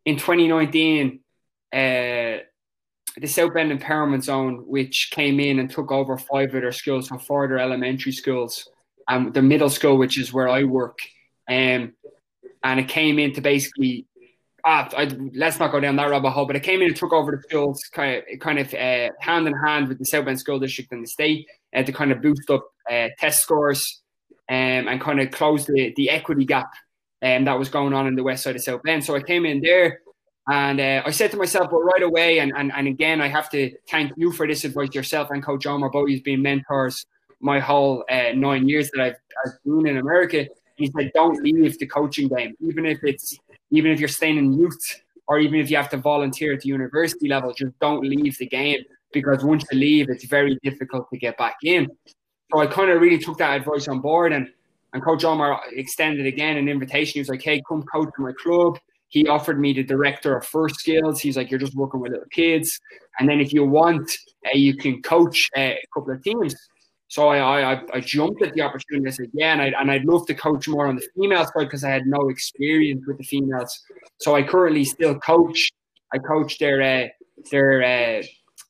in 0.05 0.16
2019, 0.16 1.20
uh, 1.72 1.76
the 1.76 3.26
South 3.26 3.53
Bend 3.53 3.78
Empowerment 3.78 4.24
Zone, 4.24 4.64
which 4.66 5.11
came 5.12 5.38
in 5.40 5.59
and 5.59 5.70
took 5.70 5.92
over 5.92 6.16
five 6.16 6.55
of 6.55 6.62
their 6.62 6.72
schools, 6.72 7.09
so 7.09 7.18
four 7.18 7.44
of 7.44 7.50
their 7.50 7.59
elementary 7.59 8.12
schools, 8.12 8.68
and 9.09 9.26
um, 9.26 9.32
the 9.32 9.42
middle 9.42 9.68
school, 9.68 9.98
which 9.98 10.18
is 10.18 10.32
where 10.32 10.48
I 10.48 10.64
work, 10.64 10.98
um, 11.48 11.92
and 12.64 12.80
it 12.80 12.88
came 12.88 13.18
in 13.18 13.34
to 13.34 13.40
basically. 13.40 14.07
Ah, 14.64 14.88
I, 14.96 15.07
let's 15.34 15.59
not 15.59 15.72
go 15.72 15.80
down 15.80 15.96
that 15.96 16.09
rabbit 16.09 16.30
hole, 16.30 16.46
but 16.46 16.55
it 16.55 16.62
came 16.62 16.82
in 16.82 16.86
and 16.86 16.96
took 16.96 17.12
over 17.12 17.32
the 17.32 17.42
schools 17.42 17.82
kind 17.92 18.22
of, 18.32 18.38
kind 18.38 18.61
of 18.61 18.72
uh, 18.72 19.09
hand 19.18 19.48
in 19.48 19.55
hand 19.55 19.88
with 19.88 19.98
the 19.98 20.05
South 20.05 20.24
Bend 20.24 20.38
School 20.38 20.61
District 20.61 20.92
and 20.92 21.03
the 21.03 21.09
state 21.09 21.48
uh, 21.74 21.82
to 21.82 21.92
kind 21.92 22.12
of 22.12 22.22
boost 22.22 22.48
up 22.48 22.68
uh, 22.88 23.09
test 23.18 23.42
scores 23.42 24.01
um, 24.49 24.88
and 24.88 25.01
kind 25.01 25.20
of 25.20 25.30
close 25.30 25.66
the, 25.66 25.93
the 25.97 26.11
equity 26.11 26.45
gap 26.45 26.72
um, 27.22 27.45
that 27.45 27.59
was 27.59 27.68
going 27.68 27.95
on 27.95 28.07
in 28.07 28.14
the 28.14 28.22
west 28.22 28.43
side 28.43 28.57
of 28.57 28.62
South 28.62 28.82
Bend. 28.82 29.05
So 29.05 29.14
I 29.14 29.22
came 29.22 29.47
in 29.47 29.61
there 29.61 30.01
and 30.49 30.80
uh, 30.80 31.03
I 31.07 31.11
said 31.11 31.30
to 31.30 31.36
myself, 31.36 31.70
well, 31.70 31.82
right 31.82 32.03
away, 32.03 32.40
and, 32.40 32.53
and, 32.57 32.72
and 32.72 32.88
again, 32.88 33.20
I 33.20 33.28
have 33.28 33.49
to 33.51 33.72
thank 33.88 34.12
you 34.16 34.32
for 34.32 34.47
this 34.47 34.64
advice 34.64 34.95
yourself 34.95 35.30
and 35.30 35.43
Coach 35.43 35.66
Omar 35.66 35.90
both 35.90 36.09
you've 36.09 36.24
been 36.24 36.43
mentors 36.43 37.07
my 37.40 37.59
whole 37.59 38.05
uh, 38.11 38.32
nine 38.34 38.68
years 38.68 38.90
that 38.93 39.03
I've, 39.03 39.16
I've 39.45 39.53
been 39.64 39.86
in 39.86 39.99
America. 39.99 40.47
He 40.76 40.90
said, 40.97 41.11
don't 41.14 41.43
leave 41.43 41.78
the 41.78 41.86
coaching 41.86 42.28
game, 42.28 42.55
even 42.61 42.86
if 42.86 43.05
it's 43.05 43.36
even 43.70 43.90
if 43.90 44.01
you're 44.01 44.09
staying 44.09 44.38
in 44.38 44.53
youth 44.53 45.03
or 45.26 45.38
even 45.38 45.61
if 45.61 45.70
you 45.70 45.76
have 45.76 45.88
to 45.90 45.97
volunteer 45.97 46.53
at 46.53 46.61
the 46.61 46.68
university 46.68 47.28
level, 47.28 47.53
just 47.53 47.78
don't 47.80 48.05
leave 48.05 48.36
the 48.38 48.47
game 48.47 48.80
because 49.12 49.45
once 49.45 49.64
you 49.70 49.78
leave, 49.78 50.09
it's 50.09 50.24
very 50.24 50.59
difficult 50.62 51.09
to 51.11 51.18
get 51.18 51.36
back 51.36 51.57
in. 51.62 51.88
So 52.53 52.61
I 52.61 52.66
kind 52.66 52.90
of 52.90 53.00
really 53.00 53.18
took 53.18 53.38
that 53.38 53.57
advice 53.57 53.88
on 53.88 54.00
board 54.00 54.32
and 54.32 54.48
and 54.92 55.03
Coach 55.03 55.24
Omar 55.24 55.61
extended 55.72 56.26
again 56.26 56.59
an 56.59 56.68
invitation. 56.68 57.14
He 57.14 57.20
was 57.20 57.30
like, 57.30 57.42
hey, 57.42 57.62
come 57.66 57.82
coach 57.84 58.11
my 58.18 58.32
club. 58.32 58.78
He 59.09 59.26
offered 59.26 59.59
me 59.59 59.72
the 59.72 59.82
director 59.82 60.36
of 60.36 60.44
first 60.44 60.76
skills. 60.76 61.20
He's 61.20 61.36
like, 61.36 61.50
you're 61.50 61.61
just 61.61 61.74
working 61.74 62.00
with 62.00 62.12
little 62.12 62.28
kids. 62.30 62.78
And 63.18 63.28
then 63.28 63.40
if 63.40 63.55
you 63.55 63.64
want, 63.64 64.11
uh, 64.46 64.50
you 64.57 64.76
can 64.76 65.00
coach 65.00 65.48
uh, 65.57 65.61
a 65.61 65.78
couple 65.94 66.12
of 66.12 66.22
teams. 66.22 66.55
So 67.09 67.28
I, 67.28 67.72
I, 67.72 67.82
I 67.92 68.00
jumped 68.00 68.42
at 68.42 68.55
the 68.55 68.62
opportunity. 68.62 69.09
I 69.09 69.11
said, 69.11 69.30
yeah, 69.34 69.53
and 69.53 69.62
I'd, 69.62 69.74
and 69.74 69.90
I'd 69.90 70.05
love 70.05 70.26
to 70.26 70.34
coach 70.34 70.68
more 70.68 70.86
on 70.86 70.96
the 70.96 71.07
female 71.14 71.44
side 71.44 71.53
because 71.61 71.84
I 71.84 71.90
had 71.90 72.07
no 72.07 72.28
experience 72.28 73.03
with 73.07 73.18
the 73.18 73.24
females. 73.24 73.78
So 74.20 74.34
I 74.34 74.42
currently 74.42 74.84
still 74.84 75.18
coach. 75.18 75.70
I 76.14 76.18
coach 76.18 76.59
their, 76.59 76.82
uh, 76.82 77.09
their 77.50 77.82
uh, 77.82 78.22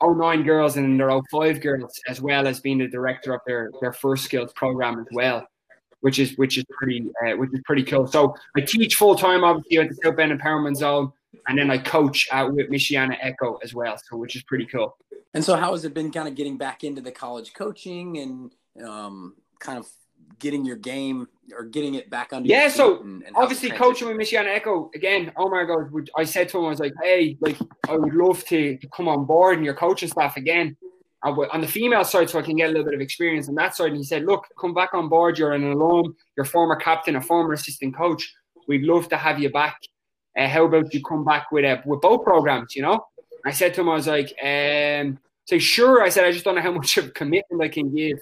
09 0.02 0.42
girls 0.42 0.76
and 0.76 0.98
their 0.98 1.10
05 1.30 1.60
girls, 1.60 2.00
as 2.08 2.20
well 2.20 2.46
as 2.46 2.60
being 2.60 2.78
the 2.78 2.88
director 2.88 3.34
of 3.34 3.40
their, 3.46 3.70
their 3.80 3.92
first 3.92 4.24
skills 4.24 4.52
program 4.54 4.98
as 4.98 5.06
well, 5.12 5.46
which 6.00 6.18
is 6.18 6.36
which 6.36 6.58
is 6.58 6.64
pretty 6.70 7.06
uh, 7.24 7.36
which 7.36 7.50
is 7.52 7.60
pretty 7.64 7.84
cool. 7.84 8.06
So 8.06 8.34
I 8.56 8.60
teach 8.60 8.94
full 8.94 9.14
time, 9.14 9.44
obviously, 9.44 9.78
at 9.78 9.88
the 9.88 9.96
South 10.02 10.16
Bend 10.16 10.38
Empowerment 10.38 10.76
Zone, 10.76 11.12
and 11.48 11.58
then 11.58 11.70
I 11.70 11.78
coach 11.78 12.28
out 12.32 12.54
with 12.54 12.70
Michiana 12.70 13.16
Echo 13.20 13.58
as 13.62 13.74
well, 13.74 13.96
so 14.08 14.16
which 14.16 14.36
is 14.36 14.42
pretty 14.42 14.66
cool. 14.66 14.96
And 15.34 15.42
so, 15.44 15.56
how 15.56 15.72
has 15.72 15.84
it 15.84 15.94
been, 15.94 16.10
kind 16.10 16.28
of 16.28 16.34
getting 16.34 16.58
back 16.58 16.84
into 16.84 17.00
the 17.00 17.12
college 17.12 17.54
coaching 17.54 18.18
and 18.18 18.86
um, 18.86 19.34
kind 19.60 19.78
of 19.78 19.86
getting 20.42 20.64
your 20.64 20.76
game 20.76 21.28
or 21.56 21.64
getting 21.64 21.94
it 21.94 22.10
back 22.10 22.32
under 22.32 22.48
yeah 22.48 22.68
so 22.68 23.00
and, 23.00 23.22
and 23.22 23.36
obviously 23.36 23.70
coaching 23.70 24.08
with 24.08 24.16
Michiana 24.16 24.48
Echo 24.48 24.90
again 24.94 25.32
Omar 25.36 25.66
goes 25.66 25.88
I 26.16 26.24
said 26.24 26.48
to 26.50 26.58
him 26.58 26.64
I 26.66 26.68
was 26.68 26.80
like 26.80 26.94
hey 27.02 27.36
like 27.40 27.56
I 27.88 27.96
would 27.96 28.14
love 28.14 28.44
to, 28.46 28.76
come 28.94 29.06
on 29.08 29.24
board 29.24 29.56
and 29.56 29.64
your 29.64 29.74
coaching 29.74 30.08
staff 30.08 30.36
again. 30.36 30.76
On 31.24 31.60
the 31.60 31.68
female 31.68 32.02
side 32.02 32.28
so 32.28 32.40
I 32.40 32.42
can 32.42 32.56
get 32.56 32.70
a 32.70 32.72
little 32.72 32.84
bit 32.84 32.94
of 32.94 33.00
experience 33.00 33.48
on 33.48 33.54
that 33.54 33.76
side. 33.76 33.88
And 33.88 33.96
he 33.96 34.02
said 34.02 34.24
look 34.24 34.44
come 34.60 34.74
back 34.74 34.92
on 34.92 35.08
board. 35.08 35.38
You're 35.38 35.52
an 35.52 35.70
alum 35.70 36.16
you're 36.36 36.44
former 36.44 36.74
captain 36.74 37.14
a 37.14 37.20
former 37.20 37.52
assistant 37.52 37.96
coach. 37.96 38.34
We'd 38.66 38.82
love 38.82 39.08
to 39.10 39.16
have 39.16 39.38
you 39.38 39.50
back. 39.50 39.78
Uh, 40.36 40.48
how 40.48 40.64
about 40.64 40.92
you 40.92 41.00
come 41.04 41.24
back 41.24 41.52
with 41.52 41.64
uh, 41.64 41.80
with 41.86 42.00
both 42.00 42.24
programs 42.24 42.74
you 42.74 42.82
know? 42.82 43.06
I 43.46 43.52
said 43.52 43.74
to 43.74 43.82
him 43.82 43.88
I 43.88 43.94
was 43.94 44.08
like 44.08 44.34
um 44.42 45.18
so 45.44 45.58
sure 45.58 46.02
I 46.02 46.08
said 46.08 46.24
I 46.24 46.32
just 46.32 46.44
don't 46.44 46.56
know 46.56 46.62
how 46.62 46.72
much 46.72 46.96
of 46.96 47.14
commitment 47.14 47.62
I 47.62 47.68
can 47.68 47.94
give 47.94 48.18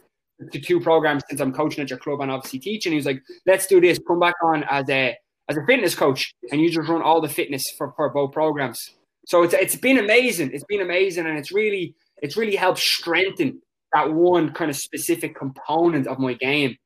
to 0.52 0.60
two 0.60 0.80
programs 0.80 1.22
since 1.28 1.40
I'm 1.40 1.52
coaching 1.52 1.82
at 1.82 1.90
your 1.90 1.98
club 1.98 2.20
and 2.20 2.30
obviously 2.30 2.58
teaching. 2.58 2.92
He 2.92 2.96
was 2.96 3.06
like, 3.06 3.22
let's 3.46 3.66
do 3.66 3.80
this. 3.80 3.98
Come 4.06 4.20
back 4.20 4.34
on 4.42 4.64
as 4.70 4.88
a 4.88 5.16
as 5.48 5.56
a 5.56 5.66
fitness 5.66 5.94
coach, 5.96 6.32
and 6.52 6.60
you 6.60 6.70
just 6.70 6.88
run 6.88 7.02
all 7.02 7.20
the 7.20 7.28
fitness 7.28 7.64
for, 7.76 7.92
for 7.96 8.08
both 8.10 8.32
programs. 8.32 8.94
So 9.26 9.42
it's 9.42 9.54
it's 9.54 9.76
been 9.76 9.98
amazing. 9.98 10.50
It's 10.52 10.64
been 10.64 10.80
amazing, 10.80 11.26
and 11.26 11.38
it's 11.38 11.52
really 11.52 11.94
it's 12.22 12.36
really 12.36 12.56
helped 12.56 12.78
strengthen 12.78 13.60
that 13.92 14.12
one 14.12 14.52
kind 14.52 14.70
of 14.70 14.76
specific 14.76 15.34
component 15.36 16.06
of 16.06 16.18
my 16.18 16.34
game. 16.34 16.76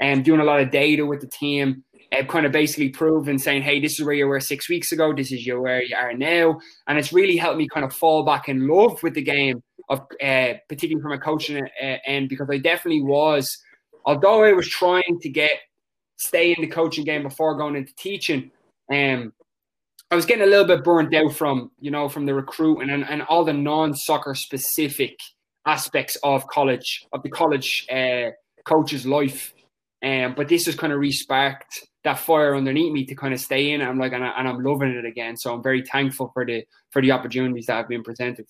And 0.00 0.24
doing 0.24 0.40
a 0.40 0.44
lot 0.44 0.60
of 0.60 0.72
data 0.72 1.06
with 1.06 1.20
the 1.20 1.28
team, 1.28 1.84
uh, 2.10 2.24
kind 2.24 2.44
of 2.44 2.52
basically 2.52 2.88
proving, 2.88 3.38
saying, 3.38 3.62
"Hey, 3.62 3.78
this 3.78 3.98
is 3.98 4.04
where 4.04 4.14
you 4.14 4.26
were 4.26 4.40
six 4.40 4.68
weeks 4.68 4.90
ago. 4.90 5.14
This 5.14 5.30
is 5.30 5.46
your 5.46 5.60
where 5.60 5.82
you 5.82 5.94
are 5.94 6.12
now," 6.12 6.58
and 6.88 6.98
it's 6.98 7.12
really 7.12 7.36
helped 7.36 7.58
me 7.58 7.68
kind 7.68 7.84
of 7.86 7.94
fall 7.94 8.24
back 8.24 8.48
in 8.48 8.66
love 8.66 9.02
with 9.02 9.14
the 9.14 9.22
game 9.22 9.62
of 9.88 10.00
uh, 10.22 10.54
particularly 10.68 11.02
from 11.02 11.12
a 11.12 11.18
coaching 11.18 11.62
uh, 11.62 11.96
end 12.06 12.28
because 12.28 12.48
I 12.50 12.58
definitely 12.58 13.02
was, 13.02 13.58
although 14.04 14.44
I 14.44 14.52
was 14.52 14.68
trying 14.68 15.18
to 15.20 15.28
get 15.28 15.52
stay 16.16 16.52
in 16.52 16.62
the 16.62 16.68
coaching 16.68 17.04
game 17.04 17.22
before 17.22 17.56
going 17.56 17.76
into 17.76 17.94
teaching, 17.96 18.50
um, 18.92 19.32
I 20.10 20.14
was 20.14 20.26
getting 20.26 20.44
a 20.44 20.46
little 20.46 20.66
bit 20.66 20.84
burnt 20.84 21.14
out 21.14 21.34
from 21.34 21.70
you 21.80 21.90
know 21.90 22.08
from 22.08 22.26
the 22.26 22.34
recruiting 22.34 22.90
and, 22.90 23.04
and 23.04 23.22
all 23.22 23.44
the 23.44 23.52
non 23.52 23.94
soccer 23.94 24.34
specific 24.34 25.18
aspects 25.66 26.16
of 26.22 26.46
college 26.48 27.06
of 27.12 27.22
the 27.22 27.30
college 27.30 27.86
uh, 27.90 28.30
coach's 28.64 29.06
life. 29.06 29.52
Um, 30.04 30.34
but 30.36 30.48
this 30.48 30.66
has 30.66 30.74
kind 30.74 30.92
of 30.92 30.98
resparked 30.98 31.80
that 32.04 32.18
fire 32.18 32.54
underneath 32.54 32.92
me 32.92 33.06
to 33.06 33.14
kind 33.14 33.32
of 33.32 33.40
stay 33.40 33.70
in. 33.70 33.80
I'm 33.80 33.98
like, 33.98 34.12
and, 34.12 34.22
I, 34.22 34.34
and 34.38 34.46
I'm 34.46 34.62
loving 34.62 34.90
it 34.90 35.06
again. 35.06 35.36
So 35.36 35.54
I'm 35.54 35.62
very 35.62 35.82
thankful 35.82 36.30
for 36.34 36.44
the 36.44 36.64
for 36.90 37.00
the 37.02 37.10
opportunities 37.10 37.66
that 37.66 37.76
have 37.76 37.88
been 37.88 38.02
presented. 38.02 38.46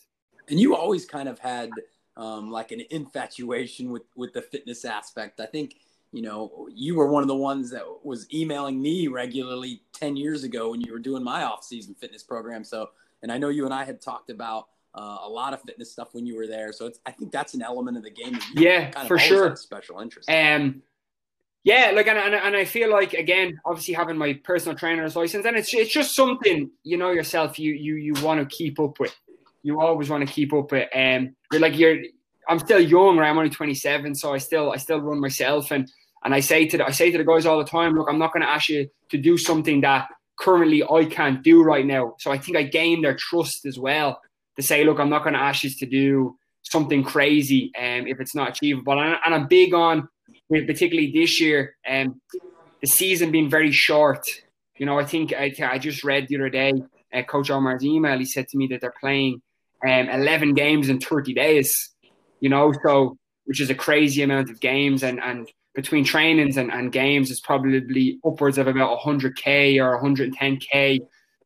And 0.49 0.61
you 0.61 0.75
always 0.77 1.07
kind 1.07 1.29
of 1.29 1.39
had 1.39 1.71
um, 2.17 2.51
like 2.51 2.73
an 2.73 2.83
infatuation 2.91 3.91
with 3.91 4.03
with 4.17 4.33
the 4.33 4.43
fitness 4.43 4.85
aspect. 4.85 5.41
I 5.41 5.47
think 5.47 5.77
you 6.15 6.23
know 6.23 6.69
you 6.73 6.95
were 6.95 7.09
one 7.09 7.23
of 7.23 7.29
the 7.29 7.35
ones 7.35 7.71
that 7.71 7.83
was 8.05 8.33
emailing 8.33 8.81
me 8.81 9.09
regularly 9.09 9.83
10 9.95 10.17
years 10.17 10.45
ago 10.45 10.71
when 10.71 10.81
you 10.81 10.93
were 10.93 11.01
doing 11.01 11.25
my 11.25 11.43
off-season 11.43 11.95
fitness 11.95 12.23
program 12.23 12.63
so 12.63 12.91
and 13.23 13.33
i 13.33 13.37
know 13.37 13.49
you 13.49 13.65
and 13.65 13.75
i 13.75 13.85
had 13.85 14.01
talked 14.01 14.31
about 14.31 14.69
uh, 14.95 15.19
a 15.25 15.29
lot 15.29 15.53
of 15.53 15.61
fitness 15.63 15.91
stuff 15.91 16.15
when 16.15 16.25
you 16.25 16.37
were 16.37 16.47
there 16.47 16.73
so 16.73 16.87
it's 16.87 17.01
i 17.05 17.11
think 17.11 17.33
that's 17.33 17.55
an 17.55 17.63
element 17.63 17.97
of 17.97 18.05
the 18.05 18.11
game 18.11 18.39
yeah 18.55 18.91
kind 18.91 19.05
of 19.05 19.09
for 19.09 19.19
sure 19.19 19.57
special 19.57 20.01
interest 20.01 20.31
um 20.31 20.81
yeah, 21.65 21.93
like 21.95 22.07
and, 22.09 22.19
and, 22.19 22.35
and 22.35 22.55
I 22.55 22.67
feel 22.67 22.91
like 22.91 23.15
again, 23.15 23.59
obviously 23.65 23.95
having 23.95 24.19
my 24.19 24.35
personal 24.45 24.77
trainer's 24.77 25.17
license, 25.17 25.47
and 25.47 25.57
it's 25.57 25.73
it's 25.73 25.91
just 25.91 26.15
something 26.15 26.71
you 26.83 26.99
know 26.99 27.11
yourself 27.11 27.59
you 27.59 27.73
you 27.73 27.95
you 27.95 28.13
want 28.23 28.39
to 28.39 28.55
keep 28.55 28.79
up 28.79 29.01
with. 29.01 29.17
You 29.65 29.81
always 29.81 30.09
want 30.09 30.27
to 30.27 30.33
keep 30.33 30.53
up 30.53 30.71
with. 30.71 30.89
Um, 30.95 31.35
you're 31.51 31.61
like 31.61 31.77
you're. 31.77 31.99
I'm 32.49 32.61
still 32.61 32.79
young, 32.79 33.17
right? 33.17 33.31
I'm 33.31 33.39
only 33.39 33.49
27, 33.49 34.15
so 34.15 34.35
I 34.35 34.39
still 34.39 34.71
I 34.71 34.77
still 34.77 35.01
run 35.01 35.19
myself, 35.19 35.73
and 35.73 35.91
and 36.25 36.33
I 36.35 36.41
say 36.41 36.67
to 36.67 36.79
the, 36.79 36.87
I 36.87 36.91
say 36.91 37.11
to 37.11 37.19
the 37.19 37.25
guys 37.25 37.45
all 37.47 37.59
the 37.59 37.65
time, 37.65 37.95
look, 37.95 38.09
I'm 38.09 38.19
not 38.19 38.33
going 38.33 38.43
to 38.43 38.49
ask 38.49 38.69
you 38.69 38.89
to 39.11 39.19
do 39.19 39.37
something 39.37 39.81
that 39.81 40.09
currently 40.39 40.83
I 40.83 41.05
can't 41.05 41.43
do 41.43 41.63
right 41.63 41.85
now. 41.85 42.15
So 42.19 42.31
I 42.31 42.39
think 42.39 42.57
I 42.57 42.63
gain 42.63 43.03
their 43.03 43.17
trust 43.17 43.67
as 43.67 43.79
well 43.79 44.21
to 44.57 44.63
say, 44.63 44.85
look, 44.85 44.99
I'm 44.99 45.11
not 45.11 45.23
going 45.23 45.35
to 45.35 45.41
ask 45.41 45.65
you 45.65 45.71
to 45.71 45.87
do 45.87 46.37
something 46.63 47.05
crazy 47.05 47.71
um, 47.77 48.07
if 48.07 48.21
it's 48.21 48.35
not 48.35 48.51
achievable. 48.51 48.99
And, 48.99 49.19
and 49.25 49.35
I'm 49.35 49.47
big 49.49 49.75
on 49.75 50.09
particularly 50.49 51.13
this 51.13 51.41
year, 51.41 51.77
um, 51.89 52.21
the 52.81 52.87
season 52.87 53.31
being 53.31 53.51
very 53.51 53.73
short. 53.73 54.25
You 54.77 54.87
know, 54.87 54.99
I 54.99 55.05
think 55.05 55.33
I, 55.33 55.53
I 55.63 55.79
just 55.79 56.05
read 56.05 56.29
the 56.29 56.37
other 56.37 56.51
day, 56.51 56.73
uh, 57.13 57.23
Coach 57.23 57.51
Omar's 57.51 57.85
email. 57.85 58.19
He 58.19 58.25
said 58.25 58.49
to 58.49 58.57
me 58.57 58.67
that 58.69 58.81
they're 58.81 58.95
playing 58.99 59.41
um, 59.87 60.09
11 60.09 60.55
games 60.55 60.89
in 60.89 61.01
30 61.01 61.35
days. 61.35 61.91
You 62.41 62.51
know, 62.51 62.73
so 62.85 63.17
which 63.45 63.61
is 63.61 63.71
a 63.71 63.75
crazy 63.75 64.23
amount 64.23 64.51
of 64.51 64.61
games, 64.61 65.03
and 65.03 65.21
and 65.21 65.49
between 65.75 66.05
trainings 66.05 66.57
and, 66.57 66.73
and 66.73 66.93
games 66.93 67.31
is 67.31 67.41
probably 67.41 68.19
upwards 68.25 68.59
of 68.59 68.69
about 68.69 69.01
100k 69.01 69.83
or 69.83 70.01
110k 70.01 71.01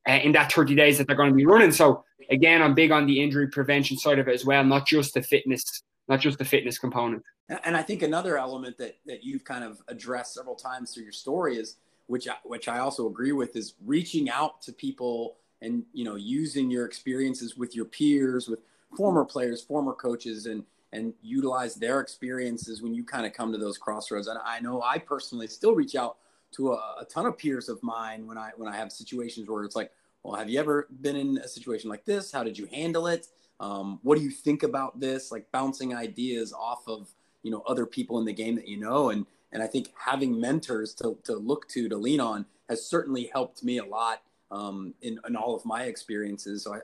uh, 0.08 0.12
in 0.12 0.32
that 0.32 0.52
30 0.52 0.74
days 0.74 0.98
that 0.98 1.06
they're 1.06 1.16
going 1.16 1.30
to 1.30 1.34
be 1.34 1.46
running. 1.46 1.72
So 1.72 2.04
again, 2.30 2.62
I'm 2.62 2.74
big 2.74 2.90
on 2.90 3.06
the 3.06 3.22
injury 3.22 3.48
prevention 3.48 3.96
side 3.96 4.18
of 4.18 4.28
it 4.28 4.34
as 4.34 4.44
well, 4.44 4.62
not 4.64 4.86
just 4.86 5.14
the 5.14 5.22
fitness, 5.22 5.82
not 6.08 6.20
just 6.20 6.38
the 6.38 6.44
fitness 6.44 6.78
component. 6.78 7.22
And 7.64 7.74
I 7.76 7.82
think 7.82 8.02
another 8.02 8.36
element 8.36 8.76
that, 8.78 8.96
that 9.06 9.24
you've 9.24 9.44
kind 9.44 9.64
of 9.64 9.80
addressed 9.88 10.34
several 10.34 10.54
times 10.54 10.92
through 10.92 11.04
your 11.04 11.12
story 11.12 11.56
is, 11.56 11.76
which 12.06 12.28
I, 12.28 12.34
which 12.44 12.68
I 12.68 12.78
also 12.80 13.08
agree 13.08 13.32
with, 13.32 13.56
is 13.56 13.74
reaching 13.84 14.28
out 14.28 14.60
to 14.62 14.72
people 14.72 15.36
and 15.62 15.84
you 15.92 16.04
know 16.04 16.16
using 16.16 16.70
your 16.70 16.86
experiences 16.86 17.56
with 17.56 17.74
your 17.74 17.84
peers, 17.84 18.48
with 18.48 18.60
former 18.96 19.24
players, 19.24 19.62
former 19.62 19.92
coaches, 19.92 20.46
and 20.46 20.64
and 20.92 21.12
utilize 21.22 21.74
their 21.74 22.00
experiences 22.00 22.80
when 22.82 22.94
you 22.94 23.04
kind 23.04 23.26
of 23.26 23.32
come 23.32 23.52
to 23.52 23.58
those 23.58 23.76
crossroads. 23.76 24.26
And 24.26 24.38
I 24.44 24.60
know 24.60 24.82
I 24.82 24.98
personally 24.98 25.46
still 25.46 25.74
reach 25.74 25.94
out 25.94 26.16
to 26.52 26.72
a, 26.72 26.96
a 27.00 27.04
ton 27.04 27.26
of 27.26 27.36
peers 27.36 27.68
of 27.68 27.82
mine 27.82 28.26
when 28.26 28.38
I 28.38 28.52
when 28.56 28.68
I 28.68 28.76
have 28.76 28.90
situations 28.92 29.48
where 29.48 29.64
it's 29.64 29.76
like, 29.76 29.92
well, 30.22 30.34
have 30.34 30.48
you 30.48 30.58
ever 30.58 30.88
been 31.00 31.16
in 31.16 31.38
a 31.38 31.48
situation 31.48 31.90
like 31.90 32.04
this? 32.04 32.32
How 32.32 32.42
did 32.42 32.58
you 32.58 32.66
handle 32.66 33.06
it? 33.06 33.28
Um, 33.60 33.98
what 34.02 34.16
do 34.16 34.24
you 34.24 34.30
think 34.30 34.62
about 34.62 35.00
this? 35.00 35.30
Like 35.32 35.50
bouncing 35.52 35.94
ideas 35.94 36.52
off 36.52 36.86
of 36.86 37.08
you 37.42 37.50
know 37.50 37.62
other 37.66 37.86
people 37.86 38.18
in 38.18 38.24
the 38.24 38.32
game 38.32 38.54
that 38.56 38.68
you 38.68 38.78
know 38.78 39.10
and 39.10 39.26
and 39.52 39.62
I 39.62 39.66
think 39.66 39.92
having 39.96 40.38
mentors 40.38 40.92
to, 40.94 41.16
to 41.24 41.34
look 41.36 41.68
to 41.68 41.88
to 41.88 41.96
lean 41.96 42.20
on 42.20 42.46
has 42.68 42.84
certainly 42.84 43.30
helped 43.32 43.62
me 43.62 43.78
a 43.78 43.84
lot 43.84 44.22
um, 44.50 44.94
in, 45.02 45.18
in 45.26 45.36
all 45.36 45.54
of 45.54 45.64
my 45.64 45.84
experiences. 45.84 46.64
So 46.64 46.74
I, 46.74 46.78
I 46.78 46.80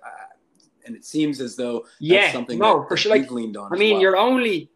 and 0.87 0.95
it 0.95 1.05
seems 1.05 1.41
as 1.41 1.57
though 1.57 1.87
yeah, 1.99 2.31
something 2.33 2.59
no, 2.59 2.81
that, 2.81 2.89
for 2.89 2.97
sure. 2.97 3.17
Like, 3.17 3.31
leaned 3.31 3.57
on. 3.57 3.73
I 3.73 3.77
mean, 3.77 3.95
well. 3.95 4.03
you're 4.03 4.17
only 4.17 4.71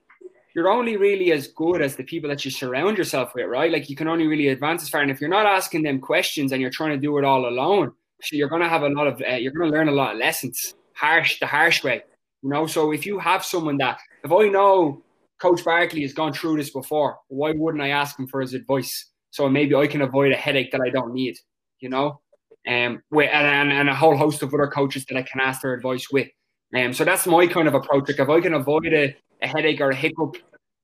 you're 0.54 0.68
only 0.68 0.96
really 0.96 1.32
as 1.32 1.48
good 1.48 1.82
as 1.82 1.96
the 1.96 2.04
people 2.04 2.28
that 2.30 2.44
you 2.44 2.50
surround 2.50 2.96
yourself 2.96 3.34
with, 3.34 3.46
right? 3.46 3.70
Like 3.70 3.90
you 3.90 3.96
can 3.96 4.08
only 4.08 4.26
really 4.26 4.48
advance 4.48 4.82
as 4.82 4.88
far. 4.88 5.02
And 5.02 5.10
if 5.10 5.20
you're 5.20 5.30
not 5.30 5.46
asking 5.46 5.82
them 5.82 6.00
questions 6.00 6.52
and 6.52 6.60
you're 6.60 6.70
trying 6.70 6.90
to 6.90 6.96
do 6.98 7.18
it 7.18 7.24
all 7.24 7.46
alone, 7.46 7.92
so 8.22 8.36
you're 8.36 8.48
going 8.48 8.62
to 8.62 8.68
have 8.68 8.82
a 8.82 8.88
lot 8.88 9.06
of 9.06 9.22
uh, 9.28 9.34
you're 9.34 9.52
going 9.52 9.70
to 9.70 9.76
learn 9.76 9.88
a 9.88 9.92
lot 9.92 10.14
of 10.14 10.18
lessons, 10.18 10.74
harsh 10.94 11.38
the 11.40 11.46
harsh 11.46 11.84
way, 11.84 12.02
you 12.42 12.48
know. 12.48 12.66
So 12.66 12.92
if 12.92 13.04
you 13.04 13.18
have 13.18 13.44
someone 13.44 13.76
that 13.78 13.98
if 14.24 14.32
I 14.32 14.48
know 14.48 15.02
Coach 15.38 15.64
Barclay 15.64 16.02
has 16.02 16.12
gone 16.12 16.32
through 16.32 16.56
this 16.56 16.70
before. 16.70 17.18
Why 17.28 17.52
wouldn't 17.52 17.82
I 17.82 17.90
ask 17.90 18.18
him 18.18 18.26
for 18.26 18.40
his 18.40 18.54
advice? 18.54 19.10
So 19.30 19.48
maybe 19.48 19.74
I 19.74 19.86
can 19.86 20.02
avoid 20.02 20.32
a 20.32 20.36
headache 20.36 20.72
that 20.72 20.80
I 20.80 20.90
don't 20.90 21.14
need, 21.14 21.36
you 21.80 21.88
know? 21.88 22.20
Um, 22.66 23.02
with, 23.10 23.30
and, 23.32 23.72
and 23.72 23.88
a 23.88 23.94
whole 23.94 24.16
host 24.16 24.42
of 24.42 24.52
other 24.52 24.66
coaches 24.66 25.06
that 25.06 25.16
I 25.16 25.22
can 25.22 25.40
ask 25.40 25.62
their 25.62 25.72
advice 25.72 26.10
with. 26.10 26.28
Um, 26.76 26.92
so 26.92 27.04
that's 27.04 27.26
my 27.26 27.46
kind 27.46 27.66
of 27.66 27.74
approach. 27.74 28.08
Like 28.08 28.18
if 28.18 28.28
I 28.28 28.40
can 28.40 28.54
avoid 28.54 28.92
a, 28.92 29.16
a 29.40 29.46
headache 29.46 29.80
or 29.80 29.90
a 29.90 29.94
hiccup 29.94 30.36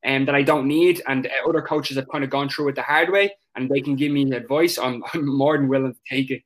um, 0.06 0.24
that 0.24 0.34
I 0.34 0.42
don't 0.42 0.66
need, 0.66 1.02
and 1.06 1.26
uh, 1.26 1.48
other 1.48 1.62
coaches 1.62 1.96
have 1.96 2.08
kind 2.08 2.24
of 2.24 2.30
gone 2.30 2.48
through 2.48 2.68
it 2.68 2.76
the 2.76 2.82
hard 2.82 3.10
way, 3.10 3.34
and 3.54 3.68
they 3.68 3.80
can 3.80 3.96
give 3.96 4.12
me 4.12 4.30
advice, 4.32 4.78
I'm, 4.78 5.02
I'm 5.14 5.26
more 5.26 5.56
than 5.56 5.68
willing 5.68 5.92
to 5.92 6.00
take 6.08 6.30
it. 6.30 6.42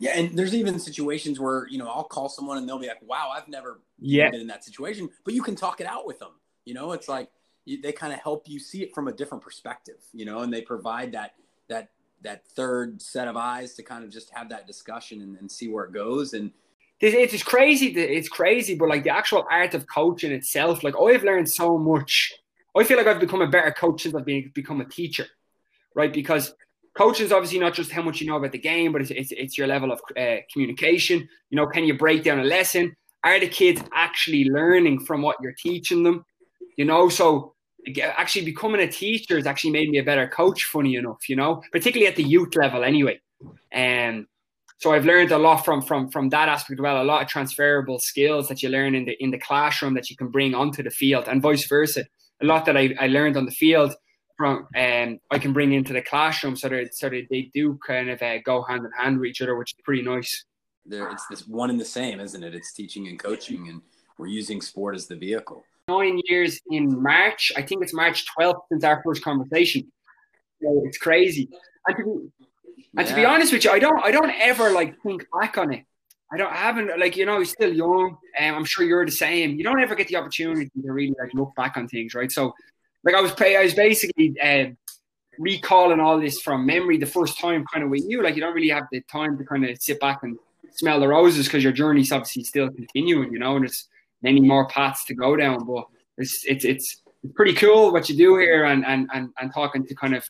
Yeah, 0.00 0.18
and 0.18 0.36
there's 0.36 0.54
even 0.54 0.80
situations 0.80 1.38
where 1.38 1.68
you 1.68 1.78
know 1.78 1.88
I'll 1.88 2.02
call 2.02 2.28
someone 2.28 2.58
and 2.58 2.68
they'll 2.68 2.78
be 2.78 2.88
like, 2.88 3.02
"Wow, 3.02 3.30
I've 3.32 3.46
never 3.46 3.80
yeah. 4.00 4.30
been 4.30 4.40
in 4.40 4.46
that 4.48 4.64
situation," 4.64 5.08
but 5.24 5.32
you 5.32 5.42
can 5.42 5.54
talk 5.54 5.80
it 5.80 5.86
out 5.86 6.06
with 6.06 6.18
them. 6.18 6.32
You 6.64 6.74
know, 6.74 6.90
it's 6.90 7.08
like 7.08 7.28
you, 7.66 7.80
they 7.80 7.92
kind 7.92 8.12
of 8.12 8.18
help 8.18 8.48
you 8.48 8.58
see 8.58 8.82
it 8.82 8.92
from 8.94 9.06
a 9.06 9.12
different 9.12 9.44
perspective. 9.44 9.98
You 10.12 10.24
know, 10.24 10.40
and 10.40 10.52
they 10.52 10.62
provide 10.62 11.12
that 11.12 11.34
that 11.68 11.90
that 12.22 12.46
third 12.48 13.00
set 13.00 13.28
of 13.28 13.36
eyes 13.36 13.74
to 13.74 13.82
kind 13.82 14.04
of 14.04 14.10
just 14.10 14.30
have 14.32 14.48
that 14.50 14.66
discussion 14.66 15.22
and, 15.22 15.36
and 15.38 15.50
see 15.50 15.68
where 15.68 15.84
it 15.84 15.92
goes. 15.92 16.34
And 16.34 16.50
it's 17.00 17.42
crazy. 17.42 17.86
It's 17.88 18.28
crazy, 18.28 18.74
but 18.74 18.88
like 18.88 19.04
the 19.04 19.10
actual 19.10 19.44
art 19.50 19.74
of 19.74 19.86
coaching 19.88 20.32
itself, 20.32 20.84
like 20.84 20.94
I've 21.00 21.24
learned 21.24 21.48
so 21.48 21.76
much. 21.76 22.32
I 22.76 22.84
feel 22.84 22.96
like 22.96 23.06
I've 23.06 23.20
become 23.20 23.42
a 23.42 23.48
better 23.48 23.72
coach 23.72 24.02
since 24.02 24.14
I've 24.14 24.24
been, 24.24 24.50
become 24.54 24.80
a 24.80 24.84
teacher, 24.84 25.26
right? 25.94 26.12
Because 26.12 26.54
coaching 26.94 27.26
is 27.26 27.32
obviously 27.32 27.58
not 27.58 27.74
just 27.74 27.90
how 27.90 28.02
much 28.02 28.20
you 28.20 28.26
know 28.26 28.36
about 28.36 28.52
the 28.52 28.58
game, 28.58 28.92
but 28.92 29.02
it's, 29.02 29.10
it's, 29.10 29.32
it's 29.32 29.58
your 29.58 29.66
level 29.66 29.92
of 29.92 30.00
uh, 30.16 30.36
communication. 30.52 31.28
You 31.50 31.56
know, 31.56 31.66
can 31.66 31.84
you 31.84 31.98
break 31.98 32.24
down 32.24 32.38
a 32.38 32.44
lesson? 32.44 32.96
Are 33.24 33.38
the 33.38 33.48
kids 33.48 33.82
actually 33.92 34.44
learning 34.44 35.00
from 35.00 35.22
what 35.22 35.36
you're 35.42 35.54
teaching 35.60 36.02
them? 36.02 36.24
you 36.76 36.84
know. 36.84 37.08
So 37.08 37.51
actually 38.00 38.44
becoming 38.44 38.80
a 38.80 38.90
teacher 38.90 39.36
has 39.36 39.46
actually 39.46 39.70
made 39.70 39.90
me 39.90 39.98
a 39.98 40.02
better 40.02 40.28
coach. 40.28 40.64
Funny 40.64 40.96
enough, 40.96 41.28
you 41.28 41.36
know, 41.36 41.62
particularly 41.72 42.06
at 42.06 42.16
the 42.16 42.22
youth 42.22 42.54
level, 42.56 42.84
anyway. 42.84 43.20
And 43.70 44.20
um, 44.20 44.28
so 44.78 44.92
I've 44.92 45.04
learned 45.04 45.32
a 45.32 45.38
lot 45.38 45.64
from 45.64 45.82
from 45.82 46.08
from 46.10 46.28
that 46.30 46.48
aspect. 46.48 46.80
Well, 46.80 47.02
a 47.02 47.04
lot 47.04 47.22
of 47.22 47.28
transferable 47.28 47.98
skills 47.98 48.48
that 48.48 48.62
you 48.62 48.68
learn 48.68 48.94
in 48.94 49.04
the 49.04 49.16
in 49.22 49.30
the 49.30 49.38
classroom 49.38 49.94
that 49.94 50.10
you 50.10 50.16
can 50.16 50.28
bring 50.28 50.54
onto 50.54 50.82
the 50.82 50.90
field, 50.90 51.28
and 51.28 51.42
vice 51.42 51.66
versa. 51.68 52.04
A 52.40 52.44
lot 52.44 52.64
that 52.66 52.76
I, 52.76 52.94
I 52.98 53.06
learned 53.06 53.36
on 53.36 53.44
the 53.44 53.52
field 53.52 53.94
from 54.36 54.66
um, 54.76 55.20
I 55.30 55.38
can 55.38 55.52
bring 55.52 55.72
into 55.72 55.92
the 55.92 56.02
classroom, 56.02 56.56
so 56.56 56.68
that 56.68 56.94
so 56.94 57.08
that 57.08 57.26
they 57.30 57.50
do 57.54 57.78
kind 57.86 58.10
of 58.10 58.20
uh, 58.22 58.38
go 58.44 58.62
hand 58.62 58.84
in 58.84 58.90
hand 58.92 59.18
with 59.18 59.30
each 59.30 59.42
other, 59.42 59.56
which 59.56 59.72
is 59.72 59.82
pretty 59.84 60.02
nice. 60.02 60.44
There, 60.84 61.08
it's 61.10 61.26
this 61.28 61.46
one 61.46 61.70
and 61.70 61.78
the 61.78 61.84
same, 61.84 62.18
isn't 62.18 62.42
it? 62.42 62.54
It's 62.54 62.72
teaching 62.72 63.06
and 63.06 63.18
coaching, 63.18 63.68
and 63.68 63.82
we're 64.18 64.26
using 64.26 64.60
sport 64.60 64.96
as 64.96 65.06
the 65.06 65.16
vehicle 65.16 65.64
nine 65.88 66.20
years 66.24 66.60
in 66.70 67.02
March. 67.02 67.52
I 67.56 67.62
think 67.62 67.82
it's 67.82 67.94
March 67.94 68.24
12th 68.38 68.60
since 68.70 68.84
our 68.84 69.02
first 69.04 69.22
conversation. 69.22 69.90
So 70.62 70.82
it's 70.84 70.98
crazy. 70.98 71.48
And 71.86 71.96
to 71.96 72.04
be, 72.04 72.46
and 72.96 73.08
to 73.08 73.14
be 73.14 73.24
honest 73.24 73.52
with 73.52 73.64
you, 73.64 73.70
I 73.70 73.78
don't 73.78 74.02
I 74.02 74.10
don't 74.10 74.32
ever 74.38 74.70
like 74.70 75.00
think 75.02 75.26
back 75.40 75.58
on 75.58 75.72
it. 75.72 75.84
I 76.32 76.36
don't 76.36 76.52
I 76.52 76.56
haven't 76.56 76.98
like 76.98 77.16
you 77.16 77.26
know 77.26 77.40
he's 77.40 77.50
still 77.50 77.72
young, 77.72 78.16
and 78.38 78.54
I'm 78.54 78.64
sure 78.64 78.86
you're 78.86 79.04
the 79.04 79.10
same. 79.10 79.56
You 79.56 79.64
don't 79.64 79.80
ever 79.80 79.94
get 79.94 80.08
the 80.08 80.16
opportunity 80.16 80.66
to 80.66 80.92
really 80.92 81.14
like 81.20 81.34
look 81.34 81.54
back 81.56 81.76
on 81.76 81.88
things, 81.88 82.14
right? 82.14 82.30
So, 82.30 82.54
like 83.04 83.14
I 83.14 83.20
was 83.20 83.32
I 83.40 83.62
was 83.62 83.74
basically 83.74 84.34
uh, 84.40 84.66
recalling 85.38 86.00
all 86.00 86.20
this 86.20 86.40
from 86.40 86.64
memory 86.64 86.96
the 86.96 87.06
first 87.06 87.40
time, 87.40 87.64
kind 87.72 87.84
of 87.84 87.90
with 87.90 88.04
you. 88.06 88.22
Like 88.22 88.36
you 88.36 88.40
don't 88.40 88.54
really 88.54 88.68
have 88.68 88.84
the 88.92 89.00
time 89.10 89.36
to 89.38 89.44
kind 89.44 89.64
of 89.64 89.76
sit 89.82 89.98
back 89.98 90.20
and 90.22 90.38
smell 90.70 91.00
the 91.00 91.08
roses 91.08 91.46
because 91.46 91.64
your 91.64 91.72
journey's 91.72 92.12
obviously 92.12 92.44
still 92.44 92.70
continuing, 92.70 93.32
you 93.32 93.38
know, 93.38 93.56
and 93.56 93.64
it's 93.64 93.88
many 94.22 94.40
more 94.40 94.68
paths 94.68 95.04
to 95.06 95.14
go 95.14 95.36
down. 95.36 95.64
But 95.64 95.84
it's 96.18 96.44
it's 96.44 96.64
it's 96.64 97.02
pretty 97.34 97.54
cool 97.54 97.92
what 97.92 98.08
you 98.08 98.16
do 98.16 98.36
here, 98.36 98.64
and 98.64 98.84
and 98.84 99.08
and, 99.12 99.30
and 99.38 99.52
talking 99.52 99.86
to 99.86 99.94
kind 99.94 100.14
of 100.14 100.24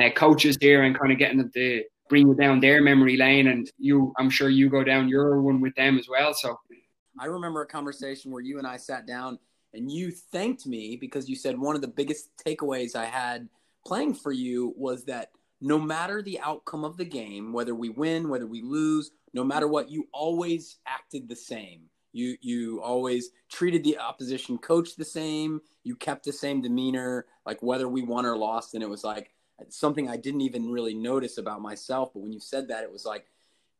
uh, 0.00 0.10
coaches 0.10 0.56
here 0.60 0.82
and 0.82 0.98
kind 0.98 1.12
of 1.12 1.18
getting 1.18 1.38
them 1.38 1.50
to 1.54 1.84
bring 2.08 2.28
you 2.28 2.34
down 2.34 2.60
their 2.60 2.80
memory 2.82 3.16
lane, 3.16 3.48
and 3.48 3.70
you, 3.78 4.12
I'm 4.18 4.30
sure 4.30 4.48
you 4.48 4.70
go 4.70 4.84
down 4.84 5.08
your 5.08 5.40
one 5.42 5.60
with 5.60 5.74
them 5.74 5.98
as 5.98 6.08
well. 6.08 6.32
So 6.34 6.56
I 7.18 7.26
remember 7.26 7.62
a 7.62 7.66
conversation 7.66 8.30
where 8.30 8.42
you 8.42 8.58
and 8.58 8.66
I 8.66 8.76
sat 8.76 9.06
down 9.06 9.38
and 9.74 9.90
you 9.90 10.10
thanked 10.10 10.66
me 10.66 10.96
because 10.96 11.28
you 11.28 11.36
said 11.36 11.58
one 11.58 11.74
of 11.74 11.82
the 11.82 11.88
biggest 11.88 12.30
takeaways 12.44 12.94
I 12.94 13.06
had 13.06 13.48
playing 13.84 14.14
for 14.14 14.32
you 14.32 14.74
was 14.76 15.04
that 15.04 15.30
no 15.60 15.78
matter 15.78 16.22
the 16.22 16.38
outcome 16.40 16.84
of 16.84 16.96
the 16.96 17.04
game, 17.04 17.52
whether 17.52 17.74
we 17.74 17.88
win, 17.88 18.28
whether 18.28 18.46
we 18.46 18.62
lose, 18.62 19.10
no 19.32 19.42
matter 19.42 19.66
what, 19.66 19.90
you 19.90 20.06
always 20.12 20.78
acted 20.86 21.28
the 21.28 21.36
same. 21.36 21.82
You 22.16 22.36
you 22.40 22.80
always 22.82 23.30
treated 23.50 23.84
the 23.84 23.98
opposition 23.98 24.58
coach 24.58 24.96
the 24.96 25.04
same. 25.04 25.60
You 25.84 25.94
kept 25.96 26.24
the 26.24 26.32
same 26.32 26.62
demeanor, 26.62 27.26
like 27.44 27.62
whether 27.62 27.88
we 27.88 28.02
won 28.02 28.24
or 28.24 28.36
lost. 28.36 28.74
And 28.74 28.82
it 28.82 28.88
was 28.88 29.04
like 29.04 29.34
something 29.68 30.08
I 30.08 30.16
didn't 30.16 30.40
even 30.40 30.70
really 30.70 30.94
notice 30.94 31.38
about 31.38 31.60
myself. 31.60 32.12
But 32.14 32.20
when 32.20 32.32
you 32.32 32.40
said 32.40 32.68
that, 32.68 32.84
it 32.84 32.90
was 32.90 33.04
like 33.04 33.26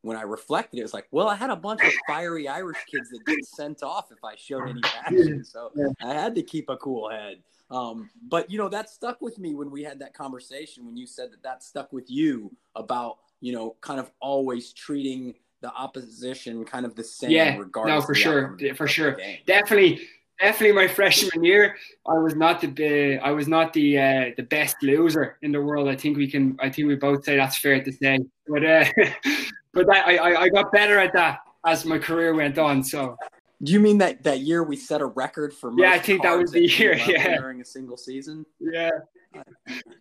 when 0.01 0.15
I 0.15 0.21
reflected, 0.21 0.79
it 0.79 0.83
was 0.83 0.93
like, 0.93 1.07
well, 1.09 1.27
I 1.27 1.35
had 1.35 1.49
a 1.49 1.55
bunch 1.55 1.83
of 1.83 1.91
fiery 2.07 2.47
Irish 2.47 2.77
kids 2.89 3.09
that 3.09 3.25
get 3.25 3.43
sent 3.43 3.81
off 3.81 4.11
if 4.11 4.23
I 4.23 4.35
showed 4.35 4.69
any 4.69 4.81
passion. 4.81 5.43
So 5.43 5.71
I 6.01 6.13
had 6.13 6.35
to 6.35 6.43
keep 6.43 6.69
a 6.69 6.77
cool 6.77 7.09
head. 7.09 7.41
Um, 7.71 8.09
but 8.29 8.49
you 8.51 8.57
know, 8.57 8.69
that 8.69 8.89
stuck 8.89 9.19
with 9.19 9.39
me 9.39 9.55
when 9.55 9.71
we 9.71 9.83
had 9.83 9.99
that 9.99 10.13
conversation. 10.13 10.85
When 10.85 10.95
you 10.95 11.07
said 11.07 11.31
that 11.31 11.41
that 11.43 11.63
stuck 11.63 11.91
with 11.91 12.09
you 12.09 12.55
about 12.75 13.17
you 13.41 13.53
know, 13.53 13.75
kind 13.81 13.99
of 13.99 14.11
always 14.19 14.73
treating 14.73 15.35
the 15.67 15.73
opposition 15.73 16.63
kind 16.63 16.85
of 16.85 16.95
the 16.95 17.03
same. 17.03 17.29
Yeah, 17.29 17.61
no, 17.75 18.01
for 18.01 18.15
sure, 18.15 18.57
for 18.75 18.87
sure, 18.87 19.17
definitely. 19.45 20.01
Definitely, 20.39 20.75
my 20.75 20.87
freshman 20.99 21.43
year, 21.43 21.75
I 22.07 22.13
was 22.19 22.35
not 22.35 22.61
the 22.61 23.17
I 23.17 23.31
was 23.31 23.47
not 23.47 23.73
the 23.73 23.99
uh, 23.99 24.25
the 24.37 24.43
best 24.43 24.75
loser 24.81 25.37
in 25.41 25.51
the 25.51 25.61
world. 25.61 25.89
I 25.89 25.95
think 25.95 26.15
we 26.15 26.29
can. 26.29 26.55
I 26.59 26.69
think 26.69 26.87
we 26.87 26.95
both 26.95 27.25
say 27.25 27.37
that's 27.37 27.57
fair 27.57 27.83
to 27.83 27.91
say. 27.91 28.19
But 28.47 28.63
uh, 28.63 28.85
but 29.73 29.89
I, 29.89 30.17
I 30.17 30.41
I 30.43 30.49
got 30.49 30.71
better 30.71 30.99
at 30.99 31.11
that 31.13 31.39
as 31.65 31.85
my 31.85 31.97
career 31.97 32.35
went 32.35 32.57
on. 32.59 32.83
So 32.83 33.17
do 33.63 33.71
you 33.73 33.79
mean 33.79 33.97
that 33.97 34.23
that 34.23 34.41
year 34.41 34.63
we 34.63 34.77
set 34.77 35.01
a 35.01 35.07
record 35.07 35.53
for? 35.53 35.73
yeah, 35.75 35.91
I 35.91 35.99
think 35.99 36.21
that 36.21 36.37
was 36.37 36.51
the 36.51 36.61
year. 36.61 36.95
Yeah, 36.95 37.37
during 37.37 37.59
a 37.61 37.65
single 37.65 37.97
season. 37.97 38.45
Yeah, 38.59 38.91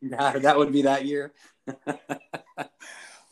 yeah, 0.02 0.38
that 0.38 0.56
would 0.56 0.70
be 0.70 0.82
that 0.82 1.06
year. 1.06 1.32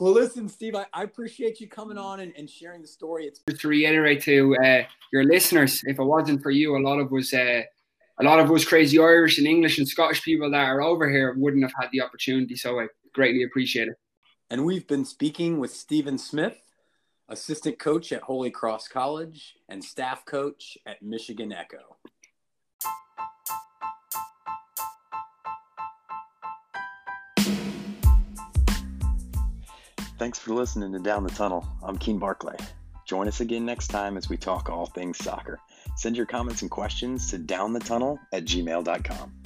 Well, 0.01 0.12
listen, 0.12 0.49
Steve, 0.49 0.74
I, 0.74 0.86
I, 0.92 1.05
appreciate 1.05 1.61
you 1.61 1.68
coming 1.68 1.99
on 1.99 2.20
and, 2.20 2.32
and 2.36 2.51
sharing 2.51 2.82
the 2.82 2.88
story. 2.88 3.26
It's 3.26 3.40
just 3.49 3.61
to 3.61 3.68
reiterate 3.68 4.22
to 4.22 4.57
uh, 4.57 4.82
your 5.12 5.24
listeners, 5.24 5.80
if 5.84 5.99
it 5.99 6.05
wasn't 6.05 6.42
for 6.42 6.51
you, 6.51 6.76
a 6.76 6.82
lot 6.82 6.99
of 6.99 7.12
us, 7.12 7.32
uh, 7.32 7.62
a 8.20 8.24
lot 8.24 8.40
of 8.40 8.51
us 8.51 8.64
crazy 8.64 8.99
Irish 8.99 9.38
and 9.38 9.47
English 9.47 9.78
and 9.78 9.86
Scottish 9.86 10.22
people 10.22 10.51
that 10.51 10.64
are 10.64 10.82
over 10.82 11.09
here 11.09 11.34
wouldn't 11.36 11.62
have 11.62 11.72
had 11.80 11.90
the 11.92 12.01
opportunity. 12.01 12.57
So 12.57 12.80
I 12.80 12.88
greatly 13.12 13.45
appreciate 13.45 13.88
it. 13.88 13.95
And 14.51 14.64
we've 14.64 14.86
been 14.86 15.05
speaking 15.05 15.59
with 15.61 15.72
Stephen 15.72 16.18
Smith 16.18 16.59
assistant 17.28 17.78
coach 17.78 18.12
at 18.12 18.22
Holy 18.22 18.51
Cross 18.51 18.88
College, 18.88 19.55
and 19.68 19.82
staff 19.82 20.24
coach 20.24 20.76
at 20.86 21.03
Michiana 21.03 21.59
Echo. 21.59 21.97
Thanks 30.17 30.39
for 30.39 30.55
listening 30.55 30.93
to 30.93 31.01
Down 31.01 31.25
the 31.25 31.31
Tunnel. 31.31 31.67
I'm 31.83 31.99
Keen 31.99 32.19
Barclay. 32.19 32.57
Join 33.05 33.27
us 33.27 33.41
again 33.41 33.67
next 33.67 33.89
time 33.89 34.17
as 34.17 34.29
we 34.29 34.37
talk 34.37 34.71
all 34.71 34.87
things 34.87 35.19
soccer. 35.19 35.59
Send 35.97 36.17
your 36.17 36.27
comments 36.27 36.62
and 36.62 36.71
questions 36.71 37.31
to 37.31 37.39
downthetunnel 37.39 38.19
at 38.33 38.45
gmail.com. 38.45 39.43